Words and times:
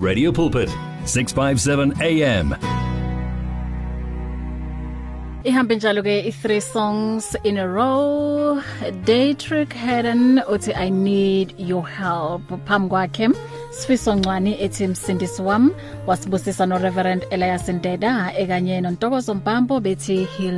Radio 0.00 0.32
Pulpit 0.32 0.70
657 1.04 1.92
AM 2.00 2.56
Ihambe 5.44 5.76
njalo 5.76 6.02
ke 6.02 6.14
i3 6.28 6.60
songs 6.60 7.36
in 7.44 7.58
a 7.58 7.68
row. 7.68 8.60
Daytrick 9.04 9.72
Hayden 9.72 10.40
uthi 10.48 10.72
I 10.76 10.88
need 10.90 11.54
your 11.58 11.84
help. 11.84 12.42
Phambi 12.64 12.88
kwakhe 12.88 13.28
Sifiso 13.70 14.14
Ncwani 14.14 14.62
ethi 14.62 14.86
msindisi 14.86 15.42
wami 15.42 15.70
wasibusisa 16.06 16.66
no 16.66 16.78
Reverend 16.78 17.26
Elias 17.30 17.68
Ndeda 17.68 18.32
ekanye 18.38 18.80
noNtokozo 18.80 19.34
Mpambo 19.34 19.80
bethi 19.80 20.24
he 20.24 20.50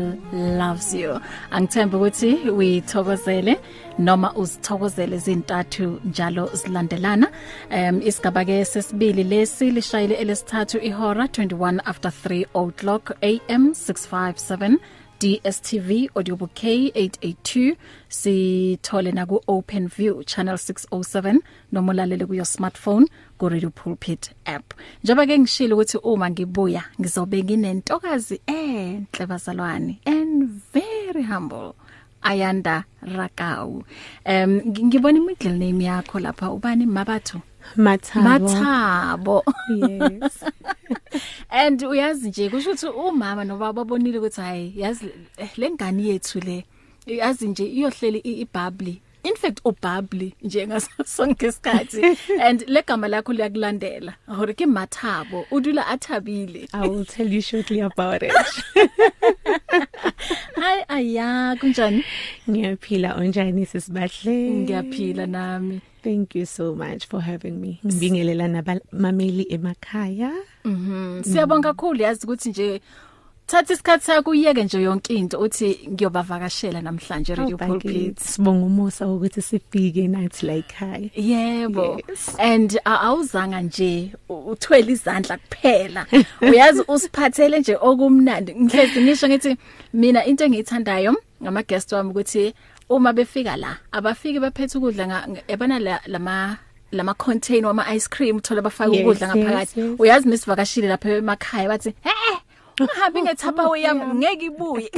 loves 0.59 0.95
you. 0.95 1.21
Angithemba 1.51 1.99
ukuthi 1.99 2.35
uyithokozele 2.35 3.61
noma 3.99 4.35
uzithokozele 4.35 5.17
izintathu 5.17 6.01
njalo 6.05 6.51
zilandelana. 6.55 7.29
Um 7.71 8.03
isigaba 8.03 8.45
ke 8.45 8.65
sesibili 8.65 9.25
lesi 9.25 9.71
lishayile 9.71 10.15
elesithathu 10.15 10.79
ihora 10.79 11.25
21 11.25 11.81
after 11.85 12.13
3 12.25 12.47
o'clock 12.55 13.11
am 13.49 13.71
657 13.71 14.79
DSTV 15.23 16.11
audiobook 16.17 16.51
K882 16.55 17.77
sithole 18.09 19.13
na 19.13 19.27
ku 19.27 19.41
OpenView 19.47 20.25
channel 20.27 20.55
607 20.55 21.39
noma 21.73 21.93
ulalele 21.93 22.27
kuyo 22.27 22.45
smartphone 22.45 23.07
ku 23.39 23.49
Radio 23.49 23.71
Pulpit 23.71 24.31
app 24.45 24.75
njengoba 25.05 25.27
ke 25.27 25.39
ngishilo 25.39 25.77
ukuthi 25.77 25.99
uma 26.03 26.31
ngibuya 26.31 26.85
ngizobe 27.01 27.43
nginentokazi 27.43 28.41
enhle 28.47 29.27
bazalwane 29.27 30.01
and 30.07 30.51
very 30.73 31.23
humble 31.23 31.75
Ayanda 32.23 32.85
Rakau. 33.03 33.85
Um 34.27 34.61
ngibona 34.61 35.19
imiddle 35.19 35.59
name 35.59 35.85
yakho 35.85 36.19
lapha 36.21 36.51
ubani 36.51 36.87
Mabatho? 36.87 37.43
Mathabo. 37.77 38.23
Mathabo. 38.23 39.43
Yes. 39.69 40.45
And 41.51 41.83
uyazi 41.83 42.29
nje 42.29 42.51
kusho 42.51 42.71
ukuthi 42.71 42.87
umama 42.87 43.45
nobaba 43.45 43.73
babonile 43.73 44.19
ukuthi 44.19 44.41
hayi 44.41 44.73
yazi 44.77 45.07
eh, 45.37 45.51
lengane 45.57 46.03
yethu 46.03 46.41
le 46.41 46.65
yazi 47.07 47.49
nje 47.49 47.67
iyohleli 47.67 48.19
ibabli 48.19 49.01
in 49.25 49.35
fact 49.37 49.61
ubabli 49.65 50.35
nje 50.43 50.67
ngasonke 50.67 51.47
isikhathi 51.47 52.03
and 52.47 52.65
legama 52.67 53.09
lakho 53.09 53.33
liyakulandela 53.33 54.15
hore 54.27 54.55
ke 54.55 54.67
mathabo 54.67 55.47
udula 55.51 55.87
athabile 55.87 56.69
I 56.73 56.89
will 56.89 57.05
tell 57.05 57.33
you 57.33 57.41
shortly 57.41 57.81
about 57.81 58.23
it. 58.23 58.33
hayi 60.61 60.85
aya 60.89 61.57
kunjani 61.61 62.05
Ngiyaphila 62.51 63.15
onjani 63.17 63.67
sisibahle? 63.67 64.51
ngiyaphila 64.51 65.27
nami 65.27 65.81
Thank 66.03 66.35
you 66.35 66.47
so 66.47 66.75
much 66.75 67.07
for 67.07 67.21
having 67.21 67.61
me. 67.61 67.79
Ngibingelela 67.87 68.49
nabamameli 68.49 69.47
emakhaya. 69.51 70.33
Mhm. 70.65 71.23
Siyabonga 71.25 71.69
kakhulu 71.75 72.03
yazi 72.03 72.27
ukuthi 72.27 72.49
nje 72.49 72.81
thatha 73.47 73.75
isikhathi 73.75 74.05
sakho 74.05 74.31
uyeke 74.31 74.65
nje 74.65 74.83
yonke 74.83 75.15
into 75.15 75.39
uthi 75.41 75.89
ngiyobavakashela 75.91 76.81
namhlanje 76.83 77.35
Radio 77.35 77.57
Pulpit. 77.57 78.19
Sibonga 78.21 78.67
umusa 78.67 79.07
ukuthi 79.09 79.43
sifike 79.43 80.09
nathi 80.09 80.47
la 80.47 80.53
ekhaya. 80.53 81.11
Yebo. 81.17 82.01
And 82.39 82.79
awuzanga 82.85 83.61
nje 83.63 84.13
uthwele 84.29 84.93
izandla 84.93 85.37
kuphela. 85.39 86.07
Uyazi 86.41 86.83
usiphathele 86.89 87.61
nje 87.61 87.77
okumnandi. 87.81 88.55
Ngihlezi 88.55 89.01
ngisho 89.03 89.29
ngithi 89.29 89.57
mina 89.93 90.25
into 90.25 90.45
engiyithandayo 90.45 91.17
ngama 91.43 91.63
guest 91.63 91.93
wami 91.93 92.11
ukuthi 92.11 92.55
uma 92.89 93.13
befika 93.13 93.57
la 93.57 93.77
abafiki 93.93 94.41
baphethe 94.41 94.79
ukudla 94.79 95.27
ebana 95.49 95.79
la- 95.79 96.01
lama 96.07 96.59
lama 96.93 97.15
container 97.15 97.67
wama 97.67 97.95
ice 97.95 98.09
cream 98.09 98.37
uthola 98.37 98.63
bafaka 98.63 98.91
ukudla 98.91 99.29
ngaphakathi 99.37 99.81
uyazi 99.99 100.29
misivakashile 100.29 100.89
lapha 100.89 101.11
emakhaya 101.11 101.69
bathi 101.69 101.89
eh 102.05 102.39
ungahambi 102.83 103.23
ngethapa 103.23 103.79
yami 103.79 104.15
ngeke 104.15 104.45
ibuye. 104.45 104.91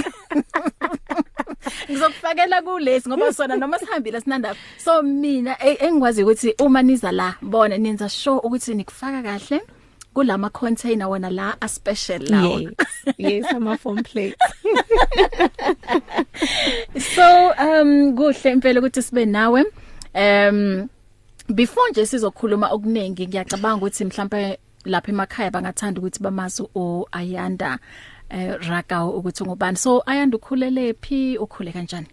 Ngizokufakela 1.90 2.62
kulesi 2.62 3.08
ngoba 3.08 3.32
sona 3.32 3.56
noma 3.56 3.78
sihambile 3.78 4.20
sinandaba. 4.20 4.56
So 4.78 5.02
mina 5.02 5.56
e- 5.60 5.78
engikwazi 5.80 6.22
ukuthi 6.22 6.54
uma 6.58 6.82
niza 6.82 7.12
la 7.12 7.34
bona 7.42 7.78
nenza 7.78 8.08
sure 8.08 8.40
ukuthi 8.44 8.74
nikufaka 8.74 9.22
kahle 9.22 9.60
kulama 10.14 10.50
container 10.50 11.08
wona 11.08 11.30
la 11.30 11.56
a 11.60 11.68
special 11.68 12.22
lawo 12.22 12.60
Yes. 12.60 12.72
Yes, 13.18 13.44
ama 13.50 13.76
phone 13.76 14.02
plate. 14.02 14.36
so 17.14 17.52
um 17.58 18.16
kuhle 18.16 18.52
impela 18.52 18.80
ukuthi 18.80 19.02
sibe 19.02 19.26
nawe. 19.26 19.64
Um 20.14 20.88
before 21.54 21.90
nje 21.90 22.06
sizokhuluma 22.06 22.68
okuningi 22.68 23.26
ngiyacabanga 23.26 23.76
ukuthi 23.76 24.04
mhlawumbe 24.04 24.58
lapha 24.84 25.12
emakhaya 25.12 25.50
bangathanda 25.50 26.00
ukuthi 26.00 26.22
bamazi 26.22 26.62
o 26.74 27.06
Ayanda 27.12 27.78
eh 28.30 28.56
Rakau 28.68 29.10
ukuthi 29.18 29.44
ngubani 29.44 29.76
so 29.76 30.02
Ayanda 30.06 30.36
ukhulele 30.36 30.94
phi? 31.00 31.38
Ukhule 31.38 31.72
kanjani? 31.72 32.06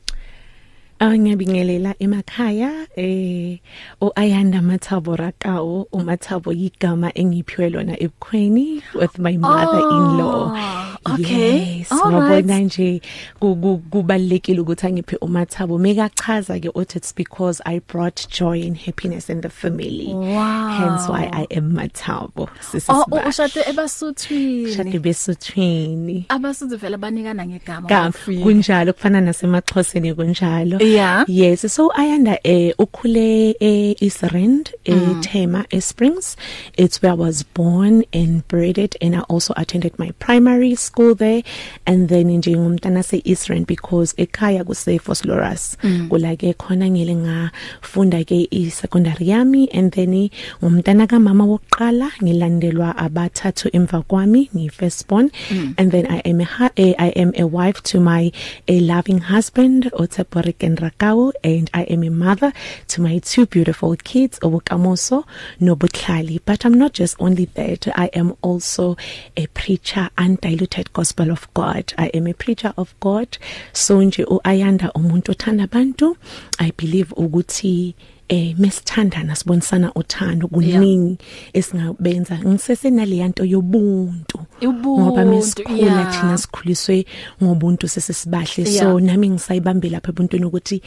Ah 1.04 1.18
ngiyabingelela 1.18 1.96
emakhaya 2.00 2.86
eh 2.96 3.58
uAyanda 4.02 4.62
Mathabo 4.62 5.16
Rakao 5.18 5.88
uMathabo 5.92 6.54
igama 6.54 7.10
engiphiwe 7.18 7.70
lona 7.70 7.98
ebukhweni 8.00 8.84
with 8.94 9.18
my 9.18 9.36
mother-in-law. 9.38 10.54
Oh, 10.54 11.14
okay. 11.14 11.80
Yes, 11.82 11.92
All 11.92 12.14
wabona 12.14 12.54
right. 12.54 12.66
nje 12.66 13.02
ku- 13.40 13.56
ku- 13.56 13.82
kubalekile 13.90 14.60
ukuthi 14.62 14.88
angiphe 14.88 15.18
uMathabo. 15.22 15.80
Mekachaza 15.82 16.60
ke 16.62 16.70
uthi 16.76 16.98
it's 16.98 17.12
because 17.14 17.62
I 17.66 17.80
brought 17.80 18.28
joy 18.30 18.62
and 18.62 18.78
happiness 18.78 19.28
in 19.32 19.42
the 19.42 19.50
family. 19.50 20.14
Wow. 20.14 20.70
Hence 20.78 21.10
why 21.10 21.30
I 21.34 21.48
am 21.50 21.74
Mathabo. 21.74 22.46
oh 22.90 23.06
u- 23.10 23.28
ushade 23.28 23.58
ebasuthwini 23.66 24.76
Shade 24.76 25.00
besuthwini. 25.02 26.26
abasuthu 26.30 26.78
vele 26.78 26.98
banikana 26.98 27.46
ngegama 27.48 27.90
Ka 27.90 28.06
bafika. 28.12 28.44
kunjalo 28.46 28.94
kufana 28.94 29.22
nasemaxhoseni 29.22 30.14
kunjalo. 30.14 30.78
Yeah. 30.92 31.24
Yes, 31.28 31.64
so 31.72 31.88
Ayanda 31.96 32.36
eh 32.44 32.74
ukhule 32.76 33.56
eh 33.62 33.96
East 34.04 34.24
Rand 34.28 34.76
eh 34.84 35.16
Tema 35.24 35.64
eh, 35.72 35.80
Springs. 35.80 36.36
It's 36.76 37.02
where 37.02 37.14
I 37.14 37.16
was 37.16 37.44
born 37.44 38.04
and 38.12 38.46
bred 38.50 38.98
and 39.00 39.16
I 39.16 39.22
also 39.32 39.54
attended 39.56 39.98
my 39.98 40.12
primary 40.20 40.76
school 40.76 41.16
there 41.16 41.44
and 41.88 42.10
then 42.10 42.28
nje 42.28 42.52
ngumntana 42.60 43.06
se 43.06 43.22
East 43.24 43.48
Rand 43.48 43.68
because 43.68 44.12
ekhaya 44.20 44.66
kuse 44.68 45.00
Foslorus. 45.00 45.78
Kula 46.12 46.36
ke 46.36 46.52
khona 46.60 46.92
ngile 46.92 47.16
ngafunda 47.16 48.28
ke 48.28 48.52
i 48.52 48.68
secondary 48.68 49.28
yami 49.32 49.70
and 49.72 49.94
then 49.94 50.28
ngumntana 50.60 51.08
kamama 51.08 51.48
wokuqala 51.48 52.12
ngilandelwa 52.20 52.98
abathathu 52.98 53.72
emva 53.72 54.04
kwami 54.04 54.50
ngi 54.52 54.68
first 54.70 55.08
born 55.08 55.32
and 55.78 55.92
then 55.94 56.06
I 56.12 56.20
am 56.26 56.42
a, 56.42 56.72
eh, 56.76 56.94
I 57.00 57.10
am 57.16 57.32
a 57.38 57.48
wife 57.48 57.82
to 57.96 58.02
my 58.02 58.34
a 58.68 58.80
loving 58.82 59.20
husband 59.20 59.90
Oteporic 59.94 60.62
and 60.64 60.81
Rakao 60.82 61.32
and 61.44 61.70
I 61.74 61.84
am 61.84 62.04
a 62.04 62.10
mother 62.10 62.52
to 62.90 63.02
my 63.02 63.20
two 63.20 63.46
beautiful 63.46 63.96
kids 63.96 64.40
Obukamoso 64.40 65.26
Nobutlali. 65.60 66.40
But 66.46 66.66
I'm 66.66 66.74
not 66.74 66.94
just 66.94 67.16
only 67.20 67.46
that 67.46 67.88
I 67.96 68.08
am 68.14 68.36
also 68.42 68.98
a 69.38 69.48
preacher 69.48 70.10
undiluted 70.18 70.92
gospel 70.94 71.32
of 71.32 71.48
God. 71.54 71.94
I 71.98 72.08
am 72.08 72.28
a 72.28 72.34
preacher 72.34 72.74
of 72.78 72.94
God. 73.00 73.38
So 73.74 74.02
nje 74.02 74.26
uAyanda 74.26 74.92
umuntu 74.94 75.32
othanda 75.32 75.64
abantu 75.64 76.18
I 76.60 76.72
believe 76.72 77.14
ukuthi 77.16 77.96
eh 78.32 78.56
mesithandana 78.58 79.36
sibonisana 79.36 79.94
uthando 79.94 80.48
kuningi 80.48 81.18
esingabenza 81.54 82.40
ngisese 82.40 82.90
naleyanto 82.90 83.46
yobuntu 83.46 84.40
Ubuntu, 84.62 85.02
ngoba 85.02 85.26
mesikhula 85.26 85.78
yeah. 85.78 86.22
thina 86.22 86.38
sikhuliswe 86.38 87.06
ngobuntu 87.44 87.88
sesisibahle 87.88 88.62
Yeah. 88.62 88.84
so 88.84 89.00
nami 89.00 89.30
ngisayibambe 89.30 89.90
lapha 89.90 90.10
ebuntwini 90.10 90.46
ukuthi 90.46 90.82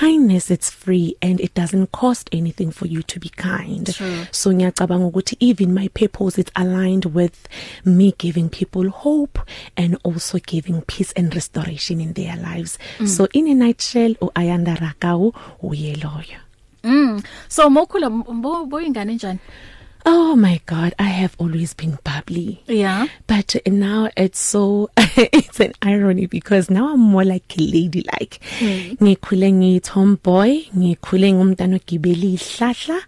kindness 0.00 0.50
it's 0.50 0.70
free 0.70 1.16
and 1.20 1.40
it 1.40 1.54
doesn't 1.54 1.86
cost 1.86 2.34
anything 2.34 2.70
for 2.70 2.88
you 2.88 3.02
to 3.02 3.20
be 3.20 3.28
kind 3.28 3.86
True. 3.94 4.26
so 4.30 4.52
ngiyacabanga 4.52 5.06
ukuthi 5.06 5.36
even 5.40 5.72
my 5.72 5.88
purpose 5.88 6.40
it's 6.40 6.52
aligned 6.54 7.06
with 7.14 7.34
me 7.84 8.14
giving 8.18 8.48
people 8.48 8.88
hope 8.88 9.40
and 9.76 9.96
also 10.04 10.38
giving 10.46 10.80
peace 10.86 11.12
and 11.16 11.34
restoration 11.34 12.00
in 12.00 12.14
their 12.14 12.36
lives 12.36 12.78
mm. 12.98 13.06
so 13.08 13.28
in 13.32 13.46
a 13.48 13.54
nutshell 13.54 14.16
uAyanda 14.20 14.74
Rakau 14.74 15.34
uyeloyo 15.62 16.47
mm. 16.88 17.22
So 17.48 17.70
mokhula 17.70 18.10
boyingane 18.66 19.14
njani? 19.14 19.38
Oh 20.10 20.34
my 20.36 20.58
God, 20.64 20.94
I 20.98 21.10
have 21.20 21.34
always 21.38 21.74
been 21.74 21.98
bubbly. 22.02 22.62
yeah 22.66 23.08
But 23.26 23.56
now 23.66 24.08
it's 24.16 24.38
so 24.40 24.88
it's 24.96 25.60
an 25.60 25.72
irony 25.82 26.24
because 26.24 26.70
now 26.70 26.94
I'm 26.94 27.00
more 27.00 27.24
like 27.24 27.54
a 27.58 27.60
lady 27.60 28.02
like. 28.12 28.40
Ngikhule 29.02 29.52
ngi 29.52 29.80
tomboy, 29.82 30.64
ngikhule 30.76 31.32
ngumntana 31.32 31.76
ogibela 31.76 32.24
ihlahla, 32.24 32.98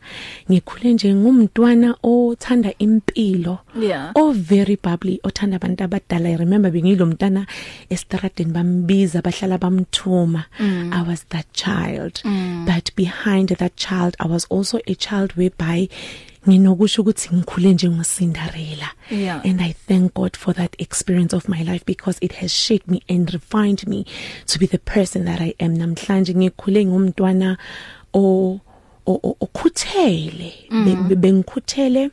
ngikhule 0.51 0.93
nje 0.93 1.15
ngumntwana 1.15 1.97
othanda 2.03 2.75
impilo. 2.79 3.59
Yeah. 3.75 4.13
Oh 4.15 4.33
very 4.33 4.77
bubbly, 4.77 5.21
othanda 5.25 5.57
abantu 5.59 5.85
abadala. 5.85 6.29
I 6.29 6.37
remember 6.37 6.71
bengilo 6.71 7.07
mntana 7.07 7.47
estradeni 7.91 8.53
bambiza 8.53 9.23
bahlala 9.23 9.59
bamthuma. 9.59 10.45
I 10.59 11.03
was 11.09 11.25
that 11.31 11.51
child. 11.55 12.21
But 12.67 12.95
behind 12.95 13.49
that 13.49 13.77
child 13.77 14.17
I 14.21 14.27
was 14.27 14.45
also 14.51 14.81
a 14.87 14.95
child 14.95 15.33
whereby 15.33 15.89
nginokusho 16.49 17.03
ukuthi 17.03 17.29
ngikhule 17.35 17.73
njengocinderella 17.73 18.89
Yeah. 19.11 19.41
and 19.45 19.61
I 19.61 19.73
thank 19.89 20.15
God 20.15 20.37
for 20.37 20.55
that 20.55 20.75
experience 20.81 21.37
of 21.37 21.49
my 21.49 21.63
life 21.65 21.85
because 21.87 22.19
it 22.21 22.33
has 22.33 22.53
shaped 22.53 22.89
me 22.89 23.03
and 23.09 23.31
refined 23.33 23.87
me 23.87 24.05
to 24.47 24.59
be 24.59 24.67
the 24.67 24.79
person 24.79 25.25
that 25.25 25.41
I 25.41 25.55
am 25.59 25.77
namhlanje 25.77 26.35
ngikhule 26.35 26.87
ngumntwana 26.87 27.57
o- 28.15 28.61
okhuthele 29.19 30.53
Be- 30.71 31.15
bengikhuthele 31.17 32.11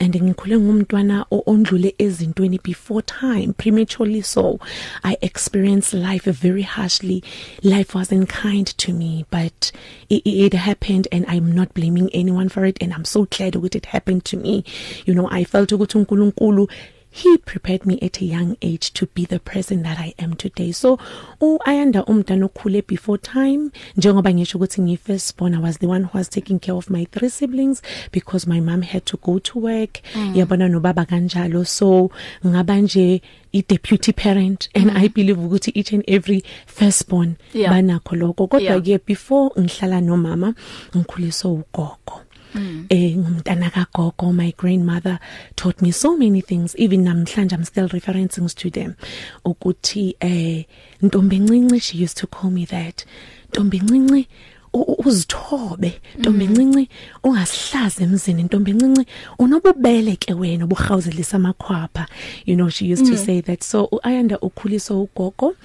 and 0.00 0.14
ngikhule 0.14 0.58
ngumntwana 0.58 1.26
ondlule 1.30 1.94
ezintweni 1.98 2.58
before 2.62 3.02
time 3.02 3.52
prematurely 3.52 4.22
so. 4.22 4.58
I 5.04 5.16
experienced 5.20 5.94
life 5.94 6.24
very 6.24 6.62
harshly. 6.62 7.22
Life 7.62 7.94
wasn't 7.94 8.28
kind 8.28 8.66
to 8.66 8.92
me 8.92 9.24
but 9.30 9.72
it, 10.08 10.22
it 10.26 10.54
happened 10.54 11.06
and 11.12 11.24
i'm 11.28 11.52
not 11.52 11.72
blaming 11.74 12.10
anyone 12.12 12.48
for 12.48 12.64
it 12.64 12.76
and 12.82 12.92
i'm 12.92 13.04
so 13.04 13.26
glad 13.26 13.54
ukuthi 13.54 13.76
it 13.76 13.86
happened 13.86 14.24
to 14.24 14.36
me. 14.36 14.64
You 15.06 15.14
know 15.14 15.28
i 15.30 15.44
felt 15.44 15.72
ukuthi 15.72 15.98
uNkulunkulu 15.98 16.68
he 17.10 17.36
prepared 17.38 17.84
me 17.86 17.98
at 18.00 18.20
a 18.20 18.24
young 18.24 18.56
age 18.62 18.92
to 18.92 19.06
be 19.06 19.24
the 19.24 19.40
person 19.40 19.82
that 19.82 19.98
I 19.98 20.14
am 20.18 20.34
today 20.34 20.72
so 20.72 20.98
uayanda 21.40 22.04
umntana 22.06 22.44
okhule 22.48 22.82
before 22.86 23.18
time 23.18 23.70
njengoba 23.96 24.34
ngisho 24.34 24.58
ukuthi 24.58 24.82
ngi 24.82 24.96
first 24.96 25.36
born 25.36 25.54
I 25.54 25.58
was 25.58 25.78
the 25.78 25.86
one 25.86 26.04
who 26.04 26.18
was 26.18 26.28
taking 26.28 26.58
care 26.58 26.74
of 26.74 26.90
my 26.90 27.04
three 27.12 27.28
siblings 27.28 27.82
because 28.12 28.46
my 28.46 28.60
mom 28.60 28.82
had 28.82 29.04
to 29.06 29.16
go 29.16 29.38
to 29.38 29.58
work 29.58 30.00
mm. 30.14 30.36
yabona 30.36 30.68
nobaba 30.68 31.04
kanjalo 31.04 31.64
so 31.66 32.10
ngaba 32.46 32.76
nje 32.80 33.22
i 33.52 33.62
deputy 33.62 34.12
parent 34.12 34.68
and 34.74 34.90
mm. 34.90 34.96
I 34.96 35.08
believe 35.08 35.38
ukuthi 35.38 35.72
each 35.74 35.92
and 35.92 36.04
every 36.08 36.44
firstborn 36.66 37.36
Yeah. 37.52 37.72
banakho 37.72 38.16
lokho 38.16 38.46
kodwa 38.46 38.60
Yeah. 38.60 38.98
ke 38.98 39.06
before 39.06 39.50
ngihlala 39.60 40.00
nomama 40.00 40.54
ngikhuliswa 40.96 41.50
ugogo 41.50 42.20
eh 42.90 43.16
ngumntana 43.16 43.70
kagogo 43.70 44.32
my 44.34 44.52
grandmother 44.56 45.18
taught 45.56 45.80
me 45.82 45.90
so 45.90 46.16
many 46.16 46.40
things. 46.40 46.74
Even 46.76 47.04
namhlanje 47.04 47.52
I'm 47.52 47.64
still 47.64 47.88
referencing 47.88 48.54
to 48.54 48.70
them. 48.70 48.96
Ukuthi 49.44 50.14
eh 50.20 50.64
ntombi 51.02 51.36
encinci 51.36 51.82
she 51.82 51.98
used 51.98 52.16
to 52.16 52.26
call 52.26 52.50
me 52.50 52.64
that. 52.66 53.04
Ntombi 53.52 53.78
encinci 53.78 54.26
uzithobe 54.72 56.00
ntombi 56.18 56.44
encinci 56.44 56.88
ungasihlaza 57.24 58.04
emzini 58.04 58.42
ntombi 58.42 58.70
encinci 58.70 59.06
unobubele 59.38 60.16
ke 60.16 60.34
wena 60.34 60.64
obuhawuzelisa 60.64 61.36
amakhwapha. 61.36 62.06
You 62.46 62.56
know 62.56 62.68
she 62.68 62.86
used 62.86 63.06
to 63.06 63.16
say 63.16 63.40
that 63.40 63.62
so 63.62 63.88
uayanda 63.92 64.38
ukhuliso 64.38 65.02
ugogo 65.02 65.56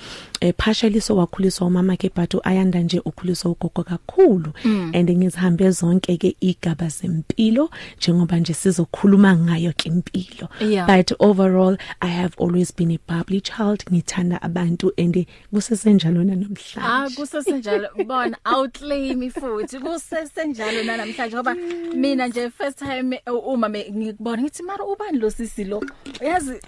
eh 0.41 0.53
partially 0.57 1.01
so 1.01 1.15
wakhuliswa 1.15 1.67
umama 1.67 1.97
ke 1.97 2.09
but 2.15 2.33
uayanda 2.33 2.79
nje 2.79 3.01
ukhuliswa 3.05 3.51
ugogo 3.51 3.83
kakhulu. 3.83 4.53
And 4.93 5.09
ngizihambe 5.09 5.71
zonke 5.71 6.17
ke 6.17 6.35
igaba 6.41 6.87
zempilo 6.87 7.69
njengoba 7.97 8.39
nje 8.39 8.53
sizokhuluma 8.53 9.35
ngayo 9.35 9.73
ke 9.77 9.89
impilo. 9.89 10.49
Yeah. 10.59 10.87
but 10.87 11.11
overall 11.19 11.77
i 12.01 12.07
have 12.07 12.35
always 12.37 12.71
been 12.71 12.91
a 12.91 12.99
bubbly 13.07 13.41
child 13.41 13.83
ngithanda 13.91 14.41
abantu 14.41 14.91
and 14.97 15.25
kusesenjalo 15.53 16.21
Ah 16.21 16.25
namhlanje 16.25 17.15
kusesenjalo. 17.15 17.87
Bona 18.05 18.37
outclaim 18.95 19.31
futhi 19.31 19.79
kusesenjalo 19.79 20.83
namhlanje 20.83 21.35
ngoba 21.35 21.55
mina 21.95 22.27
nje 22.27 22.49
first 22.49 22.79
time 22.79 23.21
uh, 23.27 23.47
uma 23.47 23.69
me- 23.69 23.91
ngikubona 23.91 24.41
ngithi 24.41 24.63
mara 24.63 24.85
ubani 24.85 25.19
lo 25.19 25.29
sisi 25.29 25.63
lo? 25.63 25.83
Yazi 26.21 26.59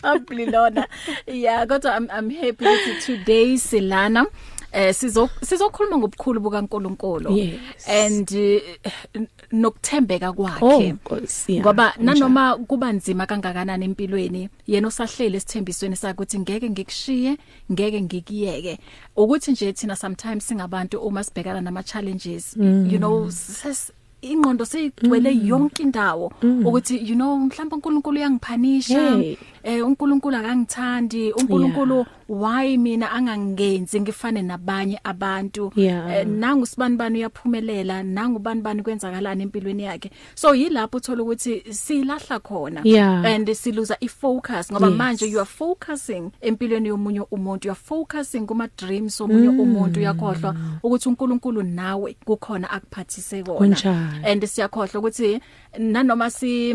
probably 0.00 0.46
lona. 0.46 0.86
Yeah 1.26 1.66
kodwa 1.66 1.96
I'm 1.96 2.08
I'm 2.10 2.30
happy 2.30 2.64
ukuthi 2.64 3.06
today 3.06 3.58
silana. 3.58 4.26
Eh 4.72 4.94
sizo 4.94 5.28
sizokhuluma 5.44 5.98
ngobukhulu 5.98 6.40
bukaNkuluNkulu. 6.40 7.36
Yes. 7.36 7.88
and 7.88 8.32
uh, 8.32 9.20
nokuthembeka 9.52 10.28
oh 10.28 10.32
kwakhe 10.32 10.92
Nkosi, 10.92 11.52
yeah, 11.52 11.64
ngoba 11.64 11.90
kunjalo. 11.90 12.14
nanoma 12.18 12.56
kuba 12.56 12.92
nzima 12.92 13.26
kangakanani 13.26 13.84
empilweni 13.84 14.48
yena 14.66 14.88
usahlele 14.88 15.36
esithembisweni 15.36 15.96
sakhe 15.96 16.12
ukuthi 16.14 16.38
ngeke 16.38 16.70
ngikushiye 16.70 17.36
ngeke 17.72 18.00
ngikiyeke 18.02 18.78
ukuthi 19.16 19.52
nje 19.52 19.72
thina 19.72 19.96
sometimes 19.96 20.46
singabantu 20.46 20.98
uma 21.00 21.24
sibhekana 21.24 21.60
nama 21.60 21.82
challenges 21.82 22.56
you 22.90 22.98
know 22.98 23.30
ses 23.30 23.92
ingqondo 24.22 24.64
seyigcwele 24.64 25.32
yonke 25.46 25.82
indawo. 25.82 26.32
Ukuthi 26.42 27.08
you 27.08 27.14
know 27.14 27.38
mhlawumbe 27.38 27.74
uNkulunkulu 27.76 28.16
uyangiphanisha 28.18 29.16
Hey. 29.16 29.36
eh 29.62 29.86
uNkulunkulu 29.86 30.36
akangithandi 30.36 31.32
uNkulunkulu 31.32 32.06
why 32.30 32.76
mina 32.76 33.10
angangenzi 33.10 34.00
ngifane 34.00 34.42
nabanye 34.42 35.00
abantu? 35.04 35.72
Yeah. 35.76 36.16
Eh, 36.16 36.26
nangu 36.26 36.66
sibani 36.66 36.96
bani 36.96 37.18
uyaphumelela? 37.18 38.02
Nangu 38.02 38.38
bani 38.38 38.60
bani 38.60 38.82
kwenzakalana 38.82 39.42
empilweni 39.42 39.82
yakhe? 39.82 40.10
So 40.34 40.54
yilapho 40.54 40.96
uthola 40.96 41.22
ukuthi 41.22 41.62
silahla 41.70 42.40
khona. 42.40 42.80
Yeah. 42.84 43.24
and 43.24 43.48
siluza 43.48 43.96
ifocus 44.00 44.72
ngoba 44.72 44.86
Yes. 44.86 44.96
manje 44.98 45.26
you 45.26 45.38
are 45.38 45.44
focusing 45.46 46.30
empilweni 46.40 46.88
yomunye 46.88 47.20
umuntu. 47.20 47.68
You 47.68 47.72
are 47.72 47.80
focusing 47.84 48.46
kuma 48.46 48.68
dreams 48.76 49.20
omunye 49.20 49.48
umuntu. 49.48 50.00
Uyakhohlwa 50.00 50.56
ukuthi 50.82 51.08
uNkulunkulu 51.08 51.62
nawe 51.62 52.16
kukhona 52.24 52.70
akuphathise 52.70 53.42
kona 53.42 53.76
and 54.24 54.46
siyakhohlwa 54.46 54.98
ukuthi 54.98 55.40
nanoma 55.78 56.30
si 56.30 56.74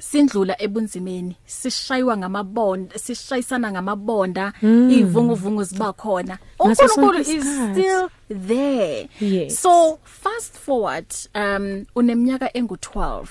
sindlula 0.00 0.62
ebunzimeni 0.62 1.36
sishaywa 1.46 2.16
ngamabonda 2.16 2.98
sishayisana 2.98 3.70
ngamabonda 3.72 4.52
ivunguvungu 4.90 5.64
ziba 5.64 5.92
khona. 5.92 6.38
uNkulunkulu 6.58 7.18
is 7.20 7.44
still 7.72 8.08
there. 8.46 9.08
Yes. 9.20 9.62
so 9.62 9.98
fast 10.04 10.54
forward 10.58 11.06
um 11.34 11.84
uneminyaka 11.94 12.46
engu12 12.48 13.26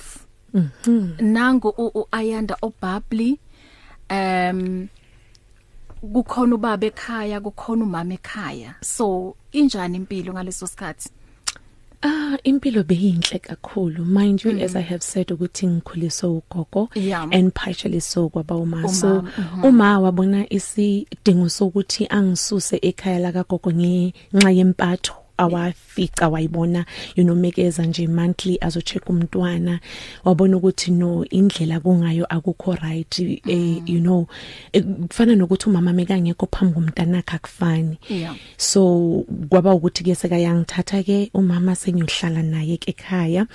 mhm 0.53 1.11
nangu 1.19 1.69
u- 1.77 1.91
uayanda 2.11 2.57
obabli 2.61 3.39
um 4.11 4.87
kukhona 6.13 6.55
ubaba 6.55 6.85
ekhaya 6.87 7.41
kukhona 7.41 7.83
umama 7.83 8.13
ekhaya. 8.13 8.75
So 8.81 9.35
injani 9.51 9.97
impilo 9.97 10.33
ngaleso 10.33 10.67
sikhathi? 10.67 11.09
Ah 12.01 12.37
impilo 12.43 12.83
beyinhle 12.83 13.39
kakhulu 13.39 14.05
mind 14.05 14.45
you 14.45 14.51
mm. 14.53 14.61
as 14.63 14.75
i 14.75 14.81
have 14.81 15.01
said 15.03 15.31
ukuthi 15.31 15.67
ngikhuliswa 15.67 16.29
ugogo 16.29 16.89
Yeah. 16.95 17.27
and 17.31 17.51
partially 17.53 18.01
so 18.01 18.29
kwaba 18.29 18.55
uma 18.55 18.89
so 18.89 19.23
Umama, 19.63 19.67
uma 19.67 19.99
wabona 19.99 20.53
isidingo 20.53 21.49
sokuthi 21.49 22.07
angisuse 22.09 22.79
ekhaya 22.81 23.19
la 23.19 23.31
kagogo 23.31 23.71
ngenxa 23.71 24.51
yempatho 24.51 25.13
awafica 25.39 26.29
wayibona 26.31 26.85
you 27.15 27.23
know 27.23 27.35
mekeza 27.35 27.85
nje 27.85 28.07
monthly 28.07 28.57
azocheck 28.61 29.09
umntwana 29.09 29.79
wabona 30.23 30.57
ukuthi 30.57 30.91
no 30.91 31.25
indlela 31.29 31.79
kungayo 31.79 32.25
akukho 32.25 32.75
right 32.75 33.19
eh 33.19 33.81
you 33.85 33.99
know 33.99 34.27
eh, 34.73 34.83
kufana 35.07 35.35
nokuthi 35.35 35.69
umama 35.69 35.93
mekangekho 35.93 36.47
phambi 36.51 36.73
komntanakhe 36.73 37.35
akufani. 37.35 37.97
Yeah. 38.09 38.35
so 38.57 39.25
kwaba 39.49 39.73
ukuthi 39.73 40.03
ke 40.03 40.15
sekayangithatha 40.15 41.03
ke 41.03 41.29
umama 41.33 41.75
sengiyohlala 41.75 42.43
naye 42.43 42.77
ke 42.77 42.91
ekhaya. 42.91 43.47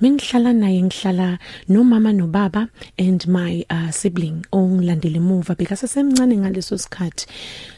Mengihlala 0.00 0.52
naye 0.52 0.82
ngihlala 0.82 1.38
nomama 1.68 2.12
nobaba 2.12 2.68
and 2.98 3.26
my 3.26 3.64
uh, 3.70 3.90
sibling 3.90 4.44
ongilandele 4.52 5.18
emuva 5.18 5.56
because 5.56 5.82
semncane 5.82 6.36
ngaleso 6.36 6.78
sikhathi. 6.78 7.26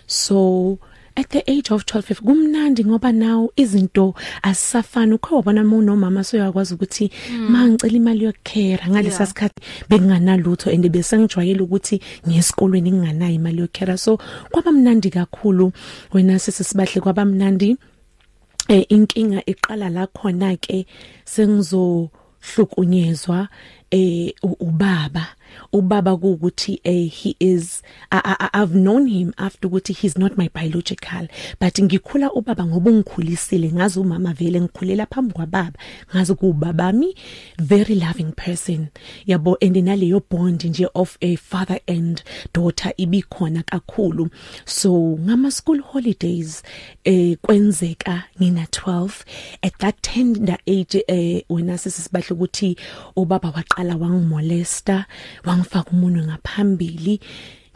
So 0.07 0.79
at 1.17 1.29
the 1.29 1.43
age 1.51 1.71
of 1.75 1.85
12 1.85 2.21
kumnandi 2.23 2.85
ngoba 2.85 3.13
now 3.13 3.51
izinto 3.57 4.15
asisafani 4.43 5.13
ukho 5.15 5.37
wabona 5.37 5.65
mu 5.65 5.83
nomama 5.83 6.25
so 6.25 6.37
uyakwazi 6.37 6.75
ukuthi 6.75 7.11
mangicela 7.49 7.97
imali 7.97 8.25
yokukhera 8.25 8.89
ngalesa 8.89 9.17
Yeah. 9.23 9.29
sikhathi 9.29 9.61
benginganalutho 9.89 10.71
and 10.71 10.89
bese 10.91 11.19
ngijwayele 11.19 11.61
ukuthi 11.63 12.01
ngiyesikolweni 12.29 12.93
nginganayo 12.93 13.35
imali 13.35 13.61
yokukhera. 13.61 13.99
So 13.99 14.19
kwaba 14.51 14.73
mnandi 14.73 15.11
kakhulu 15.11 15.73
wena 16.13 16.39
sesisibahle 16.39 17.01
kwaba 17.01 17.25
mnandi. 17.25 17.77
Eh 18.69 18.85
inkinga 18.89 19.43
iqala 19.47 19.89
la 19.91 20.07
khona 20.07 20.57
ke 20.57 20.87
sengizohlukunyezwa 21.25 23.49
eh 23.91 24.33
u- 24.43 24.57
ubaba. 24.61 25.27
Ubaba 25.73 26.13
ukuthi 26.15 26.81
eh 26.85 27.09
he 27.11 27.37
is 27.41 27.83
I, 28.11 28.37
I, 28.41 28.63
I've 28.63 28.75
known 28.75 29.07
him 29.07 29.35
after 29.39 29.69
ukuthi 29.69 29.95
he's 29.95 30.19
not 30.19 30.37
my 30.37 30.49
biological. 30.49 31.29
But 31.59 31.75
ngikhula 31.75 32.33
ubaba 32.33 32.67
ngoba 32.67 32.93
ngikhulisile 32.93 33.73
ngazi 33.73 34.01
umama 34.01 34.33
vele 34.33 34.61
ngikhulela 34.61 35.07
phambi 35.07 35.35
kwababa 35.35 35.79
ngazi 36.15 36.35
kubabami 36.35 37.15
very 37.59 37.95
loving 37.95 38.33
person. 38.33 38.91
Yabo 39.27 39.57
and 39.61 39.77
naleyo 39.77 40.23
bond 40.29 40.61
nje 40.61 40.87
of 40.95 41.19
a 41.21 41.37
father 41.37 41.81
and 41.89 42.23
daughter 42.53 42.93
ibikhona 42.99 43.65
kakhulu. 43.65 44.31
So 44.65 45.19
ngama 45.21 45.53
school 45.53 45.81
holidays 45.83 46.63
eh 47.05 47.37
kwenzeka 47.43 48.25
ngina 48.41 48.67
12 48.67 49.25
at 49.63 49.79
that 49.79 50.03
tender 50.03 50.59
age 50.67 51.05
eh 51.09 51.45
wena 51.49 51.79
sisibahle 51.79 52.31
ukuthi 52.31 52.77
ubaba 53.17 53.51
waqala 53.51 53.97
wangimolesta 53.97 55.07
wangifaka 55.51 55.91
umunwe 55.91 56.23
ngaphambili 56.23 57.21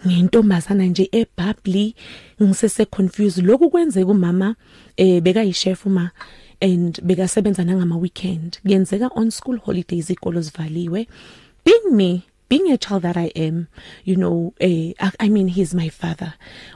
ngentombazana 0.06 0.84
nje 0.86 1.08
ebubbly 1.12 1.94
ngisese 2.42 2.84
confused 2.84 3.44
lokhu 3.44 3.70
kwenzeka 3.70 4.10
umama 4.10 4.54
eh 4.96 5.22
bekayishef 5.22 5.86
uma 5.86 6.10
and 6.60 7.00
bekasebenza 7.02 7.64
nangama 7.64 7.96
weekend 7.96 8.60
kuyenzeka 8.62 9.10
on 9.14 9.30
school 9.30 9.58
holidays 9.58 10.10
ikolo 10.10 10.40
zivaliwe. 10.40 11.06
Being 11.64 11.96
me 11.96 12.22
being 12.48 12.70
a 12.70 12.78
child 12.78 13.02
that 13.02 13.16
I 13.16 13.32
am 13.36 13.68
you 14.04 14.16
know 14.16 14.54
eh 14.60 14.92
I, 15.20 15.28
mean 15.28 15.48
he's 15.48 15.74
my 15.74 15.88
father. 15.88 16.34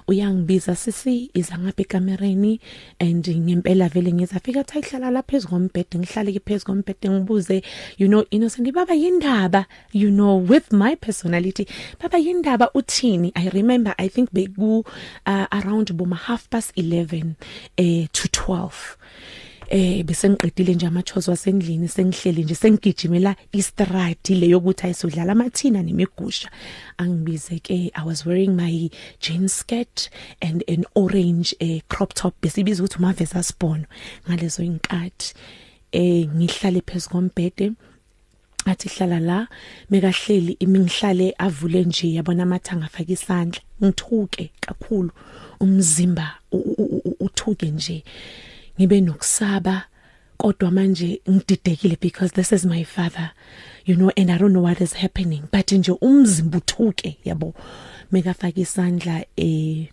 Uyangibiza 0.09 0.77
sisi 0.77 1.31
iza 1.35 1.59
ngapha 1.59 1.83
ekamereni? 1.83 2.61
And 3.01 3.25
ngempela 3.25 3.89
vele 3.89 4.13
ngizafika 4.13 4.61
athi 4.61 4.79
ayihlala 4.79 5.11
lapha 5.11 5.37
ezigombhede 5.37 5.99
ngihlale 5.99 6.33
ke 6.33 6.41
phezulu 6.41 6.83
kombhede 6.83 7.11
ngibuze 7.11 7.63
you 7.99 8.09
know 8.09 8.25
innocent 8.31 8.73
baba 8.73 8.95
yindaba 8.95 9.67
you 9.93 10.11
know 10.11 10.37
with 10.37 10.73
my 10.73 10.95
personality 10.97 11.67
baba 12.01 12.19
yindaba 12.19 12.71
uthini? 12.75 13.33
I 13.35 13.49
remember 13.49 13.95
i 13.99 14.09
think 14.09 14.33
beku 14.33 14.85
uh, 15.27 15.47
around 15.53 15.93
boma 15.97 16.17
half 16.17 16.49
past 16.51 16.73
11 16.77 17.37
eh 17.79 18.07
to 18.13 18.29
12 18.29 18.97
eh 19.71 20.03
bese 20.03 20.29
ngiqedile 20.29 20.75
nje 20.75 20.87
amachozo 20.87 21.31
wasendlini 21.31 21.89
sengihleli 21.89 22.45
nje 22.45 22.55
sengigijimela 22.55 23.37
istradi 23.53 24.35
leyo 24.35 24.59
ukuthi 24.59 24.87
ayisodlala 24.87 25.33
amathina 25.33 25.83
nemigusha. 25.83 26.51
Angibize 26.99 27.61
ke 27.63 27.93
i 27.95 28.03
was 28.05 28.27
wearing 28.27 28.57
my 28.57 28.91
jean 29.21 29.49
skirt 29.49 30.11
and 30.43 30.65
an 30.69 30.85
orange 30.95 31.55
eh, 31.61 31.81
crop 31.89 32.15
top 32.15 32.35
besibiza 32.43 32.83
ukuthi 32.83 32.99
umavesa 32.99 33.43
sibhono. 33.43 33.85
Ngalezo 34.29 34.63
inkathi 34.63 35.35
eh 35.93 36.27
ngihlale 36.27 36.81
phezikombhede 36.81 37.73
athi 38.67 38.89
hlala 38.89 39.21
la 39.21 39.49
mekahleli 39.91 40.57
imingihlale 40.59 41.35
avule 41.39 41.85
nje 41.85 42.15
yabona 42.15 42.43
amathanga 42.43 42.87
afaka 42.87 43.13
isandla. 43.13 43.61
Ngithuke 43.83 44.51
kakhulu 44.61 45.11
umzimba 45.61 46.39
uthuke 47.21 47.67
nje. 47.71 48.03
Ngibe 48.79 49.01
nokusaba 49.01 49.87
kodwa 50.37 50.71
manje 50.71 51.21
ngididekile 51.31 51.97
because 52.01 52.33
this 52.35 52.53
is 52.53 52.65
my 52.65 52.85
father 52.85 53.31
you 53.85 53.95
know 53.97 54.11
and 54.17 54.31
i 54.31 54.39
don't 54.39 54.53
know 54.53 54.63
what 54.63 54.81
is 54.81 54.95
happening. 54.95 55.43
But 55.53 55.73
nje 55.73 55.93
umzimba 55.93 56.59
uthuke 56.59 57.19
yabo 57.25 57.55
mekafaka 58.13 58.61
isandla 58.61 59.25
eh 59.37 59.89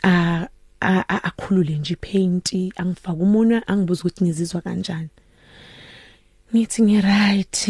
a 0.00 0.48
akhulule 1.08 1.78
nje 1.78 1.96
paint 1.96 2.52
angifaka 2.76 3.22
umunwe 3.22 3.62
angibuza 3.66 4.00
ukuthi 4.00 4.24
ngizizwa 4.24 4.60
kanjani. 4.60 5.08
Ngithi 6.54 6.82
ngi 6.82 7.00
right 7.00 7.68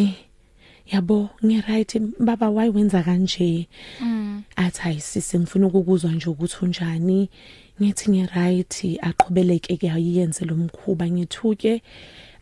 yabo 0.86 1.30
ngi 1.44 1.60
right 1.60 1.98
baba 2.18 2.50
why 2.50 2.68
wenza 2.68 3.02
kanje? 3.02 3.68
Mm. 4.00 4.42
athi 4.56 4.88
ayisisi 4.88 5.38
ngifuna 5.38 5.66
ukukuzwa 5.66 6.12
nje 6.12 6.30
ukuthi 6.30 6.56
unjani. 6.62 7.30
Ngithi 7.80 8.10
ngi 8.10 8.24
right 8.36 8.74
aqhubeleke 9.08 9.78
ke 9.80 9.88
ayenze 9.90 10.44
lo 10.44 10.56
mkhuba. 10.56 11.06
Ngithuke 11.10 11.82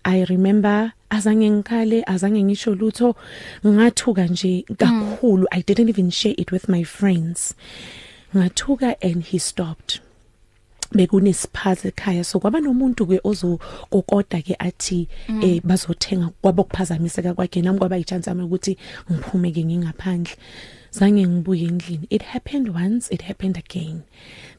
I 0.04 0.24
remember 0.24 0.92
azange 1.10 1.50
ngikhale 1.50 2.04
azange 2.06 2.42
ngisho 2.42 2.74
lutho 2.74 3.14
ngathuka 3.66 4.26
nje 4.26 4.64
kakhulu. 4.76 5.44
Mm. 5.44 5.52
I 5.52 5.60
didn't 5.62 5.88
even 5.88 6.10
share 6.10 6.34
it 6.38 6.52
with 6.52 6.68
my 6.68 6.84
friends. 6.84 7.54
Ngathuka 8.34 8.96
and 9.02 9.24
he 9.24 9.38
stopped. 9.38 10.00
Bekunesiphaza 10.92 11.88
ekhaya. 11.88 12.24
So 12.24 12.40
kwaba 12.40 12.60
nomuntu 12.60 13.06
ke 13.06 13.20
ozokokoda 13.24 14.42
ke 14.42 14.56
athi 14.58 15.08
mm. 15.28 15.42
eh 15.42 15.60
bazothenga 15.64 16.30
kwabokuphazamiseka 16.42 17.34
kwakhe 17.34 17.62
nami 17.62 17.78
kwaba 17.78 17.98
ichance 17.98 18.30
ami 18.30 18.42
ukuthi 18.42 18.76
ngiphume 19.10 19.52
ke 19.52 19.64
ngingaphandle. 19.64 20.36
Zange 20.90 21.26
ngibuye 21.26 21.66
endlini. 21.68 22.06
It 22.10 22.22
happened 22.22 22.68
once 22.74 23.08
it 23.10 23.22
happened 23.22 23.58
again. 23.58 24.04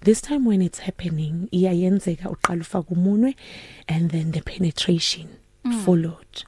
This 0.01 0.22
time 0.22 0.46
when 0.46 0.62
it's 0.62 0.79
happening 0.79 1.50
iyayenzeka 1.51 2.29
uqala 2.29 2.62
ufaka 2.62 2.93
umunwe 2.93 3.36
and 3.88 4.12
then 4.12 4.31
the 4.31 4.41
penetration 4.41 5.27
mm. 5.65 5.84
followed. 5.84 6.46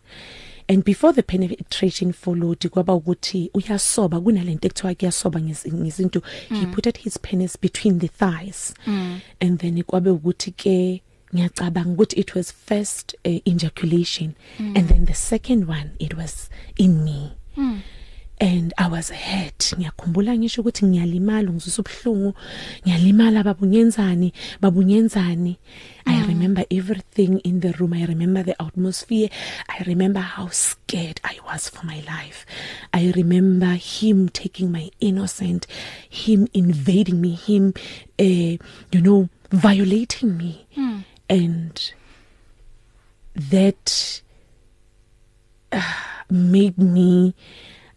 And 0.69 0.83
before 0.83 1.11
the 1.11 1.23
penetration 1.23 2.13
followed 2.13 2.69
kwaba 2.69 2.93
ukuthi 2.93 3.51
uyasoba 3.53 4.21
kunalento 4.21 4.67
ekuthiwa 4.67 4.95
kuyasoba 4.95 5.41
ngezinto 5.41 6.21
he 6.49 6.65
mm. 6.65 6.71
put 6.71 6.97
his 6.97 7.19
penis 7.19 7.57
between 7.61 7.99
the 7.99 8.07
thighs 8.07 8.73
mm. 8.87 9.19
and 9.39 9.59
then 9.59 9.83
kwabe 9.83 10.09
ukuthi 10.09 10.51
ke 10.51 11.01
ngiyacabanga 11.33 11.89
ukuthi 11.89 12.19
it 12.19 12.35
was 12.35 12.53
first 12.53 13.15
uh, 13.25 13.41
ejaculation 13.45 14.33
mm. 14.59 14.77
and 14.77 14.87
then 14.87 15.05
the 15.05 15.13
second 15.13 15.69
one 15.69 15.89
it 15.99 16.13
was 16.13 16.49
in 16.77 17.03
me 17.03 17.31
mm. 17.57 17.81
And 18.39 18.73
I 18.77 18.87
was 18.87 19.09
hurt 19.11 19.73
ngiyakhumbula 19.77 20.37
ngisho 20.37 20.61
ukuthi 20.61 20.85
ngiyalimala 20.85 21.49
ngizwisa 21.51 21.81
ubhlungu 21.81 22.33
ngiyalimala 22.83 23.43
babunyenzani 23.43 24.33
babunyenzani 24.61 25.57
mm. 26.05 26.13
I 26.13 26.25
remember 26.25 26.63
everything 26.71 27.39
in 27.43 27.59
the 27.59 27.71
room. 27.73 27.93
I 27.93 28.05
remember 28.05 28.41
the 28.41 28.59
atmosphere. 28.59 29.29
I 29.67 29.83
remember 29.85 30.21
how 30.21 30.47
scared 30.47 31.21
I 31.23 31.37
was 31.45 31.69
for 31.69 31.85
my 31.85 32.01
life. 32.07 32.47
I 32.91 33.11
remember 33.15 33.73
him 33.75 34.29
taking 34.29 34.71
my 34.71 34.89
innocent 34.99 35.67
him 36.09 36.47
invading 36.53 37.21
me 37.21 37.35
him 37.35 37.73
uh, 38.19 38.57
you 38.91 39.01
know 39.01 39.29
violating 39.51 40.37
me. 40.37 40.65
Mm. 40.75 41.03
and 41.29 41.93
that 43.35 44.21
uh, 45.71 45.81
made 46.29 46.77
me 46.77 47.35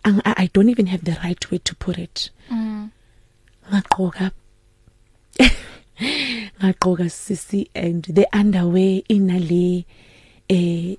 I, 0.04 0.34
I 0.36 0.50
don't 0.52 0.68
even 0.68 0.86
have 0.86 1.04
the 1.04 1.16
right 1.22 1.50
way 1.50 1.58
to 1.58 1.74
put 1.76 1.98
it 1.98 2.30
mm. 2.50 2.90
ngaqoka 3.70 4.30
ngaqoka 6.60 7.06
sisi 7.10 7.68
and 7.74 8.04
the 8.04 8.26
underwear 8.32 9.02
inale 9.08 9.84
eh 10.48 10.96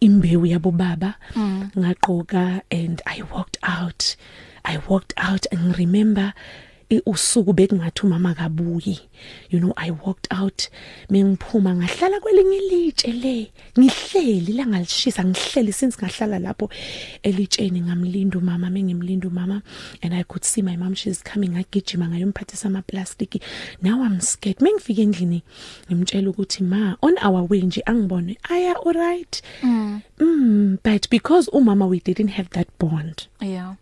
imbewu 0.00 0.46
yabo 0.46 0.70
baba 0.70 1.14
mm. 1.34 1.70
ngaqoka 1.76 2.62
and 2.70 3.02
i 3.06 3.22
walked 3.32 3.58
out 3.62 4.16
i 4.64 4.78
walked 4.88 5.12
out 5.16 5.46
and 5.50 5.76
remember 5.78 6.32
usuku 7.06 7.52
bekungathi 7.52 8.06
umama 8.06 8.34
kabuyi 8.34 9.00
you 9.50 9.60
know 9.60 9.72
i 9.76 9.90
walked 9.90 10.32
out 10.32 10.68
mengiphuma 11.10 11.74
ngahlala 11.74 12.20
kwelinye 12.20 12.56
ilitshe 12.56 13.12
le. 13.12 13.52
Ngihleli 13.78 14.52
la 14.52 14.66
ngalishisa 14.66 15.24
ngihleli 15.24 15.72
since 15.72 15.96
ngahlala 15.98 16.38
lapho 16.38 16.70
elitsheni. 17.22 17.80
Ngamlinda 17.80 18.38
umama 18.38 18.70
mengimlinda 18.70 19.28
umama 19.28 19.62
and 20.02 20.14
i 20.14 20.22
could 20.22 20.44
see 20.44 20.62
my 20.62 20.76
mom 20.76 20.94
she's 20.94 21.22
coming 21.22 21.56
agijima 21.56 22.08
ngayomphathisa 22.08 22.68
ama 22.68 22.82
plastic 22.82 23.42
now 23.82 24.02
i'm 24.02 24.20
scared. 24.20 24.60
Mengifika 24.60 25.02
endlini 25.02 25.42
ngimtshela 25.90 26.30
ukuthi 26.30 26.64
ma 26.64 26.96
on 27.02 27.16
our 27.22 27.46
way 27.50 27.60
nje 27.60 27.82
angibone. 27.86 28.38
Aya 28.50 28.74
alright 28.86 29.42
mm. 29.62 30.00
mm 30.18 30.78
but 30.82 31.10
because 31.10 31.50
umama 31.52 31.88
we 31.88 32.00
didn't 32.00 32.28
have 32.28 32.48
that 32.50 32.68
bond. 32.78 33.26
Yeah. 33.40 33.74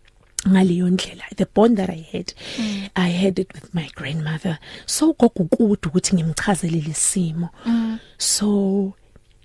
Ngaleyo 0.47 0.89
ndlela 0.89 1.23
the 1.35 1.45
bond 1.55 1.77
that 1.77 1.89
i 1.89 2.05
had 2.11 2.33
mm. 2.59 2.89
i 2.95 3.11
had 3.11 3.41
it 3.41 3.53
with 3.53 3.73
my 3.73 3.89
grandmother. 3.95 4.57
So 4.85 5.13
gogukude 5.13 5.87
ukuthi 5.87 6.15
ngimchazele 6.15 6.81
lesimo 6.87 7.49
mm. 7.65 7.99
so 8.17 8.93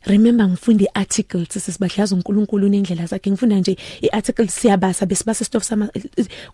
remember 0.05 0.49
ngifunda 0.49 0.85
iarticles 0.85 1.49
sesibadlaza 1.49 2.15
uNkulunkulu 2.15 2.69
nendlela 2.69 3.07
zakhe. 3.07 3.31
Ngifunda 3.31 3.57
nje 3.57 3.77
iarticle 4.01 4.49
siyabasa 4.49 5.07
besibasa 5.07 5.45
stuff 5.45 5.65
sama 5.65 5.89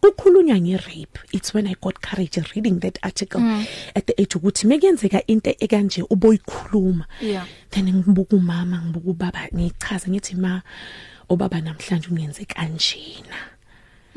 kukhulunywa 0.01 0.61
ngerape. 0.61 1.21
It's 1.33 1.55
when 1.55 1.67
i 1.67 1.75
got 1.81 2.01
courage 2.01 2.41
reading 2.55 2.81
that 2.81 2.99
article. 3.03 3.41
Mm. 3.41 3.67
at 3.95 4.07
the 4.07 4.15
age 4.23 4.35
ukuthi 4.35 4.67
mekuyenzeka 4.67 5.27
into 5.27 5.51
ekanje 5.51 6.03
uboyikhuluma 6.03 7.07
yeah. 7.21 7.47
then 7.71 7.95
ngibuka 7.95 8.37
umama 8.37 8.83
ngibuka 8.83 9.11
ubaba 9.11 9.49
ngichaza 9.55 10.09
ngithi 10.09 10.35
ma 10.37 10.63
obaba 11.29 11.61
namhlanje 11.61 12.09
ungenze 12.09 12.45
kanjena 12.45 13.58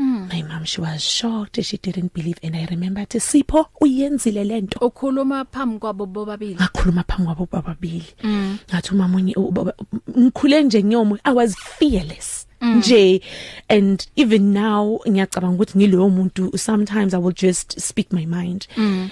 Mm. 0.02 0.34
My 0.34 0.42
mom 0.42 0.64
she 0.66 0.82
was 0.82 1.04
shocked 1.04 1.64
she 1.64 1.78
didn't 1.78 2.14
believe 2.14 2.40
and 2.42 2.56
I 2.56 2.66
remember 2.72 3.06
to 3.06 3.20
Sipho 3.20 3.68
uyenzile 3.82 4.44
lento 4.44 4.80
ukhuluma 4.80 5.46
phambi 5.46 5.80
kwabo 5.80 6.06
bobabili 6.06 6.56
ngakhuluma 6.56 7.04
phambi 7.04 7.26
kwabo 7.26 7.48
bobabili 7.52 8.06
mm. 8.24 8.58
ngathi 8.70 8.92
umama 8.94 9.22
ngikhule 9.22 10.64
nje 10.64 10.84
ngiyomo 10.84 11.18
I 11.24 11.34
was 11.34 11.56
fearless 11.56 12.48
mm. 12.62 12.78
nje 12.78 13.22
and 13.70 14.08
even 14.16 14.54
now 14.54 15.00
ngiyacabanga 15.10 15.56
ukuthi 15.56 15.78
ngiloyo 15.78 16.10
muntu 16.10 16.58
sometimes 16.58 17.14
I 17.14 17.18
will 17.18 17.36
just 17.36 17.80
speak 17.80 18.12
my 18.14 18.26
mind 18.26 18.68
mm. 18.78 19.10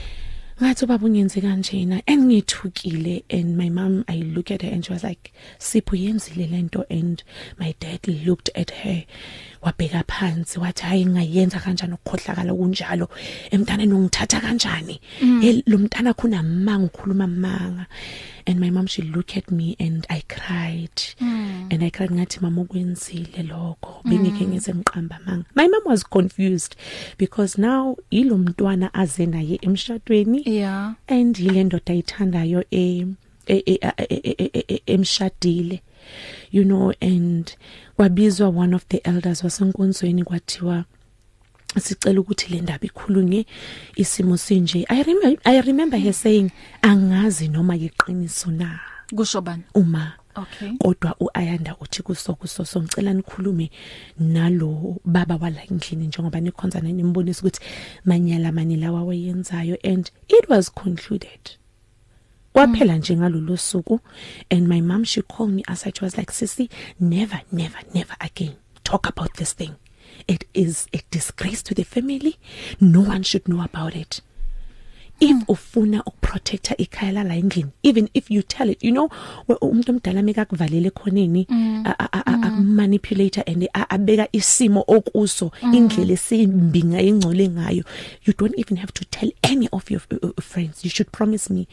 ngathi 0.61 0.85
baba 0.85 1.05
ungenze 1.05 1.41
kanjena 1.41 2.01
and 2.07 2.23
ngithukile 2.23 3.23
and 3.29 3.57
my 3.57 3.69
mom 3.69 4.03
I 4.07 4.17
look 4.17 4.51
at 4.51 4.61
her 4.61 4.73
and 4.73 4.85
she 4.85 4.93
was 4.93 5.03
like 5.03 5.31
Sipho 5.59 5.95
yenzile 5.95 6.51
lento 6.51 6.83
and 6.89 7.23
my 7.59 7.75
dad 7.79 8.07
looked 8.07 8.49
at 8.55 8.71
her 8.71 9.03
wabheka 9.61 10.03
phansi 10.07 10.59
wathi 10.59 10.83
hayi 10.83 11.05
ngayenza 11.05 11.59
kanjani 11.59 11.93
ukukhohlakala 11.93 12.53
kunjalo 12.53 13.09
emntaneni 13.51 13.93
ungithatha 13.93 14.41
kanjani? 14.41 14.99
Mm. 15.21 15.61
lo 15.65 15.77
mntana 15.77 16.13
khona 16.13 16.43
manga 16.43 16.85
ukhuluma 16.87 17.27
manga. 17.27 17.87
And 18.47 18.59
my 18.59 18.69
mom 18.71 18.87
she 18.87 19.03
look 19.03 19.37
at 19.37 19.51
me 19.51 19.75
and 19.79 20.07
I 20.09 20.23
cried. 20.27 20.95
Mm. 21.21 21.71
and 21.71 21.83
I 21.83 21.89
cried 21.89 22.09
ngathi 22.11 22.41
mama 22.41 22.61
ukwenzile 22.61 23.43
lokho? 23.43 24.01
Bengike 24.03 24.45
mm. 24.45 24.49
ngize 24.53 24.73
ngiqamba 24.73 25.19
manga. 25.25 25.45
My 25.55 25.67
mom 25.67 25.83
was 25.85 26.03
confused 26.03 26.75
because 27.17 27.57
now 27.57 27.97
yilo 28.11 28.37
mntwana 28.37 28.93
aze 28.93 29.25
naye 29.25 29.59
emshadweni 29.61 30.43
yeah. 30.45 30.93
and 31.07 31.35
yile 31.39 31.63
ndoda 31.63 31.93
ayithandayo 31.93 32.63
eh 32.71 33.05
e- 33.47 33.63
e- 33.65 33.79
e- 33.81 34.05
e- 34.09 34.49
e- 34.53 34.63
e- 34.67 34.81
emshadile 34.87 35.81
you 36.51 36.63
know 36.63 36.93
and 37.01 37.55
kwabizwa 37.99 38.49
one 38.49 38.75
of 38.75 38.85
the 38.87 38.97
elders 38.97 39.43
wasenkonzweni 39.43 40.23
kwathiwa 40.23 40.85
sicela 41.79 42.21
ukuthi 42.21 42.53
le 42.53 42.61
ndaba 42.61 42.85
ikhulunywe 42.85 43.45
isimo 43.95 44.37
sinje. 44.37 44.85
I 44.89 45.03
remember 45.03 45.41
i 45.43 45.61
remember 45.61 45.99
her 45.99 46.13
saying 46.13 46.51
angazi 46.81 47.47
noma 47.47 47.75
yiqiniso 47.75 48.51
na. 48.51 48.79
Kusho 49.15 49.41
bani? 49.41 49.63
Uma. 49.75 50.13
Okay. 50.35 50.71
Kodwa 50.77 51.15
uayanda 51.19 51.75
uthi 51.81 52.03
kuso 52.03 52.35
kuso 52.35 52.65
so 52.65 52.81
ngicela 52.81 53.13
nikhulume 53.13 53.71
nalo 54.19 54.95
baba 55.05 55.35
wala 55.35 55.63
endlini 55.63 56.07
njengoba 56.07 56.39
nikhonza 56.39 56.79
nimbonisa 56.79 57.41
ukuthi 57.41 57.59
manyala 58.05 58.51
mani 58.51 58.75
lawa 58.75 59.03
wayenzayo 59.03 59.77
and 59.83 60.11
it 60.27 60.49
was 60.49 60.71
concluded. 60.71 61.59
Kwaphela 62.67 62.97
nje 62.97 63.15
ngalolu 63.15 63.57
suku 63.57 63.99
and 64.51 64.67
my 64.67 64.81
mom 64.81 65.03
she 65.03 65.21
called 65.21 65.53
me 65.53 65.63
as 65.67 65.83
she 65.83 66.01
was 66.01 66.17
like 66.17 66.31
sissy 66.31 66.69
never 66.99 67.41
never 67.51 67.79
never 67.93 68.15
again 68.19 68.55
talk 68.89 69.07
about 69.07 69.35
this 69.35 69.53
thing. 69.53 69.75
It 70.27 70.45
is 70.55 70.87
a 70.93 71.01
disgrace 71.11 71.61
to 71.63 71.75
the 71.75 71.83
family. 71.83 72.37
No 72.81 73.01
one 73.01 73.21
should 73.21 73.47
know 73.47 73.61
about 73.63 73.95
it. 73.95 74.21
If 75.19 75.37
ufuna 75.47 76.03
ukuprotecta 76.03 76.77
ikhaya 76.77 77.23
la 77.23 77.35
endlini 77.35 77.69
even 77.83 78.09
if 78.13 78.31
you 78.31 78.41
tell 78.41 78.69
it 78.69 78.83
you 78.83 78.91
know 78.91 79.09
umuntu 79.61 79.91
omdala 79.91 80.21
meka 80.23 80.45
kuvalele 80.45 80.89
khoneni 80.89 81.47
manipulator 82.61 83.43
and 83.47 83.67
a- 83.73 83.89
abeka 83.89 84.27
isimo 84.31 84.83
okuso 84.87 85.51
indlela 85.73 86.13
esimbi 86.13 86.83
ngayingcole 86.83 87.49
ngayo. 87.49 87.83
You 88.25 88.33
don't 88.33 88.55
even 88.57 88.77
have 88.77 88.93
to 88.93 89.05
tell 89.05 89.31
any 89.43 89.67
of 89.71 89.89
your 89.91 90.01
uh, 90.11 90.17
uh, 90.37 90.41
friends. 90.41 90.83
You 90.83 90.89
should 90.89 91.11
promise 91.11 91.49
me. 91.49 91.67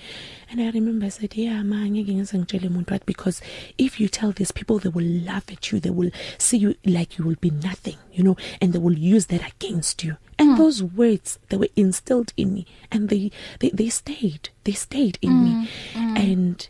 And 0.51 0.61
i 0.61 0.71
remember 0.71 1.07
i 1.07 1.09
said 1.09 1.35
yeah 1.37 1.63
ma 1.63 1.77
ngeke 1.87 2.13
ngize 2.15 2.39
ngitshele 2.39 2.69
umuntu 2.69 2.91
what 2.91 3.07
because 3.07 3.43
if 3.79 4.01
you 4.01 4.09
tell 4.09 4.33
these 4.33 4.53
people 4.53 4.79
they 4.79 4.91
will 4.91 5.25
laugh 5.25 5.51
at 5.53 5.73
you. 5.73 5.81
They 5.81 5.91
will 5.91 6.11
see 6.39 6.57
you 6.59 6.75
like 6.85 7.19
you 7.19 7.25
will 7.27 7.37
be 7.41 7.51
nothing 7.51 7.97
you 8.13 8.23
know 8.25 8.37
and 8.61 8.73
they 8.73 8.79
will 8.81 8.99
use 8.99 9.27
that 9.27 9.43
against 9.47 10.05
you. 10.05 10.17
And 10.39 10.51
mm. 10.51 10.57
those 10.57 10.83
words 10.83 11.39
they 11.49 11.57
were 11.57 11.69
instilled 11.77 12.33
in 12.37 12.55
me 12.55 12.67
and 12.91 13.09
they 13.09 13.31
they, 13.61 13.71
they 13.71 13.89
stayed 13.89 14.51
they 14.65 14.73
stayed 14.73 15.19
in 15.23 15.31
mm. 15.31 15.45
me 15.45 15.69
mm. 15.95 16.19
and 16.19 16.69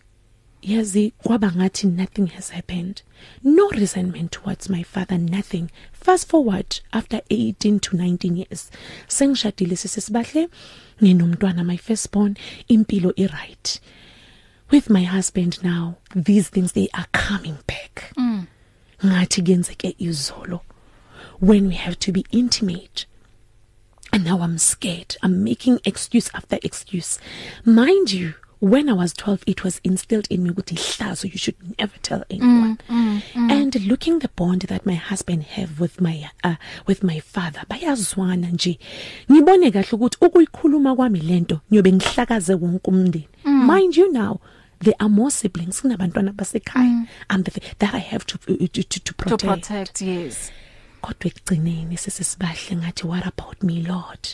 yazi 0.63 1.13
kwaba 1.23 1.53
ngathi 1.53 1.87
nothing 1.87 2.27
has 2.27 2.51
happened 2.51 3.03
no 3.43 3.69
resentment 3.71 4.33
towards 4.33 4.69
my 4.69 4.83
father 4.83 5.19
nothing 5.19 5.71
fast 5.93 6.29
forward 6.29 6.81
after 6.93 7.21
18 7.31 7.81
to 7.81 7.97
19 7.97 8.37
years 8.37 8.71
sengishadile 9.09 9.77
sisesibahle 9.77 10.49
nginomntwana 11.03 11.65
my 11.65 11.77
firstborn 11.77 12.35
impilo 12.69 13.13
i 13.17 13.27
right 13.27 13.81
with 14.73 14.91
my 14.91 15.05
husband 15.05 15.59
now 15.63 15.95
these 16.25 16.51
things 16.51 16.73
they 16.73 16.89
are 16.93 17.09
coming 17.29 17.55
back 17.67 18.13
mm. 18.17 18.47
ngathi 19.07 19.43
kuyenzeke 19.43 19.95
izolo 19.99 20.61
when 21.41 21.67
we 21.69 21.75
have 21.75 21.97
to 21.97 22.13
be 22.13 22.25
intimate 22.31 23.07
and 24.17 24.25
now 24.25 24.41
I'm 24.41 24.57
scared. 24.57 25.15
I'm 25.23 25.45
making 25.45 25.81
excuse 25.85 26.31
after 26.33 26.59
excuse. 26.63 27.19
Mind 27.67 28.15
you 28.15 28.33
when 28.61 28.89
I 28.89 28.95
was 28.95 29.13
12 29.13 29.45
it 29.47 29.63
was 29.63 29.79
instilled 29.85 30.27
in 30.31 30.43
me 30.43 30.51
ukuthi 30.51 30.75
hlazo 30.75 31.31
you 31.31 31.37
should 31.37 31.57
never 31.79 31.99
tell 31.99 32.25
anyone. 32.31 32.79
mm, 32.89 32.95
mm, 32.95 33.23
mm. 33.35 33.53
and 33.53 33.79
looking 33.85 34.21
the 34.21 34.29
bond 34.29 34.63
that 34.63 34.87
my 34.87 34.95
husband 34.95 35.43
have 35.43 35.79
with 35.79 36.01
my 36.01 36.31
uh, 36.43 36.55
with 36.87 37.03
my 37.05 37.21
father 37.21 37.61
bayazwana 37.69 38.51
nje. 38.51 38.79
Ngibone 39.31 39.71
kahle 39.71 39.89
ukuthi 39.93 40.17
ukuyikhuluma 40.21 40.97
kwami 40.97 41.21
lento 41.21 41.61
ngiyobe 41.71 41.93
ngihlakaze 41.93 42.55
wonke 42.55 42.91
umndeni. 42.91 43.29
Mm. 43.45 43.67
mind 43.67 43.97
you 43.97 44.13
now 44.13 44.41
there 44.81 44.97
are 44.99 45.11
more 45.11 45.31
siblings 45.31 45.83
kunabantwana 45.83 46.33
basekhaya. 46.33 46.89
Mm. 46.91 47.09
I'm 47.29 47.43
the 47.43 47.61
that 47.79 47.95
I 47.95 47.99
have 47.99 48.25
to 48.27 48.39
to 48.39 48.83
to, 48.83 49.01
to 49.01 49.15
protect. 49.15 49.41
to 49.41 49.47
protect 49.47 50.01
yes. 50.03 50.51
Kodwa 51.07 51.27
ekugcineni 51.31 51.97
sesisibahle 51.97 52.77
ngathi 52.77 53.07
what 53.07 53.27
about 53.27 53.63
me 53.63 53.77
lord? 53.83 54.25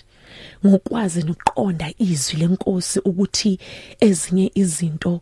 Ngokwazi 0.67 1.23
nokuqonda 1.23 1.93
izwi 1.99 2.41
lenkosi 2.41 2.99
ukuthi 3.05 3.59
ezinye 4.01 4.51
izinto 4.55 5.21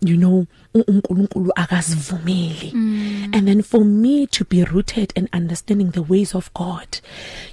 you 0.00 0.16
know 0.16 0.46
uNkulunkulu 0.74 1.52
akazivumeli. 1.56 2.72
Mm. 2.74 3.34
and 3.34 3.48
then 3.48 3.62
for 3.62 3.84
me 3.84 4.26
to 4.26 4.44
be 4.44 4.64
rooted 4.64 5.12
and 5.16 5.28
understanding 5.32 5.90
the 5.90 6.02
ways 6.02 6.34
of 6.34 6.52
God 6.54 7.00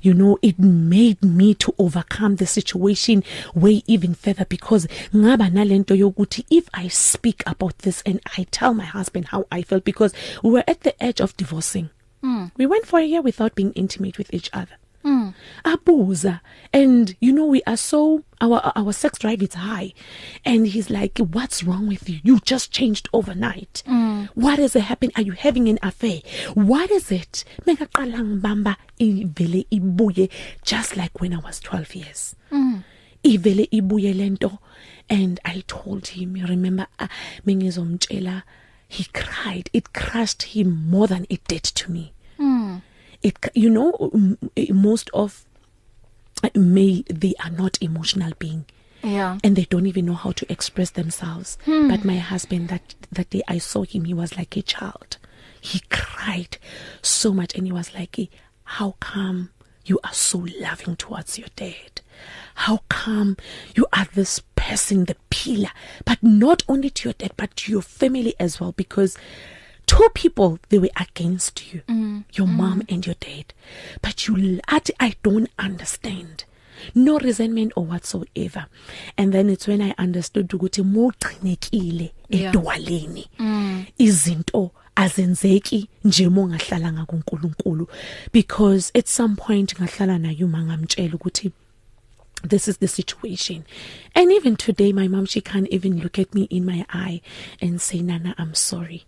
you 0.01 0.13
know 0.13 0.38
it 0.41 0.60
made 0.60 1.23
me 1.23 1.53
to 1.55 1.73
overcome 1.79 2.36
the 2.36 2.45
situation 2.45 3.23
way 3.55 3.84
even 3.88 4.13
further 4.13 4.45
because 4.45 4.88
ngaba 5.15 5.49
nalento 5.49 5.95
yokuthi 5.95 6.45
if 6.49 6.67
i 6.73 6.88
speak 6.88 7.43
about 7.47 7.77
this 7.79 8.03
and 8.05 8.19
i 8.38 8.43
tell 8.51 8.73
my 8.73 8.86
husband 8.86 9.25
how 9.27 9.45
i 9.51 9.63
felt 9.63 9.84
because 9.84 10.13
we 10.43 10.51
were 10.51 10.63
at 10.67 10.81
the 10.81 11.03
edge 11.03 11.19
of 11.23 11.36
divorcing. 11.38 11.89
Mm. 12.25 12.51
we 12.57 12.65
went 12.65 12.85
for 12.85 12.99
a 12.99 13.03
year 13.05 13.21
without 13.21 13.55
being 13.55 13.71
intimate 13.73 14.17
with 14.17 14.33
each 14.33 14.49
other. 14.53 14.77
Mm. 15.03 15.35
abuza. 15.63 16.41
And 16.73 17.15
you 17.19 17.31
know 17.31 17.45
we 17.45 17.61
are 17.67 17.77
so 17.77 18.23
our 18.41 18.71
our 18.75 18.91
sex 18.91 19.19
drive 19.19 19.43
is 19.43 19.53
high. 19.53 19.93
And 20.43 20.65
he's 20.67 20.89
like 20.89 21.19
what's 21.19 21.63
wrong 21.63 21.88
with 21.88 22.09
you? 22.09 22.19
You 22.23 22.39
just 22.39 22.71
changed 22.71 23.07
overnight. 23.13 23.83
Mm. 23.85 24.29
what 24.33 24.57
is 24.57 24.73
happening? 24.73 25.11
Are 25.15 25.21
you 25.21 25.33
having 25.33 25.69
an 25.69 25.77
affair? 25.83 26.21
What 26.55 26.89
is 26.89 27.11
it? 27.11 27.45
Mekaqala 27.67 28.19
ngibamba 28.19 28.77
ivele 28.99 29.67
ibuye 29.71 30.29
just 30.63 30.97
like 30.97 31.21
when 31.21 31.33
i 31.33 31.38
was 31.38 31.59
12 31.59 31.95
years. 31.95 32.35
Mm. 32.51 32.83
ivele 33.23 33.69
ibuye 33.71 34.11
lento 34.17 34.57
and 35.07 35.39
i 35.45 35.63
told 35.67 36.07
him 36.07 36.35
you 36.35 36.47
remember 36.47 36.88
uh, 36.97 37.07
mengizomtshela 37.45 38.41
he 38.88 39.05
cried. 39.13 39.69
It 39.73 39.93
crushed 39.93 40.43
him 40.43 40.89
more 40.89 41.07
than 41.07 41.25
it 41.29 41.43
did 41.47 41.63
to 41.63 41.91
me. 41.91 42.13
It 43.25 43.39
you 43.55 43.69
know 43.69 44.11
most 44.69 45.09
of 45.13 45.45
may 46.53 47.03
they 47.09 47.33
are 47.43 47.49
not 47.49 47.81
emotional 47.81 48.31
being. 48.38 48.65
Yeah. 49.03 49.38
And 49.43 49.55
they 49.55 49.65
don't 49.65 49.85
even 49.85 50.05
know 50.05 50.13
how 50.13 50.31
to 50.31 50.51
express 50.51 50.91
themselves. 50.91 51.57
Hmm. 51.65 51.89
but 51.89 52.05
my 52.05 52.17
husband 52.17 52.69
that 52.69 52.95
that 53.11 53.29
day 53.31 53.41
I 53.47 53.57
saw 53.57 53.83
him 53.83 54.05
he 54.05 54.13
was 54.13 54.38
like 54.38 54.55
a 54.55 54.61
child. 54.61 55.17
He 55.59 55.81
cried 55.89 56.57
so 57.01 57.33
much 57.33 57.55
and 57.55 57.65
he 57.65 57.71
was 57.73 57.93
like 57.93 58.17
how 58.63 58.95
come 58.99 59.49
you 59.85 59.99
are 60.03 60.13
so 60.13 60.45
loving 60.59 60.95
towards 60.95 61.38
your 61.38 61.47
dad? 61.55 62.01
How 62.55 62.81
come 62.89 63.38
you 63.75 63.88
are 63.91 64.07
this 64.13 64.39
person 64.55 65.05
the 65.05 65.15
pillar 65.29 65.71
but 66.05 66.21
not 66.23 66.63
only 66.67 66.89
to 66.91 67.09
your 67.09 67.13
dad 67.13 67.31
but 67.38 67.55
to 67.57 67.71
your 67.71 67.81
family 67.81 68.35
as 68.39 68.59
well? 68.59 68.71
Because 68.71 69.17
two 69.85 70.09
people 70.13 70.57
they 70.69 70.79
were 70.79 70.95
against 70.95 71.73
you 71.73 71.81
mm. 71.87 72.23
your 72.33 72.47
mm. 72.47 72.55
mom 72.55 72.81
and 72.89 73.05
your 73.05 73.15
dad 73.19 73.53
but 74.01 74.27
you 74.27 74.59
at 74.67 74.89
I 74.99 75.15
don't 75.23 75.49
understand 75.57 76.45
no 76.93 77.19
resentment 77.19 77.73
or 77.75 77.85
whatsoever 77.85 78.65
and 79.17 79.33
then 79.33 79.49
it's 79.49 79.67
when 79.67 79.81
I 79.81 79.93
understood 79.97 80.49
ukuthi 80.49 80.83
mogcinekile 80.83 82.11
edwaleni 82.29 83.27
mm. 83.39 83.85
izinto 83.97 84.71
azenzeki 84.95 85.89
nje 86.03 86.29
mongahlala 86.29 86.93
ngakuNkulunkulu 86.93 87.87
because 88.33 88.91
at 88.93 89.07
some 89.07 89.35
point 89.35 89.75
ngahlala 89.75 90.17
naye 90.17 90.43
uma 90.43 90.63
ngamtshela 90.63 91.15
ukuthi 91.15 91.51
this 92.43 92.67
is 92.67 92.77
the 92.77 92.87
situation. 92.87 93.65
And 94.13 94.31
even 94.31 94.55
today 94.55 94.91
my 94.91 95.07
mom 95.07 95.25
she 95.25 95.41
can't 95.41 95.67
even 95.69 95.99
look 95.99 96.19
at 96.19 96.33
me 96.33 96.43
in 96.43 96.65
my 96.65 96.85
eye 96.89 97.21
and 97.61 97.81
say 97.81 98.01
nana 98.01 98.35
i'm 98.37 98.53
sorry. 98.53 99.05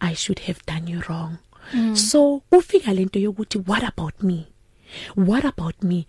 I 0.00 0.12
should 0.14 0.40
have 0.40 0.64
done 0.66 0.86
you 0.86 1.02
wrong. 1.08 1.38
Mm. 1.72 1.96
so 1.96 2.42
ufika 2.52 2.94
lento 2.94 3.18
yokuthi 3.18 3.66
what 3.66 3.82
about 3.82 4.22
me? 4.22 4.48
What 5.14 5.44
about 5.44 5.82
me? 5.82 6.06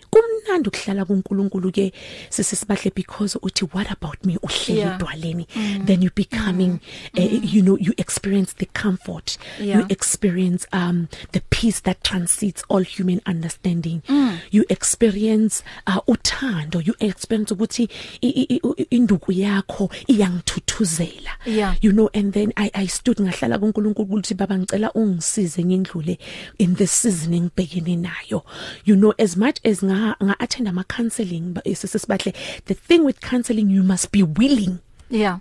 Kumnandi 0.48 0.70
ukuhlala 0.70 1.06
kuNkulunkulu 1.06 1.72
ke 1.72 1.92
sesisibahle 2.30 2.92
because 2.96 3.38
uthi 3.42 3.66
what 3.74 3.92
about 3.92 4.26
me 4.26 4.38
uhleli 4.42 4.78
Yeah. 4.80 4.96
edwaleni 4.96 5.48
Mm. 5.56 5.86
then 5.86 6.02
you 6.04 6.10
becoming 6.16 6.80
mm. 7.14 7.20
uh, 7.20 7.54
you 7.56 7.62
know 7.62 7.78
you 7.80 7.94
experience 7.98 8.54
the 8.58 8.66
comfort 8.66 9.38
Yeah. 9.60 9.80
you 9.80 9.86
experience 9.90 10.68
um 10.74 11.08
the 11.32 11.42
peace 11.50 11.82
that 11.82 12.04
transcends 12.04 12.64
all 12.70 12.84
human 12.84 13.22
understanding 13.26 14.02
Mm. 14.10 14.38
you 14.52 14.64
experience 14.70 15.64
uh, 15.88 16.00
uthando 16.08 16.82
you 16.82 16.94
experience 17.00 17.54
ukuthi 17.54 17.90
i- 18.22 18.28
i- 18.30 18.62
i- 18.78 18.88
induku 18.90 19.32
yakho 19.32 19.90
iyangithuthuzela 20.08 21.32
Yeah. 21.46 21.76
you 21.82 21.92
know 21.92 22.10
and 22.14 22.34
then 22.34 22.54
i 22.56 22.70
i 22.74 22.88
stood 22.88 23.20
ngahlala 23.22 23.60
kuNkulunkulu 23.60 24.06
ukuthi 24.06 24.34
baba 24.34 24.58
ngicela 24.58 24.92
ungisize 24.94 25.64
ngindlule 25.64 26.18
in 26.58 26.76
this 26.76 26.92
season 27.02 27.34
engibhekene 27.34 27.96
nayo 27.96 28.44
you 28.86 28.96
know 28.96 29.14
as 29.18 29.38
much 29.38 29.58
as 29.66 29.84
nga 29.86 30.16
nga 30.24 30.37
attend 30.40 30.68
ama 30.68 30.84
counseling 30.84 31.54
sesisibahle 31.76 32.34
the 32.66 32.74
thing 32.74 33.00
with 33.00 33.20
counseling 33.30 33.72
you 33.76 33.84
must 33.84 34.12
be 34.12 34.24
willing 34.40 34.78
yeah. 35.10 35.40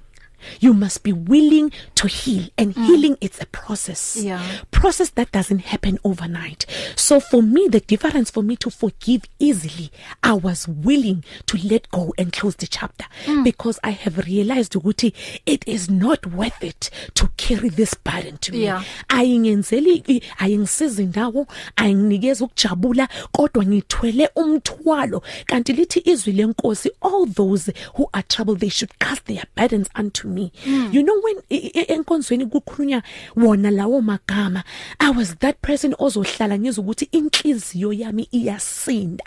You 0.60 0.72
must 0.74 1.02
be 1.02 1.12
willing 1.12 1.70
to 1.94 2.06
heal 2.08 2.44
and 2.58 2.74
mm. 2.74 2.86
healing 2.86 3.16
it's 3.20 3.40
a 3.40 3.46
process 3.46 4.16
Yeah. 4.16 4.42
process 4.70 5.10
that 5.10 5.32
doesn't 5.32 5.58
happen 5.60 5.98
overnight 6.04 6.66
so 6.96 7.20
for 7.20 7.42
me 7.42 7.68
the 7.68 7.80
difference 7.80 8.30
for 8.30 8.42
me 8.42 8.56
to 8.56 8.70
forgive 8.70 9.22
easily 9.38 9.90
i 10.22 10.32
was 10.32 10.68
willing 10.68 11.24
to 11.46 11.58
let 11.58 11.90
go 11.90 12.12
and 12.18 12.32
close 12.32 12.56
the 12.56 12.66
chapter 12.66 13.06
mm. 13.26 13.44
because 13.44 13.78
i 13.82 13.90
have 13.90 14.18
realized 14.26 14.72
ukuthi 14.76 15.12
it 15.46 15.66
is 15.68 15.90
not 15.90 16.26
worth 16.26 16.62
it 16.62 16.90
to 17.14 17.28
carry 17.36 17.68
this 17.68 17.94
burden 17.94 18.38
to 18.38 18.52
me 18.52 18.58
Yeah. 18.66 18.84
ayingenzeli 19.08 20.22
ayingisiza 20.38 21.02
indawo 21.02 21.46
ayinginikeza 21.76 22.44
ukujabula 22.44 23.08
kodwa 23.32 23.64
ngithwele 23.66 24.30
umthwalo 24.36 25.22
kanti 25.46 25.72
lithi 25.72 26.02
izwi 26.04 26.32
lenkosi 26.32 26.90
all 27.00 27.26
those 27.34 27.72
who 27.98 28.08
are 28.12 28.22
troubled 28.28 28.60
they 28.60 28.70
should 28.70 28.92
cast 28.98 29.24
their 29.24 29.44
burdens 29.56 29.88
unto 30.00 30.25
me. 30.26 30.52
Mm. 30.66 30.94
you 30.94 31.02
know 31.02 31.20
when 31.22 31.36
i- 31.50 31.70
i- 31.74 31.92
enkonzweni 31.94 32.46
kukhulunywa 32.46 33.02
wona 33.36 33.70
lawo 33.70 34.00
magama 34.02 34.62
i 34.98 35.10
was 35.10 35.36
that 35.38 35.56
person 35.62 35.94
ozohlala 35.98 36.58
ngizwe 36.58 36.84
ukuthi 36.84 37.08
inhliziyo 37.12 37.92
yami 37.92 38.28
iyasinda. 38.32 39.24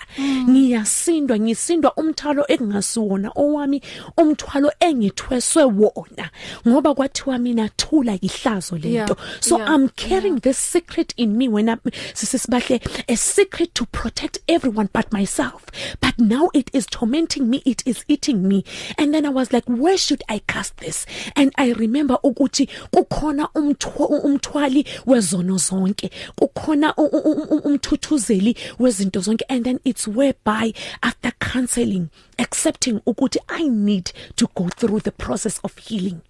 Ngiyasindwa 0.50 1.40
ngisindwa 1.40 1.94
umthwalo 1.98 2.46
engasiwona 2.48 3.32
owami 3.36 3.82
umthwalo 4.18 4.72
engithweswe 4.80 5.64
wona. 5.64 6.30
Ngoba 6.68 6.94
kwathiwa 6.96 7.38
mina 7.38 7.70
thula 7.70 8.18
ihlazo 8.22 8.76
lento 8.78 8.90
Yeah, 8.90 9.16
so 9.40 9.58
yeah, 9.58 9.70
i'm 9.76 9.90
carrying 9.90 10.34
yeah. 10.38 10.42
this 10.42 10.58
secret 10.58 11.14
in 11.18 11.38
me 11.38 11.48
when 11.48 11.70
i'm 11.70 11.80
sisibahle 12.14 12.82
a 13.08 13.16
secret 13.18 13.74
to 13.74 13.86
protect 13.86 14.40
everyone 14.48 14.90
but 14.94 15.12
myself. 15.14 15.64
But 16.02 16.18
now 16.20 16.50
it 16.54 16.70
is 16.74 16.86
tormenting 16.88 17.50
me 17.50 17.62
it 17.66 17.84
is 17.86 18.04
eating 18.08 18.48
me. 18.48 18.64
And 18.98 19.14
then 19.14 19.26
i 19.26 19.30
was 19.30 19.54
like 19.54 19.66
where 19.68 19.98
should 19.98 20.24
i 20.30 20.40
cast 20.48 20.78
this 20.78 20.89
and 21.36 21.52
i 21.56 21.74
remember 21.74 22.18
ukuthi 22.24 22.68
kukhona 22.92 23.48
umthwa- 23.56 24.24
umthwali 24.24 24.86
wezono 25.06 25.58
zonke. 25.58 26.10
Kukhona 26.36 26.94
umthuthuzeli 26.96 28.56
wezinto 28.80 29.20
zonke. 29.22 29.46
And 29.50 29.64
then 29.66 29.80
it's 29.84 30.08
whereby 30.08 30.74
after 31.02 31.32
counseling 31.40 32.08
accepting 32.38 33.00
ukuthi 33.06 33.40
i 33.50 33.68
need 33.68 34.12
to 34.36 34.48
go 34.56 34.70
through 34.70 35.02
the 35.04 35.12
process 35.12 35.60
of 35.64 35.78
healing. 35.78 36.22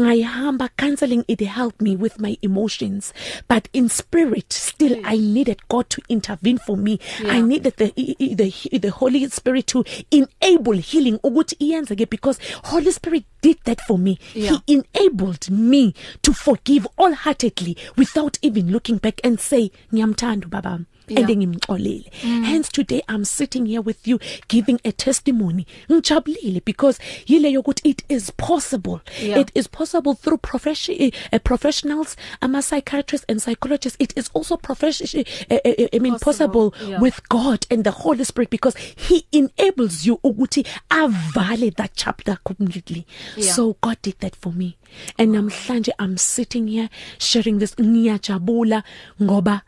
Ngayihamba 0.00 0.68
counseling 0.76 1.24
it 1.28 1.40
helped 1.40 1.80
me 1.82 1.96
with 1.96 2.20
my 2.20 2.36
emotions. 2.42 3.12
But 3.48 3.68
in 3.72 3.88
spirit 3.88 4.52
still 4.52 5.00
i 5.04 5.16
needed 5.16 5.60
god 5.68 5.88
to 5.90 6.02
intervene 6.08 6.58
for 6.58 6.76
me. 6.76 6.98
Yeah. 7.22 7.32
i 7.32 7.40
needed 7.40 7.74
the 7.76 7.92
the 8.34 8.78
the 8.78 8.90
holy 8.90 9.28
spirit 9.28 9.66
to 9.68 9.84
enable 10.10 10.78
healing. 10.78 11.18
Ukuthi 11.22 11.56
iyenzeke 11.60 12.08
because 12.10 12.38
holy 12.64 12.90
spirit 12.92 13.24
did 13.40 13.58
that 13.64 13.80
for 13.80 13.98
me. 13.98 14.18
Yeah. 14.34 14.58
he 14.66 14.74
enabled 14.94 15.50
me 15.50 15.94
to 16.22 16.32
forgive 16.32 16.86
wholeheartedly 16.98 17.76
without 17.96 18.38
even 18.42 18.70
looking 18.70 18.98
back 18.98 19.20
and 19.24 19.38
say 19.40 19.70
ngiyamthanda 19.92 20.48
babam 20.48 20.86
Yeah. 21.08 21.20
and 21.20 21.28
ngimxolele 21.28 22.10
hence 22.44 22.68
today 22.68 23.02
i'm 23.08 23.24
sitting 23.24 23.66
here 23.66 23.80
with 23.82 24.06
you 24.08 24.18
giving 24.48 24.80
a 24.84 24.92
testimony. 24.92 25.66
Ngijabulile 25.88 26.64
because 26.64 26.98
yile 27.26 27.50
yokuthi 27.52 27.80
it 27.84 28.02
is 28.08 28.30
possible. 28.30 29.00
Yeah. 29.20 29.38
it 29.38 29.50
is 29.54 29.66
possible 29.66 30.14
through 30.14 30.38
profession 30.38 31.10
uh, 31.32 31.38
professionals 31.40 32.16
ama 32.40 32.62
psychiatrists 32.62 33.26
and 33.28 33.40
psychologists. 33.42 33.96
It 34.00 34.12
is 34.16 34.30
also 34.34 34.56
profession 34.56 35.24
uh, 35.50 35.54
uh, 35.64 35.88
i 35.92 35.98
mean 35.98 36.18
Possible, 36.18 36.70
possible 36.70 36.88
yeah. 36.88 37.00
with 37.00 37.28
god 37.28 37.66
and 37.70 37.84
the 37.84 37.90
holy 37.90 38.24
spirit 38.24 38.50
because 38.50 38.76
he 38.76 39.26
enables 39.32 40.06
you 40.06 40.18
ukuthi 40.24 40.66
avale 40.90 41.70
that 41.76 41.92
chapter 41.96 42.38
completely. 42.44 43.06
Yeah. 43.36 43.52
so 43.52 43.76
god 43.80 43.98
did 44.02 44.18
that 44.20 44.36
for 44.36 44.52
me. 44.52 44.76
And 45.18 45.34
namhlanje 45.34 45.90
i'm 45.98 46.16
sitting 46.16 46.68
here 46.68 46.88
sharing 47.18 47.58
this. 47.58 47.74
Ngiyajabula 47.74 48.82
ngoba 49.20 49.62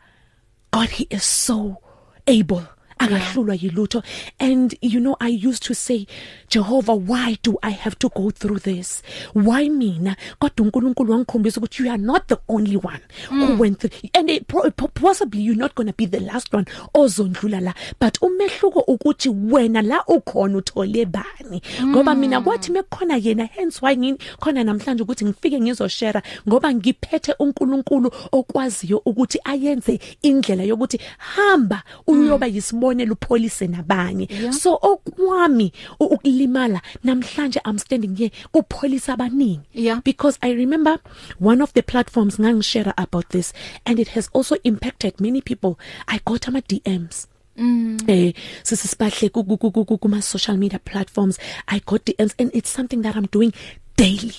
God 0.71 0.89
he 0.89 1.07
is 1.09 1.23
so 1.23 1.81
able. 2.27 2.67
Akahlulwa 2.99 3.55
yilutho. 3.55 4.03
And 4.39 4.75
you 4.81 4.99
know 4.99 5.15
i 5.19 5.29
used 5.29 5.63
to 5.63 5.73
say 5.73 6.07
jehovah 6.49 6.95
why 6.95 7.37
do 7.43 7.57
i 7.63 7.71
have 7.71 7.97
to 7.99 8.09
go 8.09 8.31
through 8.31 8.59
this? 8.59 9.01
Why 9.33 9.69
mina? 9.69 10.15
Kodwa 10.39 10.65
uNkulunkulu 10.65 11.11
wangikhombisa 11.11 11.61
ukuthi 11.61 11.83
you 11.83 11.91
are 11.91 11.97
not 11.97 12.27
the 12.27 12.37
only 12.47 12.77
one 12.77 13.01
mm. 13.29 13.47
who 13.47 13.61
went 13.61 13.79
through 13.79 13.91
and 14.13 14.29
it, 14.29 14.47
pro- 14.47 14.71
po- 14.71 14.87
possibly 14.87 15.41
you're 15.41 15.55
not 15.55 15.75
going 15.75 15.87
to 15.87 15.93
be 15.93 16.05
the 16.05 16.19
last 16.19 16.53
one 16.53 16.65
ozondlula 16.93 17.61
la. 17.61 17.73
But 17.99 18.17
umehluko 18.21 18.79
ukuthi 18.79 19.29
wena 19.29 19.81
la 19.81 20.03
ukhona 20.07 20.57
uthole 20.57 21.05
bani. 21.05 21.61
Ngoba 21.85 22.15
mina 22.15 22.41
kwathi 22.41 22.71
mekukhona 22.71 23.17
yena 23.17 23.45
hence 23.45 23.79
why 23.81 23.97
ngini 23.97 24.17
khona 24.39 24.63
namhlanje 24.63 25.03
ukuthi 25.03 25.25
ngifike 25.25 25.59
ngizoshare 25.61 26.21
ngoba 26.47 26.73
ngiphethe 26.73 27.35
uNkulunkulu 27.39 28.11
okwaziyo 28.31 29.01
ukuthi 29.05 29.39
ayenze 29.43 29.99
indlela 30.21 30.63
yokuthi 30.63 30.99
hamba 31.17 31.83
uyoba 32.07 32.47
yisibonelo 32.93 33.13
upholise 33.13 33.67
nabanye 33.67 34.27
Yeah. 34.29 34.53
so 34.53 34.79
okwami 34.81 35.71
u- 35.99 36.05
ukulimala 36.05 36.81
namhlanje 37.03 37.59
i'm 37.65 37.77
standing 37.79 38.15
here 38.17 38.31
kupholisa 38.51 39.13
abaningi 39.13 39.59
Yeah. 39.73 40.01
because 40.03 40.37
i 40.41 40.53
remember 40.53 40.99
one 41.39 41.63
of 41.63 41.73
the 41.73 41.81
platforms 41.81 42.39
ngangishare 42.39 42.93
about 42.97 43.27
this 43.29 43.53
and 43.85 43.99
it 43.99 44.07
has 44.09 44.29
also 44.33 44.55
impacted 44.63 45.13
many 45.19 45.41
people 45.41 45.75
i 46.07 46.19
got 46.25 46.47
ama 46.47 46.59
DMs 46.61 47.27
Mm. 47.59 47.97
Eh 48.07 48.33
sisibahle 48.63 49.29
ku 49.29 49.43
ku- 49.43 49.57
ku- 49.57 49.71
ku- 49.71 49.97
kuma 49.97 50.21
social 50.21 50.57
media 50.57 50.77
platforms 50.79 51.39
I 51.67 51.79
got 51.85 52.05
DMs 52.05 52.35
and 52.37 52.51
it's 52.53 52.69
something 52.69 53.01
that 53.01 53.15
I'm 53.15 53.25
doing 53.31 53.51
daily 53.97 54.35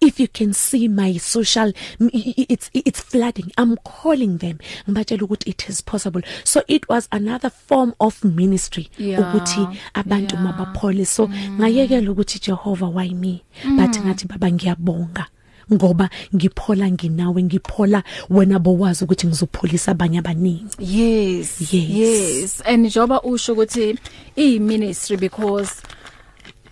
if 0.00 0.18
you 0.20 0.28
can 0.28 0.52
see 0.52 0.88
my 0.88 1.18
social 1.18 1.72
m- 2.00 2.10
i- 2.14 2.34
i- 2.38 2.46
it's 2.48 2.70
it's 2.72 3.00
flooding. 3.00 3.52
I'm 3.58 3.76
calling 3.84 4.38
them. 4.38 4.58
Ngibatshela 4.88 5.22
ukuthi 5.26 5.48
it 5.48 5.68
is 5.68 5.82
possible. 5.82 6.22
So 6.44 6.62
it 6.68 6.88
was 6.88 7.08
another 7.12 7.50
form 7.50 7.94
of 8.00 8.24
ministry 8.24 8.88
Yeah, 8.98 9.20
ukuthi 9.20 9.78
abantu 9.94 10.34
yeah. 10.34 10.44
mabaphole. 10.44 11.06
So 11.06 11.28
ngayekela 11.28 12.10
ukuthi 12.10 12.38
Jehova 12.40 12.88
why 12.92 13.08
me? 13.10 13.42
But 13.64 13.90
ngathi 14.00 14.26
baba 14.28 14.50
ngiyabonga 14.50 15.26
ngoba 15.72 16.10
ngiphola 16.34 16.90
nginawe 16.90 17.42
ngiphola 17.42 18.02
wena 18.30 18.58
bowazi 18.58 19.04
ukuthi 19.04 19.26
ngizopholisa 19.26 19.92
abanye 19.92 20.18
abaningi. 20.18 20.66
Yes 20.78 21.72
Yes. 21.72 21.90
yes. 21.90 22.62
And 22.66 22.86
njoba 22.86 23.22
usho 23.22 23.52
ukuthi 23.52 23.98
i 24.36 24.58
ministry 24.58 25.16
because 25.16 25.82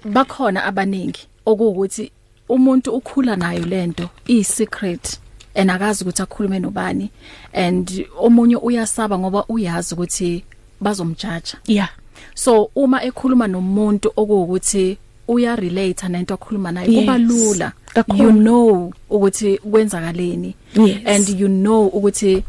bakhona 0.04 0.64
abaningi 0.64 1.26
okuwukuthi 1.46 2.10
umuntu 2.48 2.90
ukhula 2.92 3.36
nayo 3.36 3.66
lento 3.66 4.08
i 4.26 4.44
secret 4.44 5.18
and 5.54 5.70
akazi 5.70 6.04
ukuthi 6.04 6.22
akhulume 6.22 6.58
nobani 6.58 7.10
and 7.52 8.06
omunye 8.20 8.56
uyasaba 8.56 9.18
ngoba 9.18 9.44
uyazi 9.48 9.94
ukuthi 9.94 10.44
bazomjaja. 10.80 11.58
Yeah 11.66 11.88
so 12.34 12.70
uma 12.76 13.02
ekhuluma 13.02 13.46
nomuntu 13.46 14.12
okuwukuthi 14.16 14.98
uya 15.28 15.56
relate 15.56 16.08
nento 16.08 16.34
akhuluma 16.34 16.72
nayo 16.72 16.90
Yes. 16.92 17.00
kuba 17.00 17.18
lula 17.18 17.72
you 18.16 18.32
know 18.32 18.92
ukuthi 19.10 19.58
kwenzakaleni. 19.58 20.54
Yes. 20.74 20.98
and 21.06 21.40
you 21.40 21.48
know 21.48 21.86
ukuthi 21.86 22.44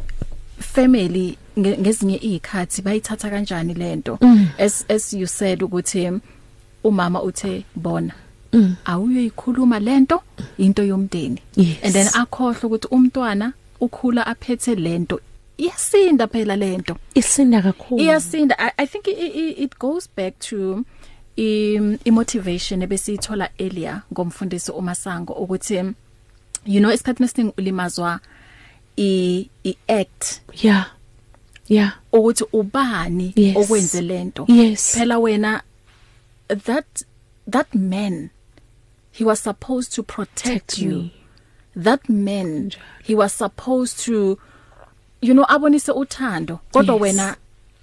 family 0.59 1.37
nge- 1.57 1.77
ngezinye 1.79 2.17
izikhathi 2.21 2.81
bayithatha 2.81 3.29
kanjani 3.29 3.73
lento 3.73 4.17
Mm. 4.21 4.47
as 4.57 4.85
as 4.89 5.13
you 5.13 5.27
said 5.27 5.63
ukuthi 5.63 6.11
umama 6.83 7.23
uthe 7.23 7.63
bona. 7.75 8.13
Mm. 8.53 8.75
awuyoyikhuluma 8.85 9.79
lento 9.79 10.21
into 10.57 10.83
yomndeni. 10.83 11.41
And 11.83 11.93
then 11.93 12.07
akhohle 12.07 12.63
ukuthi 12.63 12.87
umntwana 12.91 13.53
ukhula 13.81 14.27
aphethe 14.27 14.75
lento 14.75 15.19
iyasinda 15.57 16.27
phela 16.27 16.55
lento 16.55 16.97
isinda 17.15 17.61
kakhulu. 17.61 18.01
Iyasinda. 18.03 18.55
I, 18.59 18.71
i 18.77 18.87
think 18.87 19.07
it, 19.07 19.59
it, 19.59 19.79
goes 19.79 20.09
back 20.15 20.39
to 20.39 20.85
im 21.35 21.97
motivation 22.11 22.81
ebesiyithola 22.81 23.49
earlier 23.59 24.01
ngomfundisi 24.13 24.71
uMasango 24.71 25.33
ukuthi 25.33 25.75
you 26.65 26.79
know 26.79 26.91
isikhathi 26.91 27.23
nesing 27.23 27.53
ulimazwa 27.57 28.19
i, 28.97 29.49
i 29.63 29.75
act. 29.87 30.41
Yeah. 30.63 30.85
Yeah. 31.67 31.91
Ukuthi 32.11 32.45
ubani 32.53 33.33
Yes. 33.35 33.57
okwenze 33.57 34.01
lento 34.01 34.45
Yes. 34.47 34.93
phela 34.97 35.19
wena 35.19 35.61
that 36.47 37.03
that 37.51 37.75
man 37.75 38.29
he 39.19 39.25
was 39.25 39.39
supposed 39.43 39.91
to 39.95 40.03
protect 40.03 40.43
Protect 40.43 40.77
you 40.79 40.91
me. 40.95 41.11
that 41.83 42.09
man 42.09 42.71
he 43.03 43.15
was 43.15 43.33
supposed 43.37 43.99
to 44.05 44.37
you 45.21 45.33
know 45.33 45.45
abonise 45.49 45.91
uthando 45.91 46.59
kodwa 46.71 46.95
Yes. 46.95 47.01
wena 47.01 47.35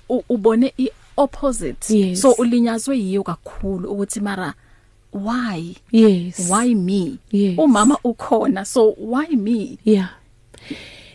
u- 0.08 0.24
ubone 0.28 0.72
i 0.78 0.88
opposite 1.16 1.90
Yes. 1.98 2.20
so 2.20 2.32
ulinyazwe 2.32 2.98
yiyo 2.98 3.22
kakhulu 3.22 3.90
ukuthi 3.92 4.20
mara 4.20 4.54
why 5.12 5.76
yes 5.92 6.50
why 6.50 6.74
me 6.74 7.16
Yes. 7.32 7.58
umama 7.58 7.98
ukhona 8.04 8.64
so 8.64 8.94
why 8.98 9.26
me 9.36 9.78
yeah 9.84 10.08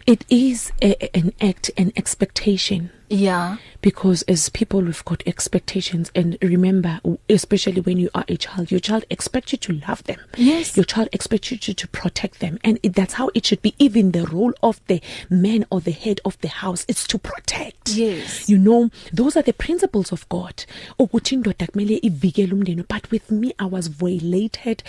it 0.08 0.26
is 0.30 0.72
a, 0.82 1.16
an 1.16 1.34
act 1.42 1.72
an 1.78 1.92
expectation. 1.96 2.92
Yeah. 3.10 3.58
Because 3.82 4.22
as 4.24 4.48
people 4.50 4.82
we've 4.82 5.04
got 5.04 5.22
expectations. 5.26 6.12
And 6.16 6.38
remember 6.42 7.02
especially 7.30 7.82
when 7.82 7.98
you 7.98 8.10
are 8.16 8.24
a 8.28 8.38
child 8.38 8.72
your 8.72 8.80
child 8.80 9.06
expects 9.10 9.52
you 9.52 9.58
to 9.60 9.74
love 9.88 10.04
them. 10.06 10.20
Yes. 10.38 10.78
your 10.78 10.86
child 10.86 11.10
expects 11.12 11.52
you 11.52 11.58
to, 11.58 11.74
to 11.74 11.88
protect 11.90 12.40
them. 12.40 12.58
And 12.64 12.80
it, 12.84 12.94
that's 12.94 13.16
how 13.16 13.30
it 13.36 13.46
should 13.46 13.62
be. 13.62 13.76
Even 13.80 14.12
the 14.12 14.26
role 14.28 14.54
of 14.64 14.80
the 14.88 15.02
man 15.30 15.66
or 15.70 15.82
the 15.82 15.92
head 15.92 16.22
of 16.24 16.40
the 16.40 16.48
house 16.48 16.86
is 16.88 17.06
to 17.08 17.18
protect. 17.18 17.90
Yes. 17.90 18.50
you 18.50 18.58
know 18.58 18.90
those 19.12 19.36
are 19.36 19.44
the 19.44 19.54
principles 19.54 20.12
of 20.12 20.28
God. 20.30 20.64
Ukuthi 21.00 21.36
indoda 21.38 21.68
kumele 21.68 22.00
ivikele 22.02 22.54
umndeni 22.54 22.88
but 22.88 23.12
with 23.12 23.30
me 23.30 23.54
I 23.60 23.66
was 23.66 23.88
violated. 23.88 24.84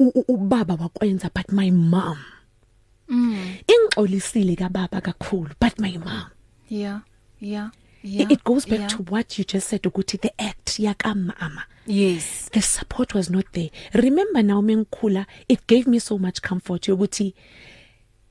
Ubaba 0.00 0.76
wakwenza 0.76 1.30
but 1.32 1.52
my 1.52 1.70
mom 1.70 2.18
ingxolisile 3.10 4.56
kababa 4.56 5.00
kakhulu 5.00 5.50
but 5.60 5.78
my 5.78 5.98
mom. 5.98 6.30
Yeah 6.68 7.00
yeah 7.40 7.70
yeah, 8.02 8.22
yeah 8.22 8.26
it 8.30 8.44
goes 8.44 8.64
back 8.64 8.78
yeah. 8.78 8.88
yeah. 8.90 8.96
to 8.96 9.02
what 9.02 9.38
you 9.38 9.44
just 9.44 9.68
said 9.68 9.82
ukuthi 9.82 10.20
the 10.20 10.32
act 10.40 10.78
yakamama. 10.78 11.64
Yes. 11.86 12.48
The 12.52 12.62
support 12.62 13.14
was 13.14 13.30
not 13.30 13.46
there. 13.52 13.70
Remember 13.94 14.42
now 14.42 14.60
mengikhula 14.60 15.26
it 15.48 15.66
gave 15.66 15.86
me 15.86 15.98
so 15.98 16.18
much 16.18 16.40
comfort 16.42 16.82
yokuthi 16.82 17.34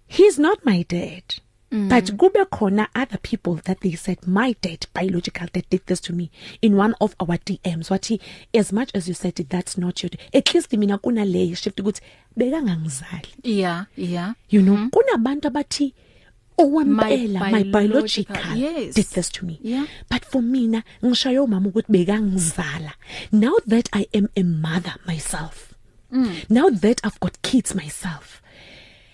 he's 0.08 0.40
not 0.40 0.66
my 0.66 0.84
dad. 0.84 1.24
Mm. 1.72 1.90
but 1.90 2.12
kube 2.18 2.46
khona 2.46 2.88
other 2.96 3.20
people 3.22 3.56
that 3.56 3.80
they 3.80 3.96
said 3.96 4.18
my 4.28 4.56
dad 4.62 4.88
biological 4.94 5.48
dad 5.54 5.66
did 5.70 5.82
this 5.86 6.02
to 6.02 6.14
me 6.14 6.30
in 6.62 6.76
one 6.78 6.96
of 7.00 7.16
our 7.20 7.38
DMs 7.38 7.90
wathi 7.90 8.20
as 8.54 8.74
much 8.74 8.90
as 8.94 9.08
you 9.08 9.14
said 9.14 9.40
it 9.40 9.50
that's 9.50 9.78
not 9.78 10.04
your 10.04 10.12
at 10.34 10.54
least 10.54 10.74
mina 10.74 10.98
kuna 10.98 11.26
le 11.26 11.56
shift 11.56 11.80
ukuthi 11.80 12.02
bekangangizali 12.38 13.30
yeah 13.44 13.86
yeah 13.98 14.34
you 14.50 14.62
know 14.62 14.76
mm 14.78 14.84
-hmm. 14.84 14.90
kunabantu 14.90 15.48
abathi 15.48 15.94
owempela 16.58 17.40
My 17.40 17.52
my 17.52 17.64
biological, 17.64 18.36
biological 18.36 18.58
yes. 18.58 18.96
did 18.96 19.06
this 19.06 19.30
to 19.32 19.46
me 19.46 19.60
Yeah. 19.64 19.86
but 20.10 20.26
for 20.26 20.42
mina 20.42 20.84
ngishayo 21.06 21.48
mama 21.48 21.70
ukuthi 21.70 21.92
bekangizala 21.92 22.94
now 23.32 23.56
that 23.68 23.90
i 23.92 24.08
am 24.14 24.28
a 24.36 24.44
mother 24.44 24.96
myself 25.08 25.74
mm. 26.12 26.36
now 26.50 26.70
that 26.70 27.06
i've 27.06 27.20
got 27.20 27.34
kids 27.42 27.76
myself 27.76 28.42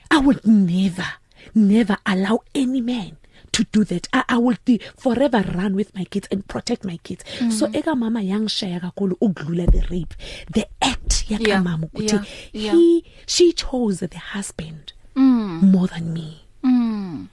i 0.10 0.18
would 0.18 0.46
never 0.46 1.08
never 1.56 1.98
allow 2.06 2.39
any 2.54 2.82
man 2.82 3.12
to 3.52 3.63
do 3.72 3.84
that 3.86 4.08
I, 4.13 4.24
I 4.28 4.38
will 4.38 4.58
be 4.65 4.80
forever 4.98 5.41
run 5.56 5.76
with 5.76 5.96
my 5.96 6.04
kids 6.06 6.28
and 6.32 6.46
protect 6.48 6.84
my 6.86 6.98
kids 6.98 7.24
mm. 7.39 7.52
so 7.52 7.68
eka 7.74 7.96
mama 7.96 8.22
yangishaya 8.22 8.80
kakhulu 8.80 9.18
ukudlula 9.22 9.65
the 9.68 9.82
rape 9.82 10.15
the 10.52 10.65
act 10.82 11.26
yaka 11.32 11.48
Yeah, 11.50 11.63
mama 11.63 11.86
ukuthi 11.88 12.15
yeah, 12.15 12.26
yeah. 12.54 12.74
he 12.76 13.04
she 13.26 13.54
chose 13.54 14.08
the 14.08 14.18
husband 14.20 14.94
mm. 15.15 15.62
more 15.62 15.88
than 15.88 16.12
me 16.13 16.38
mm. 16.63 17.28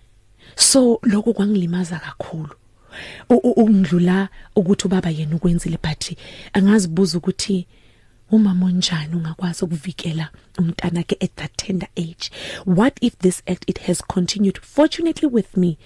so 0.57 0.99
lokho 1.03 1.33
kwangilimaza 1.33 1.99
kakhulu 1.99 2.51
U- 3.31 3.35
u- 3.51 3.51
ungidlula 3.65 4.29
ukuthi 4.57 4.87
ubaba 4.87 5.11
yena 5.11 5.37
ukwenzile 5.37 5.79
but 5.83 6.13
angazibuza 6.53 7.19
ukuthi 7.19 7.67
umama 8.33 8.67
onjani 8.67 9.15
ungakwazi 9.17 9.65
ukuvikela 9.65 10.29
umntana 10.59 11.03
ke 11.03 11.17
at 11.21 11.35
that 11.37 11.57
tender 11.57 11.89
age 11.97 12.31
what 12.67 12.95
if 13.01 13.19
this 13.19 13.43
act 13.47 13.65
it 13.71 13.79
has 13.81 14.03
continued 14.03 14.59
fortunately 14.61 15.29
with 15.29 15.57
me 15.57 15.79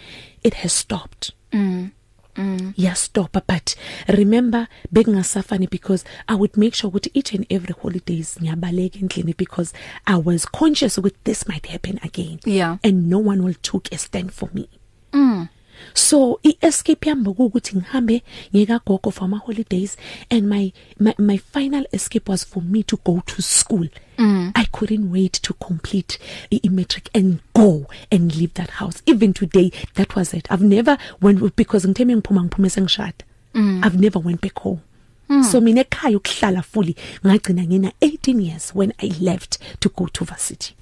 it 0.42 0.54
has 0.54 0.72
stopped 0.78 1.32
Mm. 1.52 1.90
Mm. 2.36 2.72
yastoppa 2.76 3.40
but 3.48 3.76
remember 4.08 4.66
bekungasafani 4.92 5.66
because 5.70 6.04
i 6.28 6.34
would 6.34 6.56
make 6.56 6.74
sure 6.76 6.88
ukuthi 6.90 7.10
each 7.14 7.32
and 7.34 7.46
every 7.48 7.74
holidays 7.82 8.36
ngiyabaleka 8.42 8.98
endlini 8.98 9.34
because 9.38 9.72
i 10.04 10.16
was 10.24 10.46
conscious 10.46 10.98
ukuthi 10.98 11.16
this 11.24 11.48
might 11.48 11.66
happen 11.66 11.98
again 12.02 12.38
Yeah. 12.44 12.78
and 12.82 13.08
no 13.08 13.18
one 13.18 13.42
will 13.42 13.54
took 13.62 13.92
a 13.92 13.98
stand 13.98 14.30
for 14.30 14.48
me 14.54 14.68
Mm. 15.12 15.46
So 15.94 16.40
iescape 16.42 17.08
yami 17.08 17.28
ukuthi 17.28 17.76
ngihambe 17.76 18.22
ngika 18.54 18.80
gogo 18.86 19.10
for 19.10 19.28
my 19.28 19.38
holidays 19.38 19.96
and 20.30 20.42
my, 20.48 20.72
my 21.00 21.14
my 21.18 21.38
final 21.38 21.84
escape 21.92 22.28
was 22.32 22.44
for 22.46 22.62
me 22.62 22.82
to 22.82 22.96
go 23.04 23.22
to 23.26 23.42
school 23.42 23.88
mm. 24.18 24.50
i 24.54 24.64
couldn't 24.72 25.12
wait 25.12 25.32
to 25.42 25.54
complete 25.54 26.18
i 26.52 26.60
i- 26.64 26.68
matric 26.70 27.10
and 27.14 27.38
go 27.54 27.86
and 28.10 28.34
leave 28.36 28.52
that 28.54 28.70
house 28.70 29.02
even 29.06 29.32
today 29.32 29.70
that 29.94 30.16
was 30.16 30.34
it 30.34 30.46
i've 30.50 30.64
never 30.64 30.98
went 31.22 31.56
because 31.56 31.88
ngitheme 31.88 32.16
ngiphuma 32.16 32.42
ngiphume 32.44 32.70
sengishada 32.70 33.24
mm. 33.54 33.82
i've 33.84 33.98
never 34.00 34.22
went 34.24 34.40
back 34.42 34.54
home 34.60 34.80
Mm. 35.28 35.44
so 35.44 35.60
mina 35.60 35.80
ekhaya 35.80 36.16
ukuhlala 36.16 36.62
fully 36.62 36.96
ngagcina 37.26 37.62
ngina 37.64 37.92
18 38.00 38.40
years 38.40 38.72
when 38.74 38.92
i 38.98 39.12
left 39.20 39.58
to 39.80 39.88
go 39.88 40.06
to 40.06 40.24
varsity 40.24 40.74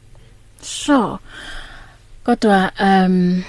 Sure. 0.63 1.19
Kodwa 2.25 2.73
um 2.81 3.43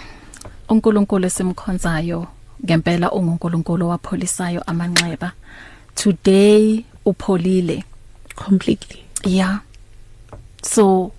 uNkulunkulu 0.70 1.26
esimkhonzayo 1.26 2.28
ngempela 2.66 3.12
unguNkulunkulu 3.12 3.90
wapholisayo 3.90 4.62
amanxeba. 4.68 5.32
Today 5.96 6.86
upholile. 7.06 7.84
completely 8.36 9.04
Yeah. 9.24 9.60
So 10.62 11.12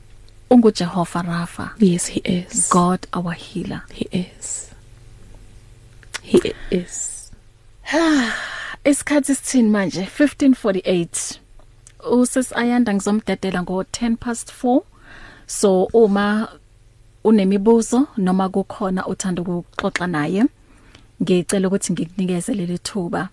unguJehova 0.50 1.22
Rafa, 1.26 1.72
yes 1.78 2.06
he 2.06 2.20
is 2.24 2.68
God 2.68 3.06
our 3.12 3.32
healer. 3.32 3.82
he 3.92 4.06
is 4.12 4.70
he 6.22 6.54
is 6.70 7.30
Isikhathi 8.84 9.34
sithini 9.34 9.70
manje 9.70 10.02
1548. 10.18 11.40
Usis 12.10 12.52
ayanda 12.52 12.94
ngizomdedela 12.94 13.62
ngo 13.62 13.82
10 13.82 14.16
past 14.16 14.52
4. 14.62 14.82
So 15.46 15.84
uma 15.92 16.48
unemibuzo 17.26 18.06
noma 18.16 18.48
kukhona 18.48 19.06
uthanda 19.06 19.42
ukuxoxa 19.42 20.06
naye 20.06 20.44
ngicela 21.22 21.68
ukuthi 21.68 21.92
ngikunikeze 21.92 22.54
leli 22.54 22.78
thuba. 22.78 23.28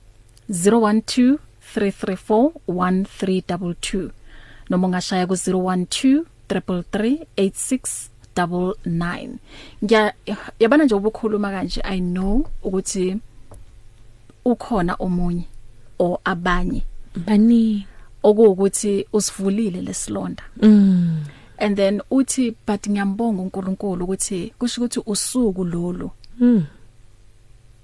012 0.50 1.38
334 1.76 2.52
1322 2.68 4.10
noma 4.70 4.88
ungashaya 4.88 5.28
ku 5.28 5.34
012 5.34 6.24
333 6.50 8.10
8699 8.36 9.30
ngiya 9.84 10.14
yabana 10.60 10.86
nje 10.86 10.96
ubukhuluma 10.96 11.52
kanje 11.52 11.82
i 11.82 12.00
know 12.00 12.46
ukuthi 12.64 13.18
ukhona 14.46 14.96
omunye 15.00 15.46
o 16.00 16.20
abanye. 16.24 16.84
Bani 17.28 17.88
okuwukuthi 18.24 19.06
usivulile 19.14 19.82
lesilonda. 19.82 20.44
Mm. 20.62 21.24
And 21.58 21.76
then 21.78 22.02
uthi 22.12 22.54
but 22.68 22.88
ngiyambonga 22.89 23.42
uNkulunkulu 23.42 24.04
ukuthi 24.04 24.54
kusho 24.60 24.82
ukuthi 24.82 25.02
usuku 25.06 25.63
lolu 25.63 26.12
mm 26.39 26.63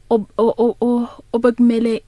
ob- 0.10 0.30
o- 0.38 0.54
o- 0.58 0.76
o- 0.82 1.08
obekumele 1.34 2.04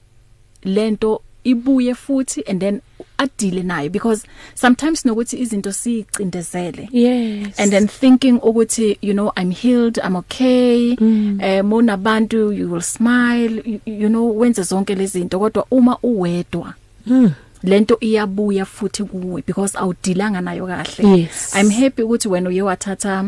lento 0.64 1.22
ibuye 1.44 1.94
futhi 1.94 2.42
and 2.46 2.60
then 2.60 2.80
adile 3.18 3.62
nayo 3.62 3.90
because 3.90 4.26
sometimes 4.54 5.04
nokuthi 5.04 5.36
izinto 5.40 5.72
sicindezele 5.72 6.88
yes. 6.92 7.60
And 7.60 7.70
then 7.72 7.88
thinking 7.88 8.38
ukuthi 8.42 8.98
you 9.02 9.12
know 9.12 9.32
I'm 9.36 9.50
healed 9.50 9.98
I'm 10.04 10.16
okay 10.16 10.96
Mm. 10.96 11.38
eh 11.42 11.62
monabantu 11.64 12.52
you 12.52 12.70
will 12.72 12.80
smile 12.82 13.62
you, 13.64 13.80
you 13.86 14.08
know 14.08 14.38
wenze 14.38 14.62
zonke 14.62 14.94
lezi 14.94 15.18
zinto 15.18 15.38
kodwa 15.38 15.66
uma 15.70 15.98
uwedwa 16.02 16.74
mm 17.06 17.30
lento 17.62 17.96
iyabuya 18.00 18.64
futhi 18.64 19.04
kuwe 19.04 19.42
because 19.46 19.78
awudilanga 19.78 20.40
nayo 20.40 20.66
kahle 20.66 21.18
Yes. 21.18 21.54
i'm 21.60 21.70
happy 21.70 22.02
ukuthi 22.02 22.28
wena 22.28 22.48
uye 22.48 22.62
wathatha 22.62 23.24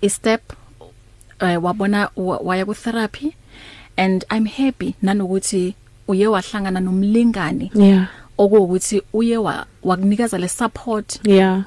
i 0.00 0.10
step 0.10 0.40
eh 1.40 1.64
wabona 1.64 2.10
wa- 2.16 2.38
waya 2.38 2.64
ku 2.64 2.74
therapy 2.74 3.32
and 3.96 4.24
i'm 4.36 4.46
happy 4.46 4.94
nanokuthi 5.02 5.74
uye 6.08 6.26
wahlangana 6.26 6.80
nomlingani 6.80 7.70
yeah 7.74 8.06
okuwukuthi 8.38 9.02
uye 9.12 9.36
wa- 9.36 9.66
wakunikeza 9.82 10.38
le 10.38 10.48
support 10.48 11.20
yeah 11.26 11.62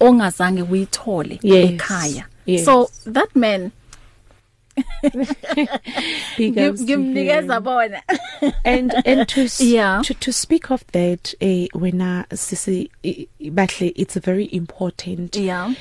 ongazange 0.00 0.62
uyithole 0.62 1.38
Yes. 1.42 1.70
ekhaya 1.70 2.24
Yes. 2.46 2.64
so 2.64 2.90
that 3.12 3.36
man 3.36 3.70
big 3.70 3.70
ngim- 3.70 3.70
ups 3.70 3.70
to 3.70 4.63
ngimnikeza 6.38 7.54
him. 7.56 7.62
bona. 7.64 8.02
And 8.64 8.92
and 9.06 9.28
to 9.28 9.42
s- 9.42 9.60
Yeah. 9.60 10.02
to 10.02 10.14
to 10.14 10.32
speak 10.32 10.70
of 10.70 10.84
that 10.92 11.34
eh 11.40 11.68
when 11.74 12.00
uh, 12.00 12.24
sisi 12.34 12.90
i- 13.04 13.28
i- 13.40 13.50
bahle 13.50 13.92
it's 13.96 14.16
very 14.16 14.44
important 14.44 15.36
yeah. 15.36 15.72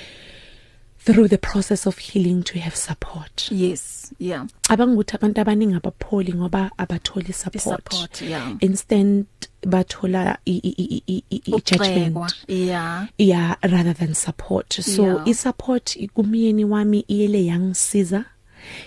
through 1.00 1.28
the 1.28 1.38
process 1.38 1.86
of 1.88 1.98
healing 1.98 2.44
to 2.44 2.60
have 2.60 2.76
support. 2.76 3.50
Yes 3.52 4.14
yeah. 4.20 4.46
Abangukuthi 4.70 5.16
abantu 5.18 5.42
abaningi 5.42 5.76
abapholi 5.76 6.34
ngoba 6.34 6.72
abatholi 6.78 7.34
support, 7.34 7.92
support, 7.94 8.22
yeah. 8.22 8.56
instant 8.62 9.28
bathola 9.68 10.38
i 10.46 10.52
i 10.64 10.74
i 10.78 11.04
i- 11.08 11.24
i 11.30 11.42
i- 11.46 11.52
Ukugxekwa, 11.52 11.88
judgment. 11.88 12.34
yeah. 12.48 13.08
Yeah 13.18 13.56
rather 13.64 13.94
than 13.94 14.14
support. 14.14 14.74
So 14.74 15.04
Yeah. 15.06 15.28
i 15.28 15.34
support 15.34 15.98
kumyeni 16.14 16.66
wami 16.66 17.06
iyele 17.08 17.46
yangisiza. 17.46 18.26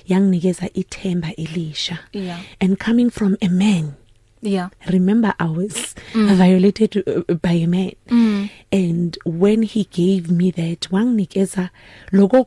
Yanginikeza 0.09 0.71
ithemba 0.75 1.35
elisha 1.37 1.99
Yeah. 2.13 2.41
and 2.61 2.79
coming 2.79 3.11
from 3.11 3.37
a 3.41 3.49
man 3.49 3.93
yeah 4.43 4.69
remember 4.87 5.35
I 5.39 5.49
was 5.49 5.95
mm. 6.15 6.35
violated 6.37 6.97
uh, 7.07 7.35
by 7.35 7.53
a 7.53 7.67
man 7.67 7.93
mm. 8.09 8.49
and 8.73 9.19
when 9.25 9.63
he 9.63 9.85
gave 9.85 10.31
me 10.31 10.51
that 10.53 10.91
wanginikeza 10.93 11.71
lokho 12.13 12.47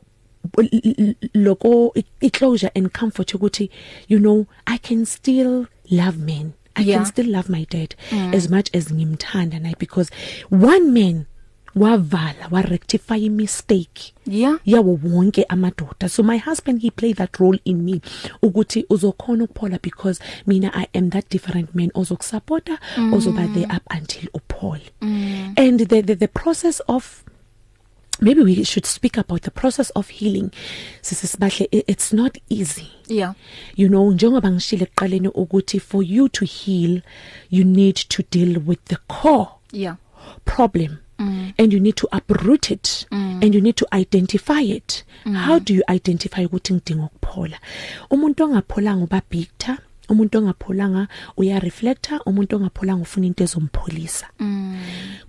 loko 1.34 1.94
iclosure 2.20 2.70
and 2.74 2.92
comfort 2.92 3.34
ukuthi 3.34 3.70
you 4.08 4.18
know 4.18 4.46
I 4.66 4.78
can 4.78 5.04
still 5.06 5.66
love 5.90 6.18
men 6.18 6.52
I 6.76 6.82
Yeah. 6.82 6.98
can 6.98 7.06
still 7.06 7.26
love 7.26 7.48
my 7.50 7.64
dad 7.68 7.94
mm. 8.10 8.34
as 8.34 8.48
much 8.48 8.70
as 8.74 8.92
ngimthanda 8.92 9.58
naye 9.60 9.74
because 9.78 10.10
one 10.50 10.92
man 10.92 11.26
wavala 11.76 12.48
wa 12.50 12.62
rectify 12.62 13.14
i 13.14 13.28
mistake 13.28 14.14
Yeah. 14.26 14.58
yawo 14.64 14.98
wonke 15.04 15.44
amadoda 15.48 16.08
so 16.08 16.22
my 16.22 16.38
husband 16.38 16.82
he 16.82 16.90
played 16.90 17.16
that 17.16 17.36
role 17.36 17.58
in 17.64 17.76
me 17.82 18.00
ukuthi 18.42 18.84
uzokhona 18.90 19.44
ukuphola 19.44 19.78
because 19.82 20.20
mina 20.46 20.70
I 20.74 20.86
am 20.98 21.10
that 21.10 21.30
different 21.30 21.74
man 21.74 21.90
ozokusupporta 21.94 22.78
mm. 22.96 23.12
ozoba 23.14 23.46
there 23.54 23.66
up 23.76 23.82
until 23.98 24.28
uphole 24.34 24.82
mm. 25.00 25.52
and 25.56 25.88
the, 25.88 26.02
the 26.02 26.14
the 26.16 26.28
process 26.28 26.82
of 26.88 27.24
maybe 28.20 28.42
we 28.42 28.64
should 28.64 28.86
speak 28.86 29.18
about 29.18 29.42
the 29.42 29.50
process 29.50 29.90
of 29.94 30.08
healing 30.10 30.50
sisibahle 31.00 31.68
i- 31.72 31.84
it's 31.86 32.12
not 32.12 32.38
easy 32.48 32.86
Yeah. 33.08 33.34
you 33.76 33.88
know 33.88 34.12
njengoba 34.12 34.50
ngishile 34.50 34.82
ekuqaleni 34.84 35.28
ukuthi 35.28 35.80
for 35.80 36.04
you 36.04 36.28
to 36.28 36.44
heal 36.44 37.00
you 37.50 37.64
need 37.64 37.94
to 38.08 38.22
deal 38.30 38.58
with 38.66 38.80
the 38.84 38.96
core 38.96 39.48
Yeah. 39.72 39.96
problem 40.44 40.96
mm. 41.20 41.52
and 41.58 41.72
you 41.72 41.80
need 41.80 41.94
to 41.94 42.08
uproot 42.16 42.70
it 42.70 43.06
mm. 43.10 43.44
and 43.44 43.54
you 43.54 43.60
need 43.60 43.76
to 43.76 43.86
identify 43.92 44.60
it 44.60 45.04
mm. 45.24 45.34
how 45.34 45.58
do 45.58 45.74
you 45.74 45.82
identify 45.94 46.44
ukuthi 46.44 46.74
ngidinga 46.74 47.04
ukuphola 47.04 47.58
umuntu 48.10 48.44
ongapholanga 48.44 49.04
uba 49.04 49.22
bitter 49.30 49.78
umuntu 50.10 50.38
ongapholanga 50.38 51.08
uya 51.36 51.60
reflector 51.60 52.20
umuntu 52.26 52.56
ongapholanga 52.56 53.02
ufuna 53.02 53.26
into 53.26 53.44
ezompholisa 53.44 54.26
mm. 54.40 54.78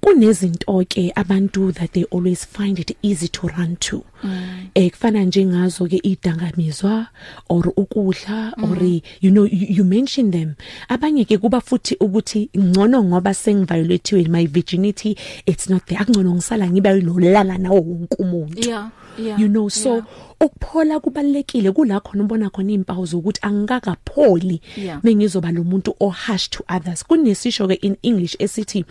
kunezinto 0.01 0.85
ke 0.87 1.11
abantu 1.15 1.71
that 1.71 1.91
they 1.91 2.05
always 2.11 2.47
find 2.47 2.79
it 2.79 2.97
easy 3.01 3.27
to 3.27 3.47
run 3.47 3.75
to 3.75 4.03
mm. 4.23 4.67
eh 4.75 4.91
kufana 4.91 5.23
njengazo 5.23 5.87
ke 5.87 5.99
idangamizwa 6.03 7.07
or 7.49 7.73
ukudla 7.75 8.53
mm. 8.57 8.63
or 8.63 8.83
you 9.21 9.31
know 9.31 9.45
you, 9.45 9.67
you 9.69 9.83
mention 9.83 10.31
them 10.31 10.53
abanye 10.89 11.25
ke 11.25 11.37
kuba 11.37 11.61
futhi 11.61 11.95
ukuthi 11.99 12.49
ngcono 12.57 13.03
ngoba 13.03 13.33
sengiviolatiwe 13.33 14.27
my 14.27 14.47
virginity 14.47 15.15
it's 15.45 15.69
not 15.69 15.85
there 15.85 16.01
akungcono 16.01 16.33
ngisala 16.33 16.69
ngibe 16.69 16.89
yilolala 16.89 17.57
nawo 17.57 17.81
wonke 17.81 18.15
umuntu 18.15 18.61
Yeah. 18.61 18.89
Yeah. 19.17 19.39
you 19.41 19.47
know 19.47 19.69
so 19.69 19.89
Yeah. 19.93 20.05
ukuphola 20.41 20.99
kubalekile 20.99 21.71
kula 21.71 21.99
khona 21.99 22.23
ubona 22.23 22.49
khona 22.49 22.71
impawu 22.71 23.05
zokuthi 23.05 23.39
angikakapholi 23.41 24.61
Yeah. 24.77 24.99
mengizoba 25.03 25.51
lo 25.51 25.63
muntu 25.63 25.95
o 25.99 26.09
harsh 26.09 26.49
to 26.49 26.63
others 26.75 27.03
kunesisho 27.05 27.67
ke 27.67 27.73
in 27.81 27.97
English 28.01 28.35
esithi 28.39 28.85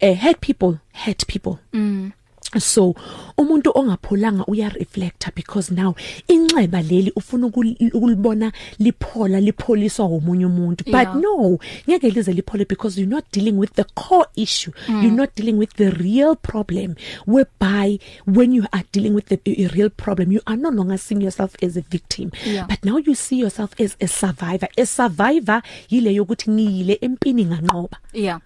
eh, 0.00 0.18
hurt 0.22 0.40
people 0.40 0.78
hurt 0.92 1.26
people 1.26 1.56
mm. 1.72 2.10
So 2.58 2.94
umuntu 3.38 3.70
ongapholanga 3.74 4.44
uya 4.46 4.68
reflector 4.68 5.32
because 5.34 5.74
now 5.74 5.94
inxeba 6.28 6.82
leli 6.82 7.12
ufuna 7.16 7.46
ukul- 7.46 7.90
ukulibona 7.94 8.52
liphola 8.78 9.40
lipholiswa 9.40 10.06
umunye 10.06 10.46
umuntu 10.46 10.84
but 10.84 10.94
Yeah. 10.94 11.16
no 11.16 11.58
ngeke 11.88 12.10
lize 12.10 12.32
liphole 12.32 12.64
because 12.64 13.00
you're 13.00 13.14
not 13.14 13.24
dealing 13.32 13.58
with 13.58 13.72
the 13.74 13.84
core 13.94 14.26
issue 14.36 14.72
mm. 14.88 15.02
you're 15.02 15.16
not 15.16 15.30
dealing 15.36 15.58
with 15.58 15.70
the 15.76 15.90
real 15.90 16.36
problem 16.36 16.94
whereby 17.26 17.98
when 18.26 18.52
you 18.52 18.64
are 18.72 18.84
dealing 18.92 19.14
with 19.14 19.26
the 19.26 19.38
a 19.64 19.68
real 19.68 19.90
problem 19.90 20.32
you 20.32 20.40
are 20.46 20.56
no 20.56 20.70
longer 20.70 20.98
seeing 20.98 21.20
yourself 21.22 21.54
as 21.62 21.76
a 21.76 21.80
victim 21.90 22.30
Yeah. 22.46 22.66
but 22.68 22.84
now 22.84 22.98
you 22.98 23.14
see 23.14 23.38
yourself 23.38 23.80
as 23.80 23.96
a 24.00 24.06
survivor 24.08 24.68
a 24.76 24.86
survivor 24.86 25.62
yile 25.90 26.14
yokuthi 26.14 26.50
ngiyile 26.50 26.98
empini 27.00 27.44
nganqoba 27.44 27.98
Yeah. 28.12 28.40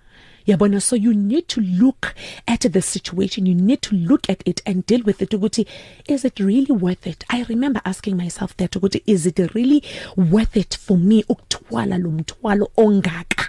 Yabona 0.51 0.81
so 0.81 0.97
you 0.97 1.15
need 1.15 1.49
to 1.49 1.61
look 1.61 2.15
at 2.47 2.61
the 2.61 2.83
situation. 2.83 3.47
You 3.47 3.55
need 3.55 3.83
to 3.83 3.95
look 3.95 4.29
at 4.29 4.43
it 4.47 4.63
and 4.67 4.85
deal 4.87 5.03
with 5.05 5.23
it 5.23 5.31
ukuthi 5.31 5.67
is 6.09 6.25
it 6.25 6.41
really 6.41 6.73
worth 6.73 7.07
it? 7.07 7.25
I 7.31 7.45
remember 7.49 7.81
asking 7.85 8.17
myself 8.17 8.57
that 8.57 8.73
ukuthi 8.73 9.03
is 9.07 9.27
it 9.27 9.39
really 9.55 9.83
worth 10.17 10.57
it 10.57 10.77
for 10.77 10.97
me 10.97 11.23
ukuthwala 11.25 11.99
lo 11.99 12.11
mthwalo 12.11 12.71
ongaka? 12.77 13.40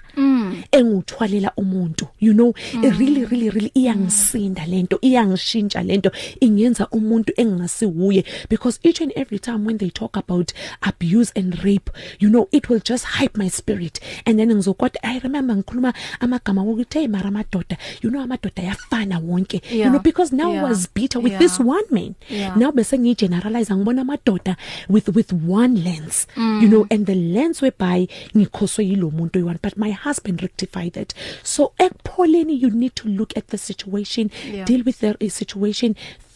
Mm. 0.52 0.64
enguthwalela 0.72 1.52
umuntu 1.58 2.08
you 2.20 2.34
know 2.34 2.54
mm. 2.74 2.84
it 2.84 2.94
really 3.00 3.26
really 3.26 3.50
really 3.50 3.72
iyangisinda 3.74 4.66
lento 4.66 4.98
iyangishintsha 5.02 5.84
lento 5.84 6.12
ingenza 6.40 6.88
umuntu 6.90 7.34
engasiwuye 7.38 8.26
because 8.50 8.80
each 8.84 9.02
and 9.02 9.12
every 9.16 9.40
time 9.40 9.66
when 9.68 9.78
they 9.78 9.90
talk 9.90 10.18
about 10.18 10.52
abuse 10.82 11.32
and 11.36 11.56
rape 11.64 11.92
you 12.20 12.30
know 12.30 12.48
it 12.52 12.70
will 12.70 12.82
just 12.90 13.06
hype 13.06 13.38
my 13.38 13.50
spirit 13.50 14.00
and 14.26 14.38
then 14.40 14.52
ngizokwathi 14.54 15.00
i 15.02 15.20
remember 15.20 15.56
ngikhuluma 15.56 15.94
amagama 16.20 16.64
ukuthi 16.64 16.98
hey 17.00 17.08
mara 17.08 17.28
amadoda 17.28 17.78
you 18.04 18.10
know 18.10 18.22
amadoda 18.22 18.64
yafana 18.64 19.20
wonke 19.20 19.62
you 19.72 19.78
Yeah. 19.82 19.90
know 19.92 20.00
because 20.02 20.36
now 20.36 20.52
Yeah. 20.52 20.66
I 20.66 20.70
was 20.70 20.88
bitter 20.94 21.20
with 21.22 21.32
Yeah. 21.32 21.40
this 21.40 21.60
one 21.60 21.86
man 21.92 22.16
Yeah. 22.30 22.58
now 22.58 22.72
bese 22.72 23.00
ngigeneralize 23.00 23.76
ngibona 23.76 24.02
amadoda 24.02 24.56
with 24.90 25.10
with 25.16 25.34
one 25.48 25.76
lens 25.84 26.28
mm. 26.36 26.62
you 26.62 26.68
know 26.70 26.86
and 26.90 27.06
the 27.06 27.16
lens 27.16 27.62
whereby 27.62 28.08
ngikhoswe 28.38 28.86
yilo 28.86 29.10
muntu 29.12 29.40
oyi-one 29.40 29.60
but 29.64 29.78
my 29.78 29.92
husband 29.92 30.41
rectified 30.42 30.92
that 30.94 31.14
so 31.44 31.74
ekupholeni 31.78 32.54
you 32.64 32.70
need 32.70 32.96
to 32.96 33.08
look 33.08 33.38
at 33.38 33.48
the 33.48 33.58
situation 33.58 34.30
Yeah. 34.54 34.66
deal 34.66 34.84
with 34.86 35.00
the 35.00 35.30
situation 35.30 35.96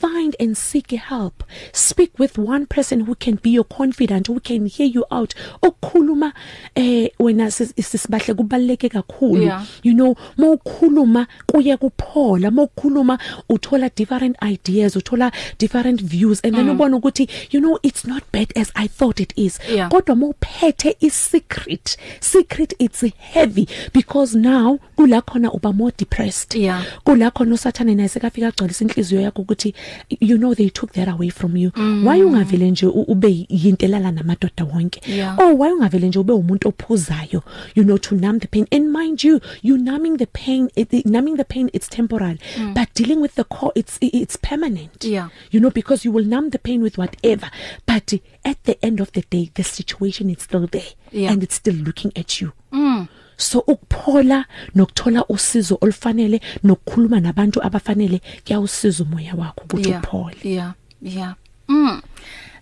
find 0.09 0.35
and 0.39 0.55
seek 0.57 0.91
help. 0.91 1.43
Speak 1.73 2.19
with 2.19 2.37
one 2.37 2.65
person 2.65 3.01
who 3.01 3.15
can 3.15 3.35
be 3.41 3.49
your 3.49 3.63
confidant 3.63 4.27
who 4.27 4.39
can 4.39 4.65
hear 4.67 4.87
you 4.87 5.05
out. 5.11 5.33
Ukukhuluma 5.61 6.33
eh 6.75 7.09
wena 7.19 7.47
sis- 7.51 7.73
sisibahle 7.75 8.33
kubaleke 8.33 8.89
kakhulu. 8.89 9.41
Yeah. 9.43 9.65
you 9.83 9.93
know 9.93 10.15
mawukhuluma 10.37 11.27
kuye 11.47 11.77
kuphola. 11.77 12.51
Mawukhuluma 12.51 13.19
uthola 13.49 13.89
different 13.95 14.37
ideas 14.43 14.95
uthola 14.95 15.31
different 15.57 16.01
views 16.01 16.41
and 16.43 16.55
then 16.55 16.69
ubona 16.69 16.97
ukuthi 16.97 17.27
you 17.51 17.59
know 17.59 17.79
it's 17.83 18.05
not 18.05 18.23
bad 18.31 18.47
as 18.55 18.71
i 18.75 18.87
thought 18.87 19.19
it 19.19 19.33
is. 19.35 19.59
Yeah. 19.69 19.89
kodwa 19.89 20.15
mawuphethe 20.15 20.95
i 21.01 21.09
secret 21.09 21.97
secret 22.19 22.73
it's 22.79 23.03
heavy 23.17 23.67
because 23.93 24.35
now 24.37 24.79
kula 24.97 25.21
khona 25.21 25.51
uba 25.53 25.73
more 25.73 25.93
depressed. 25.97 26.55
Yeah. 26.55 26.83
kula 27.03 27.31
khona 27.31 27.53
usathane 27.55 27.95
naye 27.95 28.09
sekafika 28.09 28.47
agcwalisa 28.47 28.85
inhliziyo 28.85 29.21
yakho 29.21 29.41
ukuthi 29.41 29.73
you 30.19 30.37
know 30.37 30.53
they 30.55 30.69
took 30.69 30.91
that 30.93 31.07
away 31.07 31.29
from 31.29 31.57
you 31.57 31.71
mm. 31.75 32.07
why 32.07 32.21
ungavele 32.23 32.71
nje 32.71 32.85
ube 32.87 33.45
yintelala 33.49 34.11
namadoda 34.11 34.63
wonke 34.65 35.01
Yeah. 35.15 35.39
oh 35.39 35.53
why 35.59 35.71
ungavele 35.71 36.07
nje 36.07 36.19
ube 36.19 36.33
umuntu 36.33 36.67
ophuzayo 36.69 37.43
you 37.75 37.83
know 37.83 37.97
to 37.97 38.15
numb 38.15 38.39
the 38.41 38.47
pain 38.47 38.67
and 38.71 38.89
mind 38.97 39.23
you 39.23 39.39
you 39.63 39.77
numbing 39.77 40.17
the 40.17 40.25
pain 40.25 40.69
it, 40.75 41.05
numbing 41.05 41.37
the 41.37 41.43
pain 41.43 41.69
it's 41.73 41.89
temporal 41.89 42.37
mm. 42.59 42.73
but 42.73 42.89
dealing 42.95 43.21
with 43.21 43.35
the 43.35 43.43
core 43.43 43.71
it's 43.75 43.97
it, 44.01 44.13
it's 44.13 44.37
permanent 44.37 45.03
Yeah. 45.03 45.29
you 45.51 45.59
know 45.59 45.69
because 45.71 46.05
you 46.07 46.13
will 46.15 46.25
numb 46.25 46.49
the 46.49 46.59
pain 46.59 46.81
with 46.83 46.97
whatever 46.97 47.49
but 47.85 48.13
at 48.43 48.57
the 48.63 48.77
end 48.85 48.99
of 49.01 49.11
the 49.11 49.23
day 49.29 49.51
the 49.53 49.63
situation 49.63 50.29
is 50.29 50.41
still 50.41 50.67
there 50.67 50.93
Yeah. 51.11 51.31
and 51.31 51.43
it's 51.43 51.55
still 51.55 51.75
looking 51.75 52.11
at 52.15 52.41
you 52.41 52.51
mm. 52.71 53.07
So 53.37 53.59
ukuphola 53.59 54.45
nokuthola 54.75 55.25
usizo 55.25 55.77
olufanele 55.81 56.41
nokukhuluma 56.63 57.19
nabantu 57.19 57.63
abafanele 57.63 58.21
kuyawusiza 58.45 59.03
umoya 59.03 59.35
wakho 59.35 59.61
ukuthi 59.63 59.89
yeah. 59.89 60.03
uphole 60.03 60.35
Yeah. 60.43 60.73
Yeah. 61.01 61.35
Mm. 61.67 62.01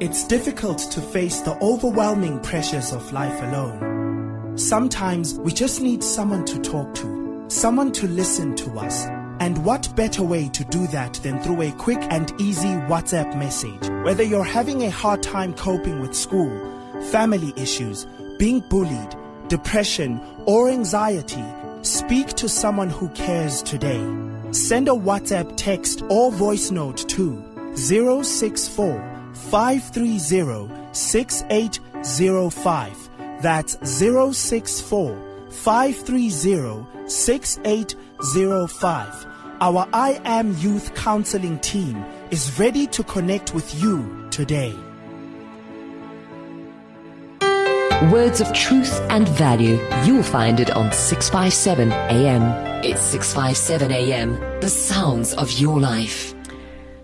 It's 0.00 0.24
difficult 0.24 0.78
to 0.78 1.00
face 1.00 1.40
the 1.42 1.56
overwhelming 1.62 2.40
pressures 2.40 2.92
of 2.92 3.12
life 3.12 3.40
alone. 3.42 4.58
Sometimes 4.58 5.38
we 5.38 5.52
just 5.52 5.80
need 5.80 6.02
someone 6.02 6.44
to 6.46 6.58
talk 6.60 6.92
to, 6.96 7.44
someone 7.48 7.92
to 7.92 8.08
listen 8.08 8.56
to 8.56 8.80
us. 8.80 9.06
And 9.38 9.64
what 9.64 9.94
better 9.96 10.22
way 10.22 10.48
to 10.48 10.64
do 10.64 10.86
that 10.88 11.14
than 11.22 11.40
through 11.40 11.62
a 11.62 11.72
quick 11.72 12.00
and 12.10 12.32
easy 12.40 12.74
WhatsApp 12.90 13.38
message? 13.38 13.88
Whether 14.04 14.24
you're 14.24 14.44
having 14.44 14.82
a 14.82 14.90
hard 14.90 15.22
time 15.22 15.54
coping 15.54 16.00
with 16.00 16.14
school, 16.14 16.50
family 17.10 17.54
issues, 17.56 18.06
being 18.38 18.60
bullied, 18.68 19.16
depression, 19.48 20.20
or 20.46 20.68
anxiety, 20.68 21.44
speak 21.82 22.28
to 22.28 22.48
someone 22.48 22.88
who 22.90 23.08
cares 23.10 23.62
today. 23.62 24.00
Send 24.52 24.88
a 24.88 24.92
WhatsApp 24.92 25.52
text 25.56 26.02
or 26.08 26.32
voice 26.32 26.70
note 26.70 27.06
to 27.08 27.42
064 27.76 29.32
530 29.34 30.70
6805. 30.92 33.10
That's 33.42 33.76
064 33.88 35.48
530 35.50 37.08
6805. 37.08 39.26
Our 39.60 39.86
I 39.92 40.20
Am 40.24 40.56
Youth 40.58 40.94
Counseling 40.94 41.58
team 41.60 42.04
is 42.30 42.58
ready 42.58 42.86
to 42.88 43.04
connect 43.04 43.54
with 43.54 43.80
you 43.80 44.26
today. 44.30 44.74
Words 48.10 48.40
of 48.40 48.52
truth 48.52 49.00
and 49.10 49.28
value. 49.28 49.78
You'll 50.04 50.24
find 50.24 50.58
it 50.58 50.72
on 50.72 50.90
657 50.90 51.92
AM. 51.92 52.42
It's 52.82 53.00
657 53.00 53.92
AM. 53.92 54.60
The 54.60 54.68
sounds 54.68 55.34
of 55.34 55.52
your 55.60 55.78
life. 55.78 56.34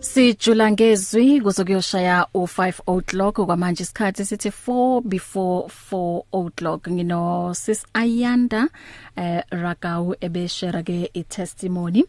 Sijula 0.00 0.70
ngezwi 0.70 1.40
kuzokuyoshaya 1.40 2.26
u5 2.34 2.72
o'clock 2.86 3.34
kwamanje 3.34 3.82
isikhathi 3.82 4.24
sithi 4.24 4.48
4 4.48 5.00
before 5.00 5.68
4 5.92 6.22
o'clock 6.32 6.88
ngino 6.88 7.54
sis 7.54 7.86
Ayanda 7.94 8.68
eh 9.16 9.42
Ragau 9.50 10.14
ebeshare 10.20 10.82
ke 10.82 11.10
i 11.14 11.24
testimony 11.24 12.04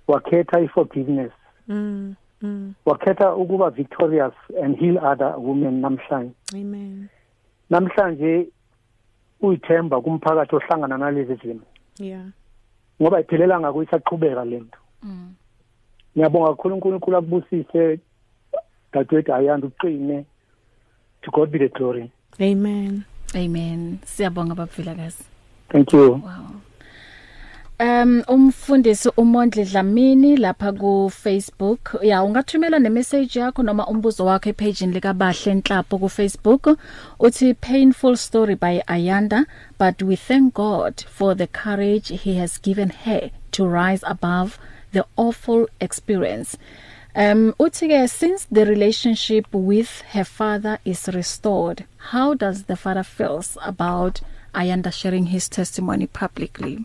wakhetha 0.08 0.60
i 0.60 0.68
forgiveness 0.68 1.32
Mm. 1.68 2.14
Mm. 2.44 2.74
wakhetha 2.86 3.34
ukuba 3.34 3.70
victorious 3.70 4.34
and 4.62 4.76
heal 4.78 4.98
other 4.98 5.34
women 5.38 5.80
namhlanje 5.80 6.32
Amen. 6.54 7.08
namhlanje 7.70 8.48
uyithemba 9.40 10.00
kumphakathi 10.00 10.56
ohlangana 10.56 10.98
nalezi 10.98 11.34
zimo 11.34 11.60
Yeah. 11.98 12.26
ngoba 13.02 13.20
iphelela 13.20 13.60
ngako 13.60 13.82
isaqhubeka 13.82 14.44
lento 14.44 14.78
Mm. 15.02 15.34
ngiyabonga 16.16 16.48
kakhulu 16.50 16.74
uNkulunkulu 16.74 17.16
akubusise 17.16 17.98
dadewethu 18.92 19.34
ayanda 19.34 19.66
uqine 19.66 20.24
to 21.22 21.30
God 21.30 21.50
be 21.50 21.58
the 21.58 21.68
glory 21.68 22.10
Amen. 22.40 23.04
Amen. 23.34 23.98
Siyabonga 24.04 24.54
bafila 24.54 24.94
kazi. 24.94 25.24
thank 25.68 25.92
you 25.92 26.10
Wow. 26.12 26.60
Um 27.80 28.22
umfundisi 28.28 29.08
uMondle 29.16 29.64
Dlamini 29.64 30.36
lapha 30.36 30.72
ku 30.72 31.10
Facebook 31.10 31.98
ya 32.02 32.22
ungathumela 32.22 32.78
nemessage 32.78 33.40
yakho 33.40 33.62
noma 33.62 33.86
umbuzo 33.86 34.24
wakho 34.24 34.48
epage 34.50 34.86
lika 34.86 35.12
Bahle 35.12 35.54
Nhlapo 35.54 35.98
ku 35.98 36.08
Facebook 36.08 36.78
uthi 37.18 37.52
painful 37.54 38.16
story 38.16 38.54
by 38.54 38.80
Ayanda 38.86 39.46
but 39.76 40.00
we 40.02 40.14
thank 40.14 40.54
God 40.54 41.04
for 41.08 41.34
the 41.34 41.48
courage 41.48 42.10
he 42.22 42.34
has 42.34 42.58
given 42.58 42.90
her 42.90 43.30
to 43.50 43.66
rise 43.66 44.04
above 44.06 44.56
the 44.92 45.04
awful 45.16 45.66
experience. 45.80 46.56
Um 47.16 47.54
uthi 47.58 47.88
ke 47.90 48.08
since 48.08 48.46
the 48.52 48.64
relationship 48.66 49.46
with 49.52 50.02
her 50.12 50.24
father 50.24 50.78
is 50.84 51.08
restored 51.08 51.86
how 52.14 52.34
does 52.34 52.64
the 52.64 52.76
father 52.76 53.02
feels 53.02 53.58
about 53.60 54.20
Ayanda 54.54 54.92
sharing 54.92 55.26
his 55.26 55.48
testimony 55.48 56.06
publicly? 56.06 56.84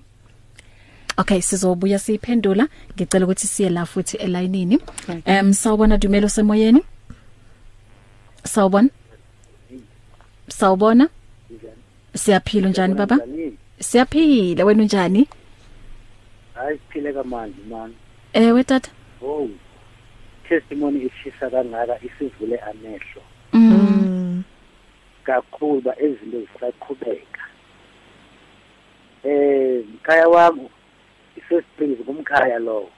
Okay 1.19 1.41
sizobuya 1.41 1.99
siphendula 1.99 2.67
ngicela 2.95 3.25
ukuthi 3.25 3.47
siye 3.47 3.69
la 3.69 3.85
futhi 3.85 4.17
elayinini. 4.17 4.79
Um 5.25 5.53
sawubona 5.53 5.97
Dumelo 5.97 6.29
semoyeni? 6.29 6.81
Sawubona? 8.43 8.89
Sawubona? 10.47 11.09
Siyaphila 12.15 12.69
njani 12.69 12.93
baba? 12.93 13.19
Siyaphila. 13.79 14.65
Wena 14.65 14.81
unjani? 14.83 15.27
Hayi 16.53 16.77
siphile 16.77 17.13
kamanje 17.13 17.61
man. 17.69 17.93
Ewe 18.33 18.63
tata 18.63 18.91
oh 19.21 19.49
testimony 20.49 20.99
ishisa 21.05 21.49
kangaka 21.49 21.99
isivule 22.03 22.57
amehlo. 22.57 23.21
Mm. 23.53 24.43
Kakhulu 25.23 25.81
ba 25.81 25.93
ezinto 26.01 26.39
zisaqhubeka. 26.39 27.43
Eh 29.23 29.83
mkhaya 29.93 30.27
wami 30.27 30.69
isesprings 31.49 31.97
kumkhaya 32.05 32.59
lowo 32.59 32.89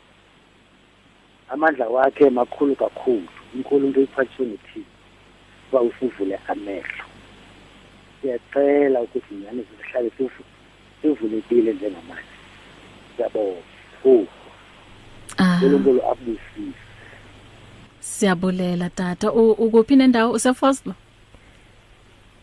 amandla 1.50 1.88
wakhe 1.90 2.30
makhulu 2.30 2.76
kakhulu 2.76 3.28
inkulu 3.56 3.88
into 3.88 4.02
opportunity 4.04 4.84
ba 5.72 5.82
usivule 5.82 6.40
amehlo. 6.48 7.06
Siyacela 8.22 9.02
ukuthi 9.02 9.36
nyani 9.36 9.66
sihlale 9.84 10.12
sivu- 10.18 10.44
sivulekile 11.02 11.74
njengamanje. 11.74 12.24
Siyabonga. 13.16 13.62
Oh 14.06 14.26
ah. 15.38 15.60
uNkulunkulu 15.64 16.02
abusise. 16.12 16.80
Siyabulela 18.00 18.90
tata. 18.90 19.32
U- 19.32 19.52
ukuphi 19.52 19.96
nendawo 19.96 20.32
usefoslo? 20.34 20.94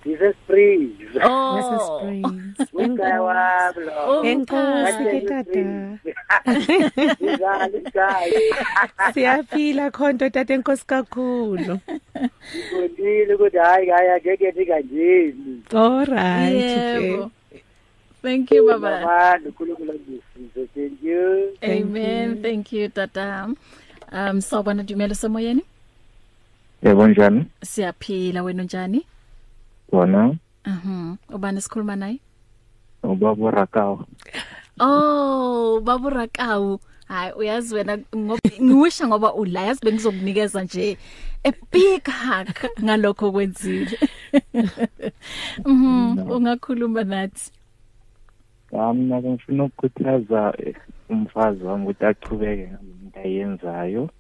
Isesprings 0.09 1.13
Mrs. 1.19 1.81
Springs. 1.87 2.57
umkhaya 2.73 3.23
wami 3.23 3.81
lo 3.87 4.25
Enkosi 4.25 5.03
ke 5.05 5.21
tata. 5.29 5.65
Izali 7.21 7.79
ekhaya. 7.81 8.41
Siyaphila 9.15 9.91
khonto 9.91 10.27
tata 10.31 10.55
enkosi 10.55 10.85
kakhulu. 10.87 11.81
Ngikondile 12.55 13.35
ukuthi 13.35 13.59
hayi 13.59 13.89
hayi 13.89 14.09
angeke 14.09 14.51
ndikanjeni. 14.53 15.63
All 15.75 16.05
right. 16.05 16.55
Yebo 16.55 17.31
Thank 18.23 18.51
you 18.51 18.67
baba 18.67 18.99
Abantu 18.99 19.49
uNkulunkulu 19.49 19.93
angisize. 19.93 20.67
Thank 20.75 21.03
you. 21.03 21.55
Amen 21.63 22.43
thank 22.43 22.73
you 22.73 22.89
tata 22.89 23.49
Um 24.13 24.41
sawubona 24.41 24.83
Dumelo 24.83 25.15
semoyeni 25.15 25.63
Yebo 26.83 27.09
njani? 27.09 27.47
Siyaphila 27.63 28.43
wena 28.43 28.63
unjani 28.63 29.07
Wona 29.93 30.37
Mhm 30.67 31.17
ubani 31.29 31.61
sikhuluma 31.61 31.97
naye? 31.97 32.21
Ubaba 33.03 33.51
Rakaw. 33.51 34.05
Oh 34.81 35.81
babu 35.81 36.11
Rakawu 36.11 36.81
hayi 37.09 37.33
uyazi 37.33 37.75
wena 37.75 37.99
ngoba 38.17 38.51
ngiwisha 38.63 39.07
ngoba 39.07 39.35
ula 39.35 39.61
yazi 39.61 39.81
bengizokunikeza 39.85 40.63
nje 40.63 40.99
a 41.45 41.53
big 41.73 42.05
hug 42.05 42.49
ngalokho 42.85 43.33
kwenzile 43.33 43.99
Mhm 45.67 46.31
ungakhuluma 46.31 47.05
nathi. 47.05 47.53
Mina 48.73 49.23
ngifuna 49.23 49.65
ukukhuthaza 49.65 50.55
eh, 50.59 50.77
umfazi 51.09 51.65
wami 51.65 51.85
ukuthi 51.85 52.05
aqhubeke 52.05 52.69
ngento 52.85 53.21
ayenzayo. 53.21 54.11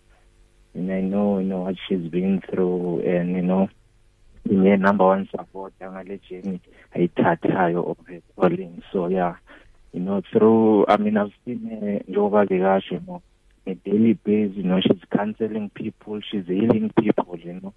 And 0.74 0.92
I 0.92 1.00
know 1.00 1.38
you 1.38 1.44
know 1.48 1.62
what 1.64 1.76
she's 1.88 2.10
been 2.10 2.40
through 2.40 3.00
and 3.00 3.36
you 3.36 3.42
know 3.42 3.68
inye 4.50 4.76
number 4.76 5.06
one 5.06 5.26
supporter 5.30 5.90
ngale 5.92 6.18
journey 6.28 6.60
ayithathayo 6.94 7.82
of 7.90 7.98
her 8.06 8.20
calling. 8.36 8.82
So 8.92 9.08
yeah, 9.08 9.34
you 9.92 10.00
know 10.00 10.22
through 10.32 10.86
I 10.88 10.96
mean 10.96 11.16
I've 11.16 11.32
seen 11.44 11.66
her 11.70 12.00
njengoba 12.08 12.46
bekasho 12.46 12.92
you 12.94 13.00
know 13.06 13.22
a 13.66 13.74
daily 13.74 14.14
basis 14.14 14.56
you 14.56 14.62
know 14.62 14.80
she's 14.80 15.02
counseling 15.10 15.68
people 15.74 16.20
she's 16.20 16.46
healing 16.46 16.90
people 16.96 17.38
you 17.38 17.60
know 17.60 17.72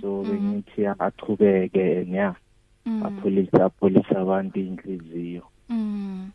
so 0.00 0.24
bengithi 0.24 0.86
aqhubeke 0.86 2.02
and 2.02 2.14
yeah 2.14 2.34
Mm. 2.86 3.02
apholisa 3.06 3.64
apholisa 3.64 4.18
abantu 4.20 4.60
inhliziyo 4.60 5.42
Mm. 5.68 6.30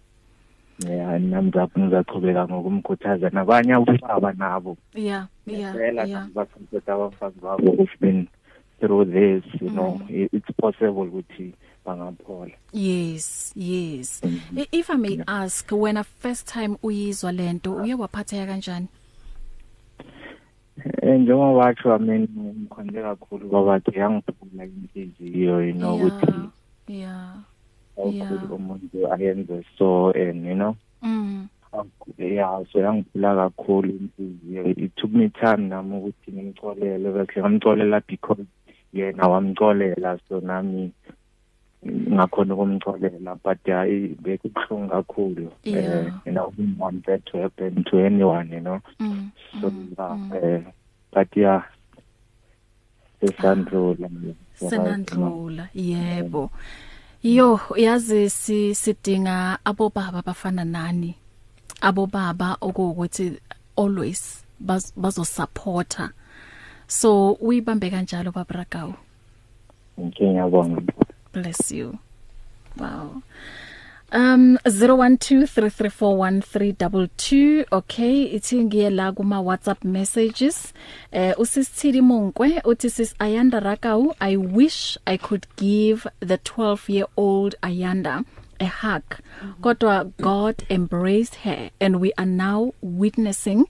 yeah 0.89 1.19
nami 1.21 1.51
ngizaqhubeka 1.77 2.47
ngokumkhuthaza 2.47 3.29
nabanye 3.29 3.75
ubaba 3.75 4.33
nabo 4.33 4.77
yeah 4.95 5.27
yeah 5.47 5.73
phela 5.73 6.03
yeah 6.05 6.27
bafunde 6.33 6.81
abafazi 6.87 7.39
babo 7.41 7.71
who've 7.71 7.97
been 7.99 8.27
through 8.83 9.05
this 9.05 9.43
you 9.61 9.69
know 9.69 9.99
it- 10.09 10.33
it's 10.33 10.51
possible 10.59 11.07
ukuthi 11.07 11.53
bangaphola. 11.85 12.51
Yes 12.73 13.53
yes. 13.55 14.21
I- 14.57 14.67
if 14.71 14.89
i 14.89 14.97
may 14.97 15.21
ask 15.27 15.71
when 15.71 15.97
a 15.97 16.03
first 16.03 16.47
time 16.53 16.75
uyizwa 16.83 17.31
lento 17.31 17.75
uye 17.75 17.93
waphatheka 17.93 18.45
kanjani? 18.45 18.87
Eh 21.01 21.19
njengoba 21.19 21.51
watsho 21.51 21.93
amen 21.93 22.27
ngikhonde 22.37 23.01
kakhulu 23.01 23.49
babathi 23.49 23.99
yangiphula 23.99 24.65
inhliziyo 24.65 25.61
you 25.67 25.73
know 25.73 25.95
ukuthi 25.95 26.49
yeah 26.87 27.35
awukhulu 27.97 28.55
umuntu 28.55 29.13
ayenze 29.13 29.63
so 29.77 30.11
and 30.11 30.45
you 30.45 30.55
know 30.55 30.75
mm. 31.01 31.47
Yeah 32.17 32.61
so 32.71 32.79
yangiphula 32.79 33.35
kakhulu 33.35 33.89
inhliziyo. 33.89 34.65
It 34.65 34.95
took 34.95 35.11
me 35.11 35.29
time 35.29 35.57
nami 35.69 35.97
ukuthi 35.97 36.31
ngimcolele 36.31 37.11
bese 37.11 37.39
ngamcolela 37.41 38.01
because 38.07 38.43
yena 38.93 39.27
wamcolela 39.27 40.19
so 40.29 40.39
nami 40.39 40.91
ngakhona 41.85 42.53
ukumcolela 42.55 43.35
but 43.43 43.63
hayi 43.65 44.07
bekubuhlungu 44.21 44.89
kakhulu 44.89 45.51
Yeah. 45.63 46.11
you 46.25 46.31
know 46.31 46.53
we 46.57 46.65
want 46.77 47.05
that 47.05 47.25
to 47.25 47.37
happen 47.41 47.83
to 47.83 47.97
anyone 47.99 48.49
you 48.53 48.59
know. 48.61 48.79
Mm 48.99 49.31
so 49.61 49.67
uh, 49.97 50.37
uh, 50.37 50.61
but 51.11 51.27
yeah. 51.37 51.63
Sesandlula 53.21 54.09
senandlula 54.55 55.69
yebo. 55.75 56.49
Yo 57.23 57.59
yazi 57.77 58.29
si 58.29 58.75
sidinga 58.75 59.57
abobaba 59.65 60.21
bafana 60.21 60.65
nani? 60.65 61.15
Abobaba 61.81 62.57
okuwukuthi 62.61 63.39
always 63.77 64.43
baz- 64.59 64.93
bazosupporta 64.97 66.11
so 66.99 67.31
uyibambe 67.31 67.89
kanjalo 67.89 68.31
babragawu 68.31 68.93
ngiyabonga 69.99 70.81
bless 71.33 71.71
you. 71.71 71.97
Wow. 72.77 73.21
Um 74.11 74.57
0123341322 74.65 77.65
okay 77.71 78.23
ithi 78.23 78.63
ngiye 78.63 78.89
la 78.89 79.11
kuma 79.11 79.41
WhatsApp 79.41 79.83
messages. 79.83 80.73
Eh 81.11 81.39
usisithili 81.39 82.01
Monkwe 82.01 82.61
uthi 82.65 82.89
sis 82.89 83.15
Ayanda 83.19 83.59
Rakau 83.59 84.15
I 84.19 84.37
wish 84.37 84.97
I 85.07 85.17
could 85.17 85.47
give 85.57 86.07
the 86.19 86.37
12 86.37 86.89
year 86.89 87.05
old 87.17 87.55
Ayanda 87.61 88.23
a 88.59 88.65
hug. 88.65 89.03
Kodwa 89.61 90.05
God 90.21 90.63
embraced 90.69 91.35
her 91.35 91.69
and 91.81 91.99
we 91.99 92.11
are 92.17 92.25
now 92.25 92.73
witnessing 92.81 93.65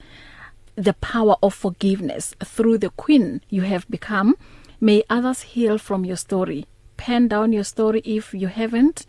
the 0.75 0.93
power 0.93 1.35
of 1.41 1.53
forgiveness. 1.53 2.35
Through 2.43 2.79
the 2.79 2.89
queen 2.91 3.41
you 3.49 3.61
have 3.61 3.87
become. 3.89 4.35
May 4.81 5.03
others 5.09 5.41
heal 5.43 5.77
from 5.77 6.03
your 6.05 6.17
story. 6.17 6.65
Pen 6.97 7.27
down 7.27 7.53
your 7.53 7.63
story 7.63 8.01
if 8.03 8.33
you 8.33 8.47
haven't. 8.47 9.05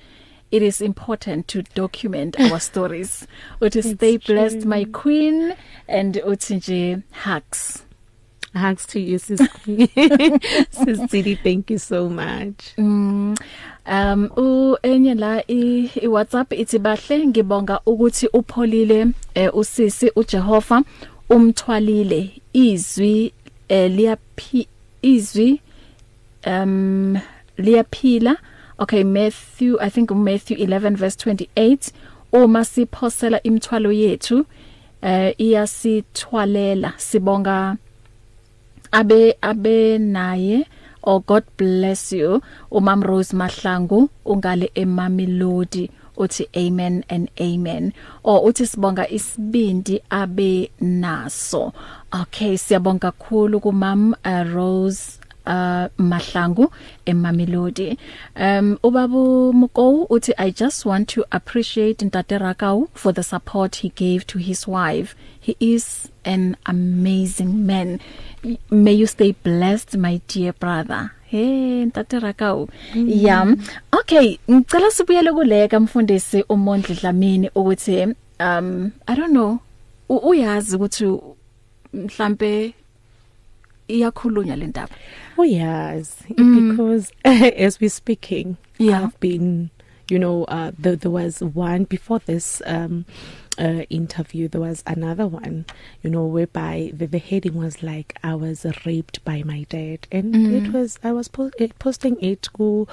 It 0.51 0.63
is 0.63 0.81
important 0.81 1.49
to 1.49 1.63
document 1.63 2.39
our 2.41 2.61
stories. 2.61 3.27
Uthi 3.61 3.83
stay 3.97 4.17
blessed 4.19 4.61
true. 4.61 4.71
my 4.71 4.85
queen 4.85 5.55
and 5.89 6.15
uthi 6.15 6.57
nje 6.57 7.03
hugs. 7.11 7.85
Hugs 8.55 8.87
to 8.87 9.01
you, 9.01 9.19
sis. 9.19 9.41
sis 9.67 11.01
Tidi, 11.11 11.35
thank 11.43 11.71
you 11.71 11.79
so 11.79 12.09
much. 12.09 12.75
Mm, 12.79 13.37
um 13.87 14.31
u 14.37 14.77
enye 14.83 15.19
la 15.19 15.43
i, 15.49 15.91
i 16.03 16.07
WhatsApp 16.07 16.53
ithi 16.53 16.79
bahle 16.79 17.27
ngibonga 17.27 17.81
ukuthi 17.87 18.29
upholile 18.33 19.07
eh, 19.35 19.51
usisi 19.57 20.11
uJehova. 20.17 20.83
Umthwalile 21.31 22.31
izwi 22.53 23.33
eh, 23.69 23.91
liyaphi 23.91 24.69
izwi 25.03 25.61
um 26.47 27.19
liyaphila. 27.59 28.37
Okay 28.79 29.05
Matthew 29.05 29.79
I 29.81 29.91
think 29.91 30.11
Matthew 30.11 30.57
11 30.57 30.97
verse 30.97 31.17
28 31.17 31.93
uma 32.33 32.65
siphosela 32.65 33.43
imithwalo 33.43 33.93
yethu 33.93 34.47
eh 35.03 35.35
iyasithwalela. 35.39 36.93
Sibonga 36.97 37.77
abe 38.93 39.37
abe 39.43 39.99
naye. 39.99 40.67
Oh 41.03 41.21
god 41.21 41.45
bless 41.57 42.13
you. 42.13 42.41
Umam 42.71 43.03
Rose 43.03 43.37
Mahlangu 43.37 44.09
ungale 44.25 44.71
eMamelodi. 44.75 45.91
Uthi 46.17 46.49
amen 46.57 47.05
and 47.09 47.31
amen 47.41 47.93
or 48.23 48.43
uthi 48.49 48.67
sibonga 48.67 49.09
isibindi 49.09 50.01
abe 50.11 50.71
naso. 50.81 51.73
Okay 52.13 52.57
siyabonga 52.57 53.13
kakhulu 53.13 53.61
kumam 53.61 54.15
uh, 54.25 54.55
Rose 54.55 55.19
uh 55.47 55.89
Mahlangu 55.99 56.73
eMamelodi 57.07 57.99
um 58.37 58.79
ubabu 58.83 59.53
Mko 59.53 60.07
uthi 60.11 60.33
I 60.39 60.51
just 60.51 60.87
want 60.87 61.09
to 61.11 61.25
appreciate 61.31 61.99
Ntate 61.99 62.39
Rakau 62.39 62.89
for 62.95 63.13
the 63.13 63.23
support 63.23 63.77
he 63.77 63.91
gave 63.91 64.27
to 64.29 64.39
his 64.39 64.67
wife. 64.67 65.15
He 65.39 65.57
is 65.61 66.09
an 66.25 66.57
amazing 66.65 67.67
man. 67.67 68.01
May 68.71 68.93
you 68.93 69.07
stay 69.07 69.33
blessed 69.33 69.97
my 69.99 70.23
dear 70.29 70.55
brother. 70.55 71.13
Hey 71.35 71.85
Ntate 71.87 72.21
Rakau 72.21 72.69
mm. 72.95 73.09
yeah 73.11 73.55
okay 73.93 74.39
ngicela 74.51 74.91
sibuyele 74.91 75.33
kuleka 75.33 75.81
mfundisi 75.81 76.45
uMondli 76.49 76.95
Dlamini 76.95 77.51
ukuthi 77.55 78.07
um 78.41 78.91
I 79.07 79.17
don't 79.17 79.31
know 79.33 79.59
u- 80.09 80.29
uyazi 80.29 80.77
ukuthi 80.77 81.19
mhlambe 81.95 82.75
iyakhulunywa 83.89 84.57
le 84.57 84.67
ndaba 84.67 84.95
Oh 85.37 85.45
yes, 85.45 86.17
mm. 86.39 86.71
because 86.71 87.11
as 87.25 87.81
we're 87.81 87.89
speaking, 87.91 88.57
Yeah. 88.79 89.03
I've 89.03 89.19
been, 89.19 89.71
you 90.09 90.17
know, 90.21 90.45
uh, 90.45 90.71
there, 90.79 90.95
there 90.95 91.11
was 91.11 91.41
one 91.43 91.83
before 91.85 92.21
this 92.21 92.63
um, 92.67 93.05
uh, 93.59 93.85
interview. 93.91 94.49
There 94.49 94.61
was 94.61 94.83
another 94.87 95.27
one, 95.27 95.67
you 96.03 96.11
know, 96.11 96.25
whereby 96.25 96.91
the, 96.93 97.07
the 97.07 97.19
heading 97.19 97.55
was 97.55 97.83
like 97.83 98.17
I 98.23 98.35
was 98.35 98.67
raped 98.85 99.25
by 99.25 99.43
my 99.45 99.67
dad, 99.69 100.07
and 100.11 100.35
mm. 100.35 100.67
it 100.67 100.73
was 100.73 100.99
I 101.03 101.13
was 101.13 101.29
po- 101.29 101.51
eh, 101.59 101.69
posting 101.79 102.21
it 102.21 102.43
to 102.57 102.89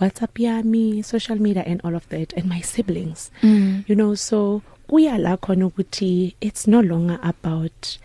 WhatsApp, 0.00 0.34
yami, 0.34 1.04
social 1.04 1.36
media, 1.36 1.62
and 1.66 1.80
all 1.84 1.94
of 1.94 2.08
that, 2.10 2.32
and 2.34 2.48
my 2.48 2.60
siblings, 2.60 3.30
mm. 3.42 3.88
you 3.88 3.94
know, 3.94 4.14
so 4.14 4.62
kuya 4.88 5.18
la 5.18 5.36
khona 5.36 5.70
ukuthi 5.70 6.34
it's 6.40 6.66
no 6.66 6.80
longer 6.80 7.18
about 7.22 7.98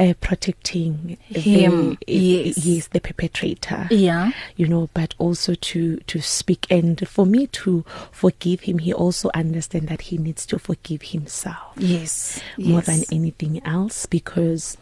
uh, 0.00 0.14
protecting 0.20 1.18
Him, 1.28 1.98
the, 2.06 2.12
yes. 2.12 2.58
yes 2.64 2.86
the 2.88 3.00
perpetrator 3.00 3.86
yeah 3.90 4.32
you 4.56 4.66
know 4.66 4.88
but 4.94 5.14
also 5.18 5.54
to 5.54 5.98
to 5.98 6.22
speak 6.22 6.66
and 6.70 7.06
for 7.06 7.26
me 7.26 7.46
to 7.48 7.84
forgive 8.10 8.60
him 8.60 8.78
he 8.78 8.94
also 8.94 9.30
understand 9.34 9.88
that 9.88 10.00
he 10.02 10.16
needs 10.16 10.46
to 10.46 10.58
forgive 10.58 11.02
himself 11.02 11.74
yes 11.76 12.40
more 12.56 12.78
yes. 12.78 12.86
than 12.86 13.04
anything 13.12 13.64
else 13.66 14.06
because 14.06 14.78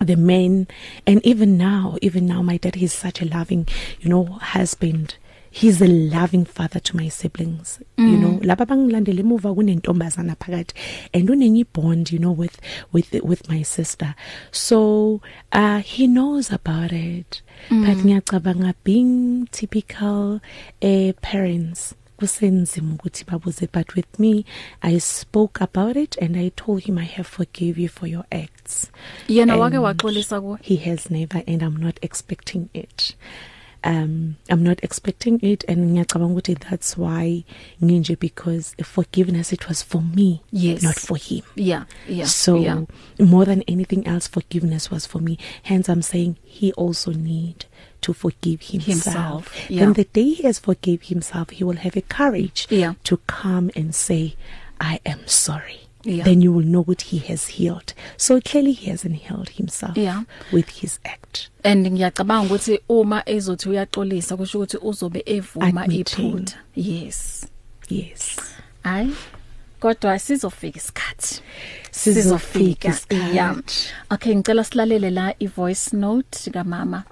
the 0.00 0.16
men 0.16 0.68
and 1.04 1.24
even 1.26 1.58
now 1.58 1.96
even 2.00 2.24
now 2.24 2.40
my 2.40 2.58
dad 2.58 2.76
is 2.76 2.92
such 2.92 3.20
a 3.20 3.24
loving 3.24 3.66
you 4.00 4.08
know 4.08 4.24
husband 4.24 5.16
he's 5.50 5.80
a 5.82 5.86
loving 5.86 6.44
father 6.44 6.80
to 6.80 6.96
my 6.96 7.08
siblings 7.08 7.80
mm. 7.96 8.10
you 8.10 8.16
know. 8.16 8.38
Laba 8.42 8.66
bangilandele 8.66 9.20
emuva 9.22 9.54
kunentombazana 9.54 10.36
phakathi 10.36 10.72
and 11.14 11.28
unenye 11.28 11.66
bond 11.72 12.12
you 12.12 12.18
know 12.18 12.32
with 12.32 12.60
with 12.92 13.12
with 13.22 13.48
my 13.48 13.62
sister. 13.62 14.14
So 14.50 15.20
uh 15.52 15.78
he 15.78 16.06
knows 16.06 16.52
about 16.52 16.92
it 16.92 17.42
mm. 17.70 17.86
but 17.86 17.96
ngiyacabanga 18.04 18.74
being 18.84 19.46
typical 19.50 20.40
uh, 20.82 21.12
parents 21.20 21.94
kusenzima 22.18 22.94
ukuthi 22.94 23.24
babuze 23.24 23.68
but 23.72 23.94
with 23.94 24.18
me 24.18 24.44
I 24.82 24.98
spoke 25.00 25.60
about 25.60 25.96
it 25.96 26.16
and 26.20 26.36
I 26.36 26.50
told 26.50 26.82
him 26.84 26.98
I 26.98 27.04
have 27.04 27.28
forgive 27.28 27.78
you 27.78 27.88
for 27.88 28.08
your 28.08 28.24
acts. 28.32 28.90
Yena 29.28 29.56
wake 29.56 29.74
And 29.76 29.84
waxolisa 29.84 30.40
kuwe? 30.40 30.58
he 30.62 30.76
has 30.76 31.10
never 31.10 31.42
and 31.46 31.62
I'm 31.62 31.76
not 31.76 31.98
expecting 32.02 32.68
it. 32.74 33.14
Um 33.84 34.36
I'm 34.50 34.62
not 34.64 34.80
expecting 34.82 35.38
it 35.42 35.64
and 35.68 35.90
ngiyacabanga 35.96 36.34
ukuthi 36.34 36.54
that's 36.70 36.96
why 36.98 37.44
nginje 37.82 38.18
because 38.18 38.74
forgiveness 38.82 39.52
it 39.52 39.68
was 39.68 39.82
for 39.82 40.02
me 40.02 40.42
Yes. 40.50 40.82
not 40.82 40.96
for 40.96 41.16
him 41.16 41.42
yeah 41.54 41.84
yeah 42.08 42.26
so 42.26 42.56
yeah. 42.58 42.82
more 43.20 43.44
than 43.44 43.62
anything 43.68 44.06
else 44.06 44.26
forgiveness 44.28 44.90
was 44.90 45.06
for 45.06 45.20
me 45.20 45.38
hence 45.62 45.88
I'm 45.88 46.02
saying 46.02 46.36
he 46.44 46.72
also 46.72 47.12
need 47.12 47.66
to 48.00 48.12
forgive 48.12 48.62
himself, 48.62 49.52
Himself, 49.52 49.70
yeah. 49.70 49.80
then 49.80 49.92
the 49.94 50.04
day 50.04 50.30
he 50.30 50.42
has 50.44 50.58
forgive 50.58 51.02
himself 51.02 51.50
he 51.50 51.64
will 51.64 51.76
have 51.78 51.96
a 51.96 52.02
courage 52.02 52.66
Yeah. 52.70 52.94
to 53.04 53.16
come 53.26 53.70
and 53.76 53.94
say 53.94 54.34
I 54.80 55.00
am 55.04 55.26
sorry 55.26 55.80
Yeah. 56.04 56.24
then 56.24 56.40
you 56.42 56.52
will 56.52 56.64
know 56.64 56.82
what 56.82 57.02
he 57.02 57.18
has 57.18 57.48
healed. 57.48 57.92
So 58.16 58.40
clearly 58.40 58.72
he 58.72 58.90
hasn't 58.90 59.16
healed 59.16 59.48
himself 59.50 59.96
Yeah. 59.96 60.22
with 60.52 60.68
his 60.68 60.98
act. 61.04 61.50
And 61.64 61.86
ngiyacabanga 61.86 62.46
ukuthi 62.46 62.80
uma 62.88 63.22
ezothi 63.26 63.68
uyaxolisa 63.68 64.36
kusho 64.36 64.58
ukuthi 64.58 64.78
uzobe 64.82 65.22
evuma 65.26 65.86
iphutha. 65.86 66.56
Yes. 66.76 67.46
Yes. 67.88 68.36
Ay 68.84 69.08
kodwa 69.80 70.18
sizofika 70.18 70.78
isikhathi. 70.78 71.42
Sizofika 71.90 72.94
yeah. 73.32 73.56
okay 74.10 74.34
ngicela 74.34 74.64
silalele 74.64 75.10
la 75.10 75.34
i 75.38 75.46
voice 75.46 75.96
note 75.96 76.50
kamama. 76.50 77.04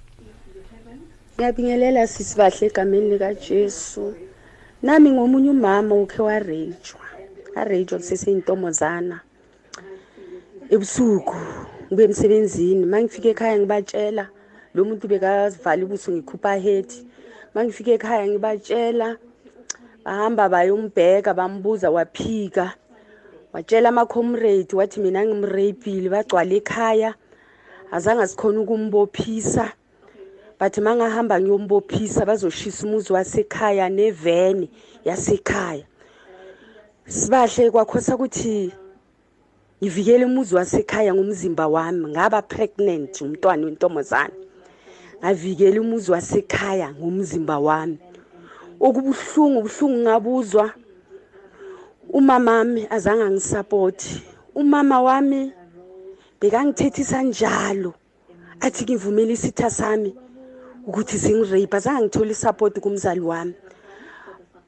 Ngiyabingelela 1.36 2.06
sisibahle 2.06 2.66
egameni 2.66 3.10
likajesu. 3.10 4.14
Nami 4.82 5.10
ngomunye 5.10 5.50
umama 5.50 5.94
ukhe 5.94 6.22
warejwa. 6.22 7.05
Arejwa 7.56 7.98
kuseseyintomozana 7.98 9.20
ebusuku 10.74 11.36
ngibe 11.88 12.04
emsebenzini. 12.04 12.84
Uma 12.84 13.02
ngifike 13.02 13.30
ekhaya 13.30 13.58
ngibatshela 13.58 14.24
lo 14.74 14.84
muntu 14.84 15.08
bekazivala 15.08 15.82
ibuso 15.82 16.12
ngikhupha 16.12 16.54
hedi 16.64 16.98
uma 17.50 17.64
ngifike 17.64 17.94
ekhaya 17.96 18.26
ngibatshela 18.28 19.16
bahamba 20.04 20.48
bayombheka 20.48 21.34
bambuza 21.34 21.90
waphika. 21.90 22.74
Watshela 23.52 23.88
ama-comrade 23.88 24.76
wathi 24.76 25.00
mina 25.00 25.24
ngimreyibhile 25.24 26.08
bagcwala 26.10 26.54
ekhaya. 26.54 27.14
Azange 27.92 28.26
sikhona 28.26 28.60
ukumbophisa. 28.60 29.72
Bathi 30.58 30.80
mangahamba 30.80 31.40
ngiyombophisa 31.40 32.26
bazoshisa 32.26 32.86
umuzi 32.86 33.12
wasekhaya 33.12 33.88
neveni 33.88 34.70
yasekhaya. 35.04 35.84
Sibahle 37.08 37.70
kwakhosa 37.70 38.14
ukuthi 38.14 38.72
ngivikele 39.82 40.24
umuzi 40.24 40.54
wasekhaya 40.54 41.14
ngomzimba 41.14 41.68
wami. 41.68 42.06
Ngaba 42.08 42.42
pregnant 42.42 43.20
umntwana 43.20 43.66
wentombazane. 43.66 44.34
Ngavikela 45.20 45.80
umuzi 45.80 46.10
wasekhaya 46.12 46.94
ngomzimba 46.94 47.58
wami. 47.58 47.98
Okubuhlungu 48.80 49.62
buhlungu 49.62 49.98
ngabuzwa. 50.02 50.70
Umamami 52.08 52.86
azange 52.90 53.22
angisapoti 53.22 54.22
umama 54.54 55.02
wami 55.02 55.52
bekangithethisa 56.40 57.22
njalo. 57.22 57.94
Athi 58.60 58.84
ngivumele 58.84 59.32
isitha 59.32 59.70
sami 59.70 60.14
ukuthi 60.86 61.18
singirape 61.18 61.76
azange 61.76 62.02
ngithole 62.02 62.30
isapoti 62.30 62.80
kumzali 62.80 63.20
wami. 63.20 63.54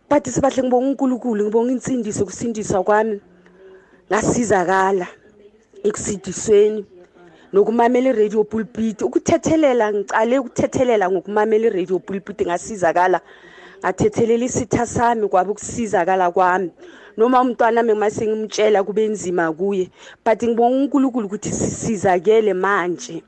Bathi 0.09 0.31
sibahle 0.31 0.63
ngibonga 0.63 0.89
unkulunkulu 0.89 1.45
ngibonga 1.45 1.73
insindiso 1.73 2.25
kusindiswa 2.25 2.83
kwami. 2.83 3.21
Ngasizakala 4.11 5.07
ekusindisweni 5.85 6.85
nokumamela 7.53 8.11
iradio 8.11 8.45
pulpit. 8.45 9.03
Ukuthethelela 9.03 9.93
ngicale 9.93 10.39
ukuthethelela 10.39 11.11
ngokumamela 11.11 11.67
iradio 11.67 11.99
pulpit 11.99 12.47
ngasizakala. 12.47 13.21
Ngathethelela 13.81 14.45
isitha 14.45 14.87
sami 14.87 15.29
kwabe 15.29 15.51
ukusizakala 15.51 16.31
kwami. 16.31 16.71
Noma 17.17 17.41
umntwana 17.41 17.81
ami 17.81 17.93
ngima 17.93 18.11
sengimtshela 18.11 18.85
kube 18.85 19.09
nzima 19.09 19.53
kuye. 19.53 19.91
But 20.25 20.43
ngibonga 20.43 20.77
unkulunkulu 20.77 21.27
ukuthi 21.27 21.53
sisizakele 21.53 22.55
manje. 22.55 23.23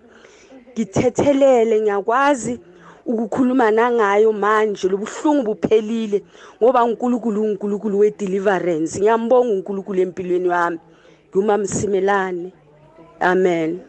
Ngithethelele 0.72 1.80
ngiyakwazi 1.80 2.60
ukukhuluma 3.06 3.70
nangayo 3.70 4.32
manje 4.32 4.88
lobuhlungu 4.88 5.42
buphelile 5.42 6.22
ngoba 6.62 6.84
uNkulunkulu 6.84 7.42
uNkulunkulu 7.42 7.98
wedeliverance. 7.98 8.98
Ngiyambonga 8.98 9.52
uNkulunkulu 9.52 10.00
empilweni 10.00 10.48
yami. 10.48 10.78
Ngumamsimelane 11.30 12.52
amen. 13.20 13.80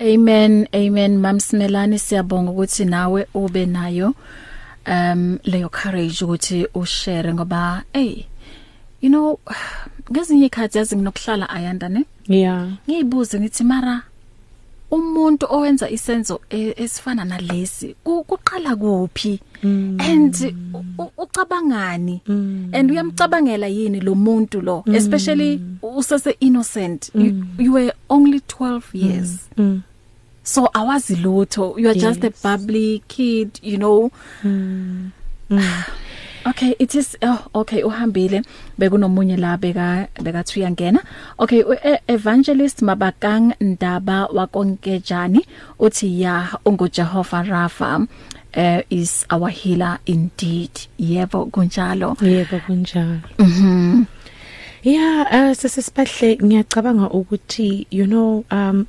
Amen 0.00 0.68
amen 0.72 1.18
mamsimelani 1.18 1.98
siyabonga 1.98 2.50
ukuthi 2.50 2.84
nawe 2.84 3.26
ube 3.34 3.66
nayo 3.66 4.14
um 4.86 5.38
leyo 5.44 5.68
courage 5.68 6.24
ukuthi 6.24 6.66
ushare 6.74 7.34
ngoba 7.34 7.82
hey 7.92 8.24
you 9.00 9.08
know 9.08 9.38
ngezinye 10.12 10.46
ikhathi 10.46 10.78
yazi 10.78 10.96
nginokuhlala 10.96 11.50
ayanda 11.50 11.88
ne? 11.88 12.04
Yeah. 12.28 12.68
Ngiyibuze 12.88 13.40
ngithi 13.40 13.64
mara 13.64 14.02
umuntu 14.90 15.46
owenza 15.50 15.90
isenzo 15.90 16.40
e- 16.50 16.74
esifana 16.76 17.24
nalesi 17.24 17.94
ku- 18.04 18.24
kuqala 18.24 18.76
kuphi? 18.76 19.40
And 19.62 20.34
u- 20.74 20.84
u- 21.02 21.12
ucabangani 21.22 22.20
and 22.72 22.90
uyamcabangela 22.90 23.66
yini 23.66 24.00
lo 24.00 24.14
muntu 24.14 24.60
lo? 24.62 24.84
Especially 24.86 25.60
usese 25.82 26.36
innocent. 26.40 27.10
You, 27.14 27.44
you 27.58 27.72
were 27.72 27.92
only 28.08 28.40
12 28.40 28.82
years. 28.94 29.48
Mm. 29.56 29.82
so 30.42 30.66
awazi 30.74 31.16
lutho. 31.16 31.74
You 31.78 31.90
are 31.90 31.94
just 31.98 32.24
a 32.24 32.28
Yes. 32.28 32.42
bubbly 32.42 33.02
kid 33.08 33.58
you 33.62 33.76
know? 33.76 34.10
Okay 36.46 36.74
it 36.78 36.94
is 36.94 37.16
oh 37.22 37.46
okay 37.54 37.82
uhambile. 37.82 38.42
Bekunomunye 38.78 39.36
la 39.36 39.56
beka 39.56 40.08
bekathi 40.22 40.60
uyangena 40.60 41.00
okay 41.38 41.62
evangelist 42.08 42.82
Mabakang 42.82 43.54
Ndaba 43.60 44.26
wakonkejani 44.26 45.46
uthi 45.78 46.20
ya 46.22 46.48
ungu 46.64 46.88
Jehovah 46.88 47.44
Rapha 47.46 48.06
uh, 48.56 48.80
is 48.90 49.26
our 49.30 49.48
healer 49.50 49.98
indeed. 50.06 50.70
Yebo 50.98 51.46
kunjalo. 51.46 52.16
Yebo 52.22 52.60
kunjalo. 52.66 53.20
Mhm 53.38 54.04
Yeah, 54.82 55.26
uh, 55.32 55.56
sesisibahle 55.56 56.38
ngiyacabanga 56.44 57.10
ukuthi 57.10 57.86
you 57.90 58.06
know 58.06 58.44
um 58.50 58.86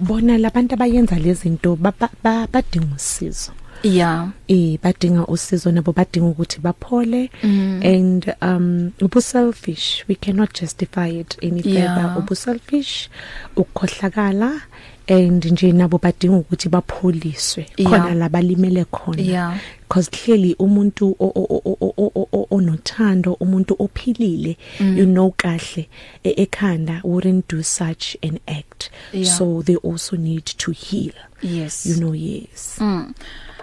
bona 0.00 0.38
labantu 0.38 0.74
abayenza 0.74 1.16
lezi 1.18 1.42
zinto 1.42 1.76
ba- 1.76 1.94
ba- 2.00 2.10
ba- 2.22 2.46
badinga 2.52 2.96
usizo. 2.96 3.52
Yeah 3.82 4.28
Eh 4.48 4.78
badinga 4.82 5.26
usizo 5.26 5.72
nabo 5.72 5.92
badinga 5.92 6.26
ukuthi 6.26 6.58
baphole 6.60 7.30
Mm. 7.42 7.80
and 7.84 8.34
um 8.42 8.90
ubu 9.00 9.20
selfish 9.22 10.04
we 10.08 10.14
cannot 10.14 10.60
justify 10.60 11.08
it 11.20 11.36
any 11.42 11.62
Yeah. 11.64 11.94
further 11.96 12.18
ubu 12.18 12.34
selfish 12.34 13.08
ukukhohlakala 13.56 14.60
and 15.08 15.44
nje 15.44 15.72
nabo 15.72 15.98
badinga 15.98 16.36
ukuthi 16.36 16.68
bapholiswe 16.68 17.66
Yeah. 17.76 17.90
khona 17.92 18.14
labalimele 18.14 18.84
khona 18.84 19.22
Yeah. 19.22 19.58
because 19.88 20.10
clearly 20.10 20.54
umuntu 20.58 21.16
o- 21.20 21.32
o- 21.34 21.46
o- 21.54 21.62
o- 21.64 21.94
o- 21.96 22.12
o- 22.14 22.28
o- 22.32 22.46
onothando 22.50 23.32
umuntu 23.32 23.76
ophilile 23.78 24.56
Mm. 24.80 24.98
you 24.98 25.06
know 25.06 25.30
kahle 25.36 25.88
e- 26.24 26.42
ekhanda 26.42 27.00
wouldn't 27.04 27.44
do 27.48 27.62
such 27.62 28.16
an 28.22 28.38
act 28.46 28.90
Yeah. 29.12 29.36
so 29.38 29.62
they 29.62 29.76
also 29.76 30.16
need 30.16 30.44
to 30.44 30.72
heal 30.72 31.12
yes 31.42 31.86
you 31.86 31.94
know 31.96 32.14
yes 32.14 32.76
mm 32.80 33.12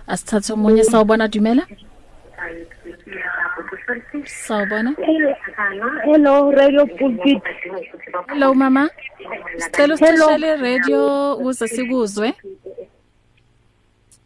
asithathe 0.08 0.54
umunye 0.54 0.84
sawubona 0.84 1.28
Dumela 1.28 1.64
Sawubona 4.26 4.96
Hello, 6.06 6.52
Radio 6.52 6.86
Pulpit. 6.86 7.42
Hello 8.28 8.54
mama 8.54 8.90
Sicela 9.58 9.96
Hello. 9.98 10.16
usicishele 10.26 10.56
radio 10.56 11.34
ukuze 11.36 11.68
sikuzwe 11.68 12.34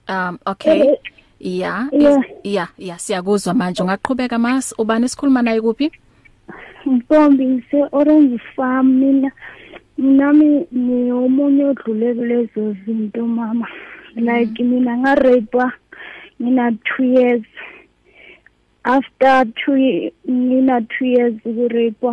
Um 0.10 0.38
okay 0.46 0.78
Hello. 0.80 0.98
Yeah 1.40 1.88
Yeah. 1.92 2.24
yeah 2.44 2.68
yeah 2.78 3.00
siyakuzwa 3.00 3.54
manje 3.54 3.84
ungaqhubeka 3.84 4.40
mas 4.40 4.76
ubani 4.78 5.06
esikhuluma 5.06 5.42
naye 5.42 5.62
kuphi 5.62 5.92
Ntombi 6.86 7.46
ngise 7.48 7.86
Orange 7.92 8.38
Farm 8.56 8.88
mina 8.88 9.32
nami 9.98 10.68
ni 10.72 11.12
omunye 11.12 11.64
odlule 11.66 12.14
kulezo 12.14 12.76
zinto 12.86 13.26
mama. 13.28 13.68
Like 14.16 14.60
mina 14.60 14.98
nga 14.98 15.16
rape 15.16 15.66
ngina 16.42 16.72
2 16.98 17.04
years. 17.18 17.46
After 18.84 19.46
2 19.68 19.76
ye- 19.78 20.14
ngina 20.30 20.82
2 20.88 21.06
years 21.06 21.34
ku 21.44 21.68
rape 21.68 22.08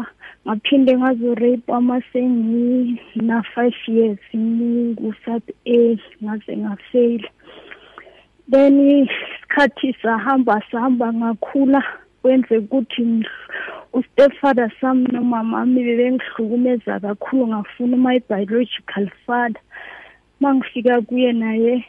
ngaphinde 0.47 0.92
ngazo 0.99 1.34
rape 1.34 1.72
amasengi 1.72 3.01
na 3.16 3.42
5 3.55 3.72
years 3.88 4.18
ngu 4.36 5.14
South 5.24 5.49
A 5.66 5.97
ngaze 6.22 6.53
ngafail. 6.57 7.22
then 8.49 8.78
isikhathi 8.78 9.90
sahamba 10.03 10.62
sahamba 10.70 11.12
ngakhula 11.12 11.82
kwenze 12.22 12.59
ukuthi 12.59 13.03
ngih- 13.03 13.47
ustepfather 13.92 14.70
sami 14.80 15.07
nomama 15.12 15.59
wami 15.59 15.82
bebengihlukumeza 15.84 17.01
kakhulu 17.01 17.47
ngafuna 17.49 17.97
my 17.97 18.18
biological 18.28 19.07
father 19.26 19.61
mangifika 20.41 21.01
kuye 21.01 21.32
naye 21.32 21.84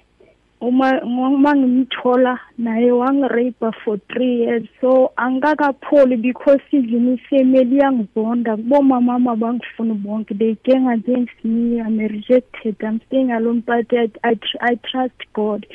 uma 0.62 1.02
uma 1.04 1.56
ngimthola 1.56 2.40
naye 2.58 2.92
wangirape 2.92 3.72
for 3.84 3.98
3 4.10 4.24
years. 4.24 4.64
So 4.82 5.12
angikakapholi 5.16 6.18
because 6.22 6.62
even 6.72 7.14
ifamily 7.14 7.78
yangibonda 7.78 8.58
kubomama 8.58 9.36
bangifuna 9.36 9.94
bonke. 9.94 10.34
They 10.38 10.56
gang 10.64 10.88
against 10.90 11.44
me. 11.44 11.80
I'm 11.80 11.98
rejected. 12.00 12.76
I'm 12.84 13.02
staying 13.08 13.32
alone 13.32 13.62
but 13.66 13.86
I, 13.94 14.10
I, 14.24 14.34
tr- 14.34 14.62
I 14.62 14.76
trust 14.92 15.22
god. 15.34 15.66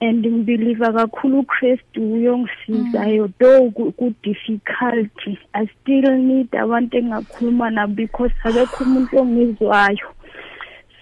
And 0.00 0.24
ngibelieve 0.26 0.78
kakhulu 0.92 1.38
uKristu 1.38 2.12
uyongisizayo 2.12 3.28
though 3.38 3.70
ku- 3.70 3.92
ku 3.92 4.14
difficult 4.22 5.10
i 5.54 5.66
still 5.66 6.16
need 6.18 6.48
abantu 6.56 6.96
engakhuluma 6.98 7.70
nabo 7.70 7.94
because 7.94 8.32
akekho 8.44 8.84
umuntu 8.84 9.18
ongizwayo. 9.18 10.08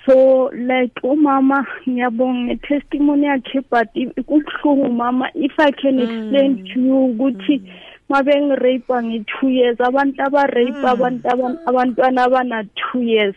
So 0.07 0.51
like 0.55 0.93
umama 1.03 1.67
ngiyabonga 1.89 2.57
testimony 2.57 3.27
yakhe 3.27 3.61
but 3.71 3.89
i- 3.97 4.07
kubuhlungu 4.23 4.93
mama. 4.93 5.31
If 5.35 5.53
i 5.59 5.71
can 5.73 5.99
explain 6.01 6.59
to 6.73 6.81
you 6.81 6.97
ukuthi 7.15 7.63
mabengirape 8.09 8.95
ngi-two 9.03 9.49
years 9.49 9.79
abantu 9.81 10.23
abarape 10.23 10.85
abantu 10.89 11.29
aba- 11.29 11.59
abantwana 11.67 12.23
abana-two 12.25 13.01
years. 13.03 13.35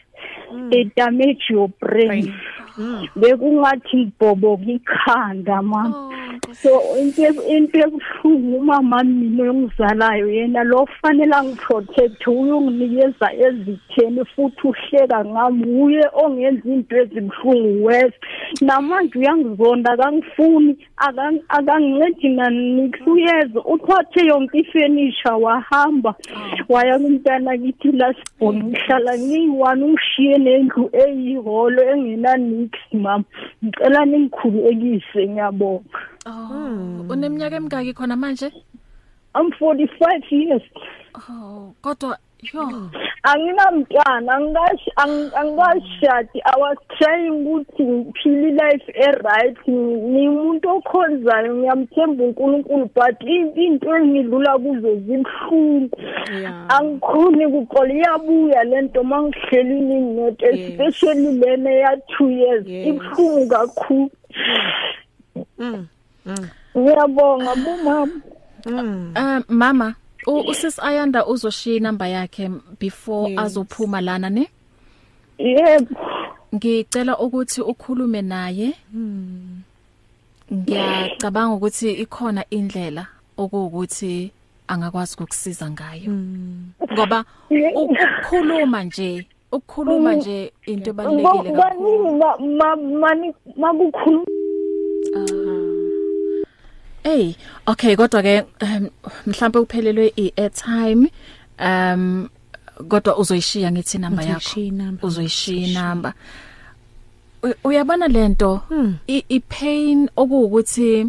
They 0.69 0.83
damage 0.95 1.43
your 1.49 1.69
brain 1.81 2.33
bekungathi 3.15 3.97
ngibhoboka 3.97 4.63
ikhanda 4.71 5.61
ma. 5.61 5.83
So 6.53 6.95
into 6.95 7.21
eb- 7.25 7.43
into 7.49 7.77
ebuhlungu 7.79 8.57
umama 8.57 9.03
mina 9.03 9.49
ongizalayo 9.51 10.29
yena 10.29 10.63
lo 10.63 10.85
fanele 11.01 11.33
angiprotect 11.35 12.27
uyonginikeza 12.27 13.33
ezitheni 13.33 14.25
futhi 14.35 14.67
uhleka 14.67 15.25
ngami 15.25 15.65
uye 15.81 16.03
ongenza 16.13 16.69
into 16.69 16.95
ezibuhlungu 16.97 17.85
wes. 17.85 18.13
Namanje 18.61 19.19
uyangizonda 19.19 19.91
akangifuni 19.91 20.77
akang- 20.97 21.41
akangincedi 21.49 22.29
nanix 22.29 22.93
uyeza 23.07 23.59
uthathe 23.65 24.25
yonke 24.25 24.57
ifenisha 24.59 25.35
wahamba. 25.35 26.15
Waya 26.69 26.99
kumntana 26.99 27.57
kithi 27.57 27.91
lasibhoni 27.91 28.63
ngihlala 28.63 29.17
ngiyi-one 29.17 29.83
ungishiye 30.07 30.37
nendlu 30.37 30.89
eyihholo 30.93 31.81
engenanix 31.91 32.71
mama 32.93 33.23
ngicela 33.65 34.05
ningikhululekise 34.05 35.27
ngiyabonga 35.27 35.99
Oh, 36.29 37.05
uneminyaka 37.09 37.55
emingaki 37.55 37.93
khona 37.93 38.15
manje? 38.15 38.51
I'm 39.33 39.49
45 39.51 40.23
years. 40.31 40.61
Oh, 41.15 41.73
kodwa 41.81 42.17
yo. 42.41 42.89
Anginamntwana, 43.23 44.33
angashi 44.35 44.91
angashadi. 44.95 46.39
I 46.45 46.55
was 46.57 46.77
trying 46.97 47.45
ukuthi 47.45 47.83
ngiphile 47.83 48.51
life 48.51 48.87
e 48.87 49.11
right. 49.23 49.57
Ngimuntu 49.67 50.69
okhonzayo 50.69 51.55
ngiyamthemba 51.55 52.23
uNkulunkulu 52.23 52.89
but 52.93 53.21
into 53.21 53.95
engidlula 53.95 54.57
kuzo 54.57 54.95
zibhlungu. 54.95 55.97
Angikhoni 56.69 57.45
ukuxola 57.45 57.93
iyabuya 57.93 58.63
lento 58.63 59.03
mangihleli 59.03 59.81
nginote 59.81 60.45
especially 60.45 61.31
lena 61.39 61.71
ya 61.71 61.95
2 62.19 62.31
years. 62.31 62.67
Ibhlungu 62.67 63.47
kakhulu. 63.47 64.09
Ngiyabonga 66.77 67.55
bumama. 67.55 68.21
Um 68.65 69.13
mama, 69.49 69.95
u- 70.27 70.43
usisi 70.51 70.81
Ayanda 70.83 71.25
uzoshiya 71.25 71.75
inamba 71.75 72.07
yakhe 72.07 72.49
before 72.79 73.35
azophuma 73.37 74.01
lana 74.01 74.29
ne? 74.29 74.47
Yebo. 75.37 75.95
Ngicela 76.55 77.17
ukuthi 77.19 77.61
ukhulume 77.61 78.21
naye. 78.21 78.73
Ngiyacabanga 80.53 81.55
ukuthi 81.55 81.91
ikhona 81.91 82.43
indlela 82.49 83.07
okuwukuthi 83.37 84.31
angakwazi 84.67 85.13
ukukusiza 85.15 85.69
ngayo. 85.71 86.11
Ngoba 86.93 87.25
ukukhuluma 87.75 88.83
nje, 88.83 89.27
ukukhuluma 89.51 90.15
nje 90.15 90.51
into 90.65 90.89
ebalekile 90.89 91.51
kakhulu. 91.51 92.17
Mani 93.01 93.33
makukhuluma 93.57 94.25
Hey, 97.07 97.35
okay 97.67 97.95
kodwa 97.95 98.21
ke 98.21 98.43
um, 98.61 98.89
mhlambe 99.27 99.59
uphelelwe 99.59 100.11
i-airtime 100.17 101.07
um 101.59 102.29
kodwa 102.89 103.17
uzoyishiya 103.17 103.71
ngithi 103.71 103.97
number 103.97 104.25
yakho. 104.27 104.39
Uzoyishiya. 105.07 105.83
U- 107.43 107.53
Uyabona 107.63 108.07
lento 108.07 108.61
i 109.07 109.23
i- 109.29 109.39
pain 109.39 110.09
okuwukuthi 110.17 111.07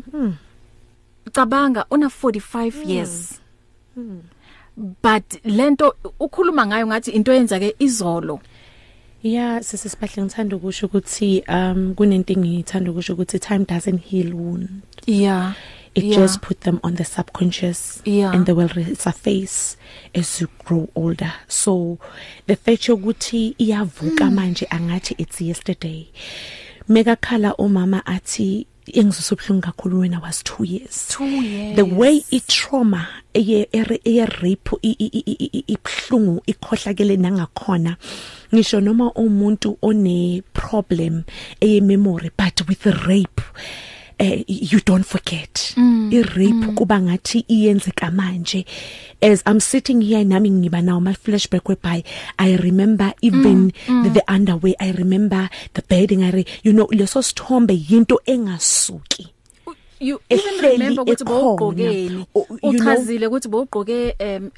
cabanga 1.33 1.85
una 1.91 2.07
45 2.07 2.89
years. 2.89 3.41
But 5.03 5.45
lento 5.45 5.95
ukhuluma 6.21 6.67
ngayo 6.67 6.87
ngathi 6.87 7.11
into 7.11 7.33
yenzake 7.33 7.75
izolo. 7.79 8.41
Yeah 9.23 9.63
sisisibahle 9.63 10.23
ngithanda 10.23 10.57
ukusho 10.57 10.87
ukuthi 10.87 11.43
um 11.49 11.95
kunento 11.95 12.33
engithanda 12.33 12.91
ukusho 12.91 13.13
ukuthi 13.15 13.39
time 13.41 13.65
doesn't 13.65 13.99
heal 14.11 14.33
wound 14.35 14.69
Yeah. 15.07 15.55
It 15.95 16.05
yeah. 16.05 16.17
just 16.17 16.41
put 16.41 16.61
them 16.61 16.79
on 16.83 16.95
the 16.97 17.05
subconscious 17.05 18.03
Yeah. 18.05 18.33
and 18.35 18.47
they 18.47 18.53
will 18.55 18.69
resurface 18.69 19.77
as 20.15 20.41
you 20.41 20.49
grow 20.65 20.89
older 20.95 21.33
so 21.49 21.99
the 22.47 22.57
fact 22.57 22.89
yokuthi 22.89 23.55
iyavuka 23.59 24.31
manje 24.31 24.67
angathi 24.71 25.15
it's 25.19 25.41
yesterday 25.41 26.07
mega 26.89 27.17
khala 27.17 27.55
umama 27.57 28.07
athi 28.07 28.67
engizwe 28.93 29.37
ubhlungu 29.37 29.61
kakhulu 29.63 29.99
when 30.01 30.15
I 30.15 30.19
was 30.19 30.43
2 30.43 30.65
years 30.65 31.09
2 31.19 31.25
years. 31.45 31.77
the 31.77 31.83
way 31.83 32.25
i 32.33 32.41
trauma 32.41 33.07
eye 33.35 33.67
eye- 33.73 34.01
eye 34.05 34.27
rape 34.43 34.71
i- 34.83 34.97
i- 34.99 35.11
i- 35.13 35.25
i- 35.27 35.51
i- 35.53 35.65
ibhlungu 35.69 36.43
ikhohlakele 36.47 37.17
nangakhona 37.17 37.97
ngisho 38.55 38.81
noma 38.81 39.13
umuntu 39.13 39.77
one 39.83 40.43
problem 40.53 41.23
eye 41.61 41.81
memory 41.81 42.31
but 42.39 42.69
with 42.69 42.87
rape 42.87 43.43
eh 44.19 44.45
you 44.49 44.81
don't 44.81 45.05
forget. 45.07 45.75
Mm, 45.77 46.11
i 46.13 46.23
rape 46.23 46.75
kuba 46.77 47.01
ngathi 47.01 47.45
iyenzeka 47.49 48.11
manje. 48.11 48.65
As 49.23 49.43
i'm 49.47 49.61
sitting 49.61 50.01
here 50.01 50.25
nami 50.25 50.51
ngiba 50.51 50.83
nawo 50.83 51.01
my 51.03 51.13
flashback 51.13 51.69
whereby 51.69 52.03
i 52.39 52.57
remember 52.57 53.13
even 53.23 53.73
Mm, 53.89 54.05
the, 54.05 54.11
the 54.21 54.33
underwear 54.33 54.75
i 54.81 54.91
remember 54.93 55.49
the 55.75 55.83
bedding 55.83 56.23
i 56.25 56.31
re, 56.31 56.45
you 56.63 56.73
know 56.73 56.87
leso 56.87 57.23
sithombe 57.23 57.75
yinto 57.89 58.19
engasuki. 58.27 59.29
You 60.01 60.21
even 60.31 60.45
ehleli 60.55 60.73
remember 60.79 61.03
ukuthi 61.03 61.25
ekhona. 61.25 61.41
bowugqokeni 61.41 62.27
O- 62.35 62.47
you 62.51 62.59
know- 62.59 62.71
uchazile 62.71 63.27
ukuthi 63.27 63.49
bowugqoke 63.49 64.15
um 64.21 64.51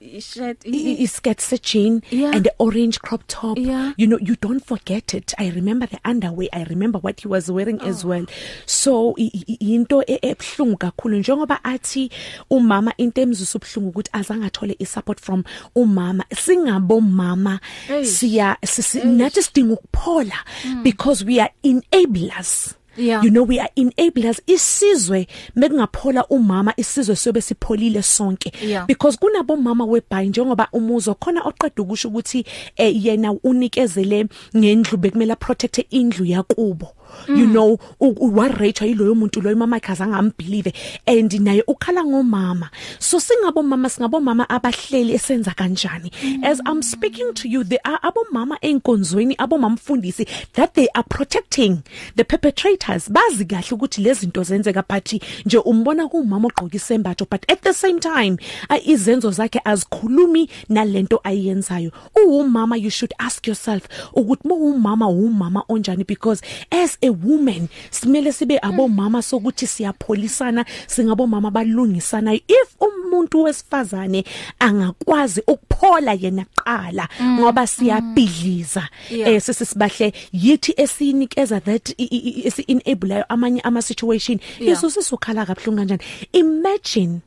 um 0.00 0.08
i-shirt 0.16 0.64
i- 0.66 1.02
i- 1.02 1.06
skirt 1.06 1.40
se 1.40 1.58
jean 1.58 2.02
Yeah. 2.10 2.34
and 2.34 2.44
the 2.44 2.52
orange 2.58 2.98
crop 3.00 3.22
top. 3.28 3.58
Yeah. 3.58 3.92
you 3.96 4.06
know 4.06 4.18
you 4.20 4.36
don't 4.40 4.64
forget 4.64 5.14
it. 5.14 5.34
I 5.38 5.50
remember 5.50 5.86
the 5.86 5.98
underwear. 6.04 6.48
I 6.52 6.64
remember 6.64 6.98
what 6.98 7.20
he 7.20 7.28
was 7.28 7.50
wearing 7.50 7.78
oh. 7.82 7.86
as 7.88 8.04
well. 8.04 8.26
So 8.66 9.14
i- 9.18 9.30
i- 9.48 9.56
into 9.60 10.02
e- 10.06 10.18
ebhlungu 10.22 10.76
kakhulu. 10.78 11.18
Njengoba 11.18 11.64
athi 11.64 12.10
umama 12.50 12.92
into 12.98 13.20
emzusa 13.20 13.58
ubhlungu 13.58 13.88
ukuthi 13.90 14.10
azange 14.12 14.46
athole 14.46 14.76
i-support 14.78 15.20
from 15.20 15.44
umama 15.76 16.24
singabo 16.34 17.00
mama 17.00 17.60
siya 18.02 18.56
nathi 19.04 19.42
sidinga 19.42 19.74
ukuphola 19.74 20.38
because 20.82 21.24
we 21.24 21.40
are 21.40 21.50
enablers. 21.62 22.74
Yeah. 23.00 23.24
you 23.24 23.30
know 23.30 23.42
we 23.48 23.60
are 23.60 23.70
enablers 23.76 24.42
isizwe 24.46 25.26
mekungaphola 25.56 26.26
umama 26.26 26.72
isizwe 26.76 27.16
sobe 27.16 27.40
sipholile 27.40 28.02
sonke 28.02 28.52
Yeah. 28.66 28.86
because 28.86 29.18
kunabo 29.18 29.56
mama 29.56 29.84
webhayi 29.84 30.28
njengoba 30.28 30.68
umuzo 30.72 31.14
khona 31.14 31.42
oqeda 31.42 31.82
ukusho 31.82 32.08
ukuthi 32.08 32.44
eh, 32.76 33.04
yena 33.06 33.32
unikezele 33.32 34.26
ngendlu 34.56 34.98
bekumele 34.98 35.36
protect 35.36 35.86
indlu 35.90 36.24
yakubo 36.24 36.88
you 37.28 37.46
know 37.46 37.78
warate 38.20 38.86
yiloyo 38.86 39.14
muntu 39.14 39.40
loyo 39.40 39.56
mama 39.56 39.76
yakhe 39.76 39.92
azange 39.92 40.14
ambelieve 40.16 40.72
and 41.06 41.32
naye 41.40 41.62
ukhala 41.66 42.04
ngomama. 42.04 42.70
So 42.98 43.18
singabo 43.20 43.62
mama 43.62 43.88
singabo 43.88 44.20
mama 44.20 44.46
abahleli 44.48 45.14
esenza 45.14 45.54
kanjani? 45.54 46.10
As 46.44 46.60
i'm 46.66 46.82
speaking 46.82 47.32
to 47.34 47.48
you 47.48 47.64
there 47.64 47.80
are 47.84 47.98
abo 48.02 48.24
mama 48.32 48.58
enkonzweni 48.62 49.34
abo 49.36 49.58
mamfundisi 49.58 50.26
that 50.54 50.74
they 50.74 50.88
are 50.94 51.04
protecting 51.08 51.82
the 52.16 52.24
perpetrators. 52.24 53.08
Bazi 53.08 53.44
kahle 53.44 53.70
ukuthi 53.76 54.02
lezi 54.02 54.20
zinto 54.20 54.42
zenzeka 54.42 54.84
but 54.88 55.12
nje 55.46 55.58
umbona 55.58 56.08
kumama 56.08 56.48
ogqoka 56.48 56.76
isembatho 56.76 57.26
but 57.30 57.44
at 57.50 57.62
the 57.62 57.72
same 57.72 58.00
time 58.00 58.36
a- 58.68 58.78
izenzo 58.80 59.30
zakhe 59.30 59.60
azikhulumi 59.64 60.48
nalento 60.68 61.20
ayenzayo. 61.24 61.90
Uwumama 62.16 62.76
you 62.76 62.90
should 62.90 63.12
ask 63.18 63.46
yourself 63.46 63.88
ukuthi 64.14 64.48
mawumama 64.48 65.08
umama 65.08 65.62
onjani? 65.68 66.04
Because 66.06 66.42
as 66.70 66.98
a 67.02 67.10
woman 67.10 67.68
simele 67.90 68.32
sibe 68.32 68.58
abomama 68.62 69.22
sokuthi 69.22 69.66
siyapholisana 69.66 70.64
singabomama 70.86 71.50
balungisana. 71.50 72.34
If 72.34 72.76
umuntu 72.80 73.42
wesifazane 73.42 74.24
angakwazi 74.58 75.42
ukuphola 75.46 76.12
yena 76.12 76.44
qala 76.54 77.08
ngoba 77.22 77.66
siyabhidliza 77.66 78.88
eh 79.10 79.42
sisibahle 79.42 80.12
yithi 80.32 80.74
esinikeza 80.76 81.60
that 81.60 81.94
esi 81.98 82.64
enable 82.68 83.24
amanye 83.28 83.60
ama 83.60 83.82
situation 83.82 84.38
izo 84.60 84.90
sisukhala 84.90 85.46
kabhlungu 85.46 85.78
kanjani? 85.78 86.02
Imagine 86.32 87.20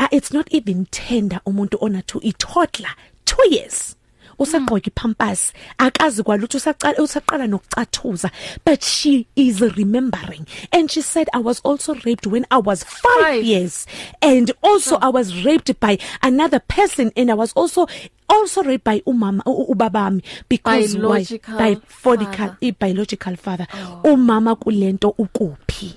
uh, 0.00 0.08
it's 0.10 0.32
not 0.32 0.54
even 0.54 0.86
tender 0.90 1.40
umuntu 1.46 1.78
onathu 1.80 2.20
i 2.22 2.32
toddler 2.32 2.94
2 3.26 3.54
years. 3.54 3.96
Usaqoka 4.38 4.86
ipampers 4.90 5.52
akazi 5.78 6.22
kwalutho 6.22 6.58
usaqala 6.58 6.98
usaqala 6.98 7.46
nokucathuza 7.46 8.30
but 8.64 8.82
she 8.84 9.26
is 9.36 9.60
remembering 9.60 10.46
and 10.72 10.90
she 10.90 11.02
said 11.02 11.28
i 11.32 11.38
was 11.38 11.60
also 11.64 11.94
raped 12.04 12.26
when 12.26 12.46
i 12.50 12.58
was 12.58 12.84
5 12.84 13.00
Five. 13.22 13.44
years 13.44 13.86
and 14.22 14.52
also 14.62 14.96
i 15.00 15.08
was 15.08 15.44
raped 15.44 15.78
by 15.80 15.98
another 16.22 16.60
person 16.60 17.12
and 17.16 17.30
i 17.30 17.34
was 17.34 17.52
also 17.54 17.86
also 18.28 18.62
raped 18.62 18.84
by 18.84 19.00
umama 19.06 19.42
u- 19.46 19.52
u- 19.52 19.74
ubabami 19.74 20.22
because 20.48 20.96
Biological 20.96 21.54
why 21.56 21.74
by 21.74 21.80
biological 22.02 22.46
father. 22.46 22.56
i 22.62 22.70
biological 22.72 23.36
father 23.36 23.66
umama 24.04 24.54
kulento 24.56 25.14
ukuphi 25.18 25.94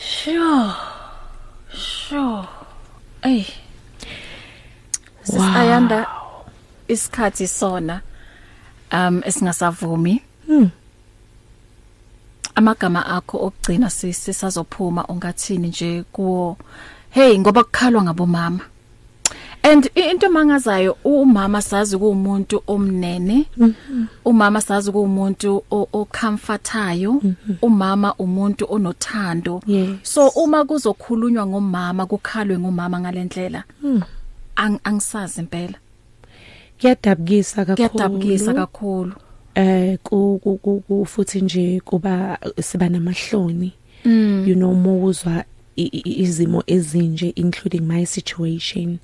Sure. 0.00 0.72
Sure. 1.74 2.46
Ey. 3.24 3.46
Sisayanda 5.22 6.06
isikhathi 6.88 7.46
sona 7.48 8.00
um 8.92 9.22
esingasavumi. 9.24 10.22
Hmm. 10.46 10.70
Amagama 12.54 13.06
akho 13.06 13.38
okugcina 13.38 13.90
sisisazophuma 13.90 15.04
ongathini 15.08 15.68
nje 15.68 16.04
kuwo 16.12 16.56
hey 17.10 17.38
ngoba 17.38 17.64
kukhalwa 17.64 18.02
ngabomama. 18.02 18.60
And 19.62 19.90
into 19.94 20.28
mangazayo 20.30 20.96
umama 21.04 21.62
sazi 21.62 21.98
kuumuntu 21.98 22.62
omnene 22.66 23.46
umama 24.24 24.60
sazi 24.60 24.92
kuumuntu 24.92 25.64
ocomfortayo 25.70 27.20
umama 27.62 28.14
umuntu 28.14 28.66
onothando 28.70 29.60
so 30.02 30.28
uma 30.28 30.64
kuzokhulunywa 30.64 31.46
ngomama 31.46 32.06
kukhalwe 32.06 32.58
ngomama 32.58 33.00
ngalendlela 33.00 33.64
Hmm. 33.82 34.02
ang 34.56 34.78
angisazi 34.84 35.40
impela 35.40 35.78
Kuyadabukisa 36.80 37.64
kakhulu. 37.64 37.88
kuyadabukisa 37.88 38.54
kakhulu 38.54 39.12
eh 39.54 39.98
ku 40.02 40.38
ku- 40.42 40.58
ku 40.58 40.80
ku- 40.86 41.04
futhi 41.06 41.40
nje 41.40 41.80
kuba 41.84 42.38
siba 42.60 42.88
namahloni 42.88 43.72
Mm. 44.04 44.44
you 44.46 44.54
know 44.54 44.74
mowuzwa 44.74 45.44
i- 45.76 45.90
i- 45.92 46.22
izimo 46.22 46.62
ezinje 46.66 47.32
including 47.36 47.80
my 47.82 48.06
situation 48.06 48.98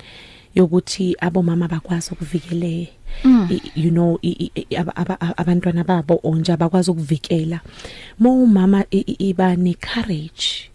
yokuthi 0.54 1.16
abomama 1.20 1.68
bakwazi 1.68 2.10
ukuvikele 2.14 2.88
Mm. 3.24 3.48
i- 3.50 3.72
you 3.74 3.90
know 3.90 4.18
i- 4.22 4.36
i- 4.38 4.52
i- 4.70 4.76
aba- 4.76 4.96
aba- 4.96 5.34
abantwana 5.36 5.84
babo 5.84 6.20
onje 6.22 6.52
abakwazi 6.52 6.90
ukuvikela 6.90 7.60
mo 8.18 8.42
umama 8.42 8.84
i- 8.90 9.04
i- 9.06 9.28
iba 9.30 9.56
ne 9.56 9.74
courage 9.74 10.70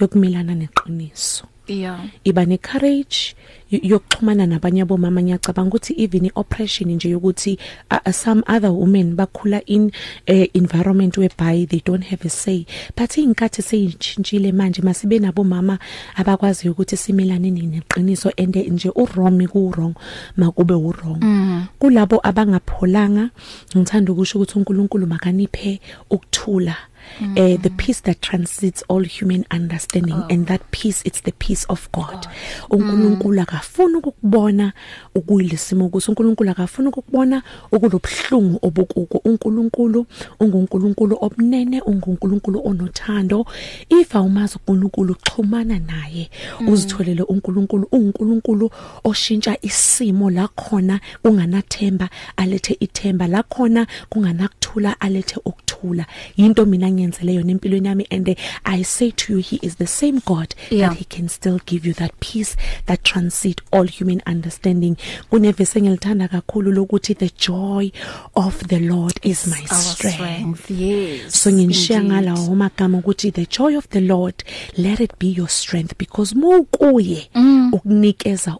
yokumelana 0.00 0.54
neqiniso 0.54 1.44
yeah. 1.66 2.00
Iba 2.24 2.46
ne 2.46 2.58
courage 2.58 3.34
yokuxhumana 3.70 4.46
nabanye 4.46 4.82
abomama. 4.82 5.22
Ngiyacabanga 5.22 5.68
ukuthi 5.68 5.94
even 5.98 6.26
ioppression 6.26 6.90
nje 6.90 7.10
yokuthi 7.10 7.58
uh, 7.90 8.10
some 8.10 8.42
other 8.46 8.70
women 8.70 9.16
bakhula 9.16 9.62
in 9.66 9.90
uh, 10.28 10.46
environment 10.54 11.16
whereby 11.18 11.66
they 11.68 11.80
don't 11.80 12.04
have 12.04 12.24
a 12.24 12.28
say. 12.28 12.66
But 12.96 13.10
inkathi 13.10 13.62
seyintshintshile 13.62 14.52
manje 14.52 14.82
masibe 14.82 15.18
nabomama 15.18 15.78
abakwazi 16.16 16.68
ukuthi 16.68 16.96
simelane 16.96 17.50
neqiniso 17.50 18.32
and 18.38 18.54
nje 18.54 18.90
uwrong 18.90 19.48
ku 19.48 19.70
wrong 19.70 19.94
makube 20.36 20.74
uwrong. 20.74 21.20
Mm. 21.20 21.66
kulabo 21.78 22.20
abangapholanga 22.22 23.30
ngithanda 23.76 24.12
ukusho 24.12 24.38
ukuthi 24.38 24.58
uNkulunkulu 24.58 25.06
makaniphe 25.06 25.80
ukuthula. 26.10 26.76
Mm. 27.20 27.38
uh, 27.38 27.60
the 27.62 27.70
peace 27.70 28.00
that 28.00 28.20
transcends 28.20 28.82
all 28.88 29.04
human 29.04 29.44
understanding 29.50 30.14
oh. 30.14 30.26
and 30.30 30.46
that 30.46 30.60
peace 30.70 31.02
it's 31.04 31.20
the 31.22 31.32
peace 31.32 31.64
of 31.68 31.88
God. 31.92 32.26
uNkulunkulu 32.70 33.40
akafuni 33.40 33.94
ukukubona 33.94 34.72
ukuyilisimo 35.14 35.88
kuso. 35.88 36.12
uNkulunkulu 36.12 36.50
akafuni 36.50 36.88
ukukubona 36.88 37.42
okulobhlungu 37.72 38.58
obukuko. 38.62 39.18
uNkulunkulu 39.24 40.06
unguNkulunkulu 40.40 41.18
obunene 41.20 41.80
unguNkulunkulu 41.80 42.60
onothando. 42.66 43.46
If 43.88 44.16
awumazi 44.16 44.58
uNkulunkulu 44.66 45.14
xhumana 45.14 45.78
naye. 45.78 46.30
Uzitholele 46.68 47.22
uNkulunkulu. 47.22 47.88
uNkulunkulu 47.92 48.70
oshintsha 49.04 49.56
isimo 49.62 50.30
la 50.30 50.48
khona 50.48 51.00
kunganathemba 51.22 52.08
alethe 52.36 52.76
ithemba. 52.80 53.26
La 53.26 53.42
khona 53.42 53.86
kunganakuthula 54.10 55.00
alethe 55.00 55.40
ukuthula 55.84 56.06
yinto 56.36 56.64
mina 56.66 56.90
ngiyenzele 56.90 57.34
yona 57.34 57.50
empilweni 57.50 57.88
yami 57.88 58.06
and 58.10 58.36
I 58.64 58.82
say 58.84 59.10
to 59.10 59.32
you 59.34 59.38
he 59.40 59.58
is 59.62 59.76
the 59.76 59.86
same 59.86 60.20
God 60.26 60.54
Yeah. 60.70 60.88
that 60.88 60.98
he 60.98 61.04
can 61.04 61.28
still 61.28 61.60
give 61.66 61.86
you 61.88 61.94
that 61.94 62.12
peace 62.20 62.56
that 62.86 63.02
transcend 63.02 63.60
all 63.72 63.86
human 63.86 64.22
understanding 64.26 64.96
kunevese 65.30 65.78
engilithanda 65.78 66.28
kakhulu 66.28 66.72
lokuthi 66.72 67.14
the 67.14 67.30
joy 67.38 67.90
of 68.34 68.64
the 68.68 68.78
Lord 68.80 69.18
is 69.22 69.46
my 69.46 69.60
our 69.60 69.66
strength 69.82 70.14
strength 70.16 70.70
yes 70.70 71.42
so 71.42 71.50
nginishiya 71.52 71.98
indeed. 72.00 72.12
ngalawo 72.12 72.54
magama 72.56 72.98
ukuthi 72.98 73.30
the 73.32 73.46
joy 73.46 73.76
of 73.76 73.88
the 73.88 74.00
Lord 74.00 74.34
let 74.76 75.00
it 75.00 75.12
be 75.18 75.26
your 75.28 75.48
strength 75.48 75.94
because 75.98 76.34
mukuye 76.34 77.28
Mm. 77.34 77.70
ukunikeza 77.74 78.56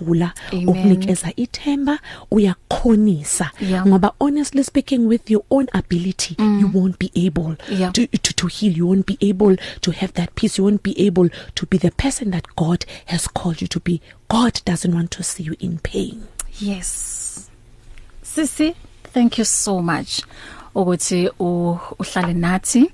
ukuthula 0.00 0.32
ukunikeza 0.66 1.32
ithemba 1.36 1.98
uyakhonisa 2.30 3.50
ngoba 3.86 4.12
honestly 4.20 4.64
speaking 4.64 4.98
with 5.06 5.30
your 5.30 5.42
own 5.50 5.66
ability 5.72 6.34
Mm. 6.38 6.60
you 6.60 6.70
won't 6.80 6.98
be 6.98 7.10
able 7.26 7.56
Yeah. 7.70 7.92
to, 7.92 8.06
to 8.06 8.32
to 8.32 8.46
heal 8.46 8.76
you 8.78 8.86
won't 8.88 9.06
be 9.06 9.16
able 9.30 9.56
to 9.80 9.90
have 9.90 10.12
that 10.12 10.30
peace 10.34 10.58
you 10.58 10.64
won't 10.64 10.82
be 10.82 11.06
able 11.06 11.28
to 11.54 11.66
be 11.66 11.78
the 11.78 11.90
person 11.90 12.30
that 12.30 12.44
God 12.56 12.84
has 13.06 13.28
called 13.28 13.62
you 13.62 13.68
to 13.68 13.80
be 13.80 14.00
God 14.28 14.60
doesn't 14.66 14.94
want 14.94 15.10
to 15.10 15.22
see 15.22 15.42
you 15.44 15.56
in 15.60 15.78
pain 15.78 16.22
Yes. 16.60 17.50
Sisi, 18.22 18.74
thank 19.14 19.38
you 19.38 19.44
so 19.44 19.82
much 19.82 20.22
ukuthi 20.74 21.28
uhlale 21.38 22.34
nathi. 22.34 22.90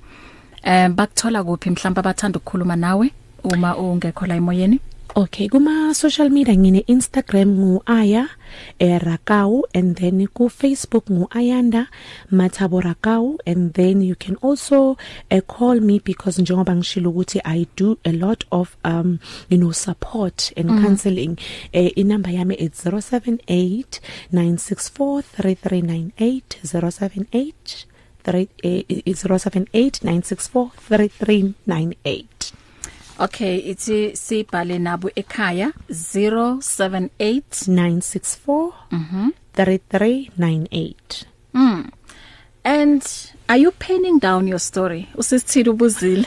Um 0.64 0.94
bakuthola 0.94 1.44
kuphi 1.44 1.70
mhlawumbe 1.70 2.00
abathanda 2.00 2.38
ukukhuluma 2.38 2.76
nawe 2.76 3.10
uma 3.44 3.76
ungekho 3.76 4.26
la 4.26 4.34
emoyeni? 4.36 4.80
Okay 5.14 5.44
kuma 5.52 5.92
social 5.92 6.32
media 6.32 6.56
ngine 6.56 6.88
Instagram 6.88 7.60
ngu 7.60 7.84
Aya 7.84 8.32
eh, 8.80 8.96
Rakau 8.96 9.60
and 9.76 9.96
then 10.00 10.24
ku 10.32 10.48
Facebook 10.48 11.04
ngu 11.12 11.28
Ayanda 11.28 11.92
Mathabo 12.32 12.80
Rakau 12.80 13.36
and 13.44 13.76
then 13.76 14.00
you 14.00 14.16
can 14.16 14.36
also 14.40 14.96
uh, 15.28 15.40
call 15.44 15.80
me 15.84 16.00
because 16.00 16.40
njengoba 16.40 16.72
ngishilo 16.72 17.10
ukuthi 17.12 17.40
I 17.44 17.66
do 17.76 17.98
a 18.08 18.12
lot 18.16 18.44
of 18.50 18.76
um 18.88 19.20
you 19.52 19.58
know 19.60 19.72
support 19.72 20.48
and 20.56 20.70
Mhm. 20.70 20.78
mm. 20.78 20.82
counseling 20.82 21.32
eh, 21.76 21.92
inamba 21.96 22.30
yami 22.32 22.56
it's 22.56 22.80
078 22.80 24.00
964 24.32 25.22
3398 25.36 26.56
078 26.64 27.84
3 28.24 28.48
eh, 28.64 28.82
it's 28.88 29.28
078 29.28 30.00
964 30.00 30.72
3398 30.88 32.31
Okay, 33.20 33.58
ithi 33.70 34.16
sibhale 34.16 34.78
nabo 34.78 35.10
ekhaya 35.16 35.72
078 35.88 37.68
964 37.68 38.72
Mhm. 38.92 39.30
3398 39.54 41.26
Mm. 41.54 41.90
And 42.64 43.02
are 43.48 43.58
you 43.58 43.70
penning 43.72 44.18
down 44.18 44.48
your 44.48 44.58
story? 44.60 45.08
Usisithile 45.14 45.70
ubuzile. 45.70 46.24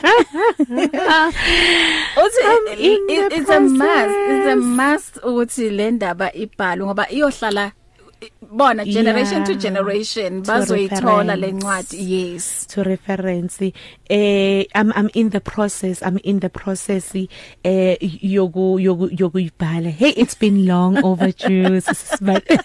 Uthi 2.22 2.42
I'm 2.44 2.66
in 2.78 3.00
it, 3.10 3.30
the 3.30 3.36
it's 3.36 3.50
a 3.50 3.60
must. 3.60 4.14
It's 4.30 4.46
a 4.46 4.56
process. 4.56 4.64
must 4.64 5.14
ukuthi 5.24 5.70
le 5.70 5.90
ndaba 5.90 6.32
ibhalwe 6.32 6.86
ngoba 6.86 7.08
iyohlala 7.10 7.72
bona 8.50 8.84
generation 8.84 9.44
to 9.44 9.52
Yeah. 9.52 9.60
generation 9.62 10.42
To 10.42 10.52
bazoyithola 10.52 11.36
le 11.36 11.46
reference. 11.46 11.56
ncwadi. 11.64 11.96
Yes. 12.12 12.66
to 12.66 12.82
reference 12.82 13.72
eh 14.10 14.64
I'm 14.74 14.92
I'm 14.96 15.10
in 15.14 15.30
the 15.30 15.40
process 15.40 16.02
I'm 16.02 16.18
in 16.24 16.40
the 16.40 16.48
process 16.48 17.14
eh 17.64 17.96
yoku 18.22 18.78
yoku 18.80 19.08
yokuyibhala 19.20 19.90
hey 19.90 20.10
it's 20.16 20.34
been 20.38 20.66
long 20.66 20.98
overdue 21.08 21.80
sisibahle 21.80 22.58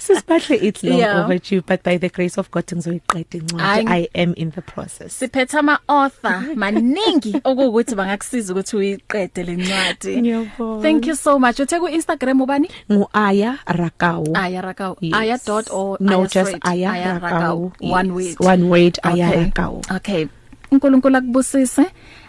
sisibahle 0.00 0.56
it's 0.68 0.82
long 0.82 0.98
Yeah. 0.98 1.24
overdue 1.24 1.62
but 1.62 1.82
by 1.82 1.96
the 1.98 2.08
grace 2.08 2.38
of 2.38 2.50
God 2.50 2.64
ngizoyiqeda 2.66 3.38
incwadi 3.38 3.62
Hayi. 3.62 3.84
I 3.88 4.08
am 4.22 4.34
in 4.36 4.50
the 4.50 4.62
process 4.62 5.12
Siphethe 5.18 5.58
ama 5.58 5.78
author 5.88 6.42
maningi 6.54 7.40
okuwukuthi 7.44 7.94
bangakusiza 7.94 8.52
ukuthi 8.52 8.76
uyiqede 8.76 9.42
le 9.42 9.56
ncwadi. 9.56 10.16
Ngiyabonga. 10.20 10.82
Thank 10.82 11.06
you 11.06 11.16
so 11.16 11.38
much. 11.38 11.60
Uthe 11.60 11.78
ku 11.80 11.88
Instagram 11.88 12.40
ubani? 12.40 12.68
ngu 12.92 13.08
Aya 13.12 13.58
Rakau 13.66 14.24
Aya 14.36 14.60
Rakau. 14.94 15.02
Yes. 15.02 15.14
Aya 15.14 15.38
dot 15.46 15.70
or 15.70 15.96
no 16.00 16.18
Aya 16.20 16.28
just 16.28 16.46
straight? 16.48 16.66
Aya, 16.66 16.90
Aya 16.90 17.20
Rakau 17.20 17.72
Rakau. 17.72 17.90
One 17.90 18.06
Yes. 18.20 18.36
word. 18.38 18.46
one 18.46 18.68
word 18.68 18.98
Aya 19.02 19.28
Okay. 19.28 19.44
Rakau 19.50 19.96
Okay. 19.96 20.28
uNkulunkulu 20.70 21.16
akubusise 21.16 21.86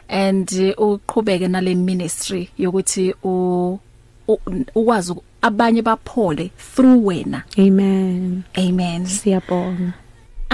and 0.10 0.52
uh, 0.54 0.74
uqhubeke 0.78 1.48
nale 1.48 1.76
ministry 1.76 2.50
yokuthi 2.60 3.14
u 3.24 3.80
u- 4.28 4.40
ukwazi 4.76 5.12
uku- 5.12 5.24
abanye 5.42 5.82
baphole 5.82 6.52
through 6.76 7.06
wena. 7.06 7.44
amen 7.58 8.44
Amen. 8.58 9.06
siyabonga 9.06 9.94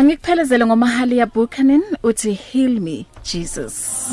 Angikuphelezele 0.02 0.66
ngomahali 0.66 1.26
Buchanan 1.34 1.84
uthi 2.04 2.34
heal 2.34 2.80
me 2.80 3.06
Jesus. 3.24 4.10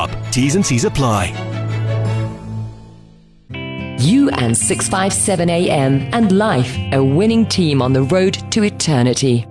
shop. 0.01 0.31
T's 0.31 0.55
and 0.55 0.65
C's 0.65 0.85
apply. 0.85 1.33
You 3.99 4.29
and 4.29 4.57
657 4.57 5.49
AM 5.49 6.09
and 6.13 6.31
life, 6.31 6.75
a 6.91 7.03
winning 7.03 7.45
team 7.45 7.81
on 7.81 7.93
the 7.93 8.03
road 8.03 8.33
to 8.51 8.63
eternity. 8.63 9.45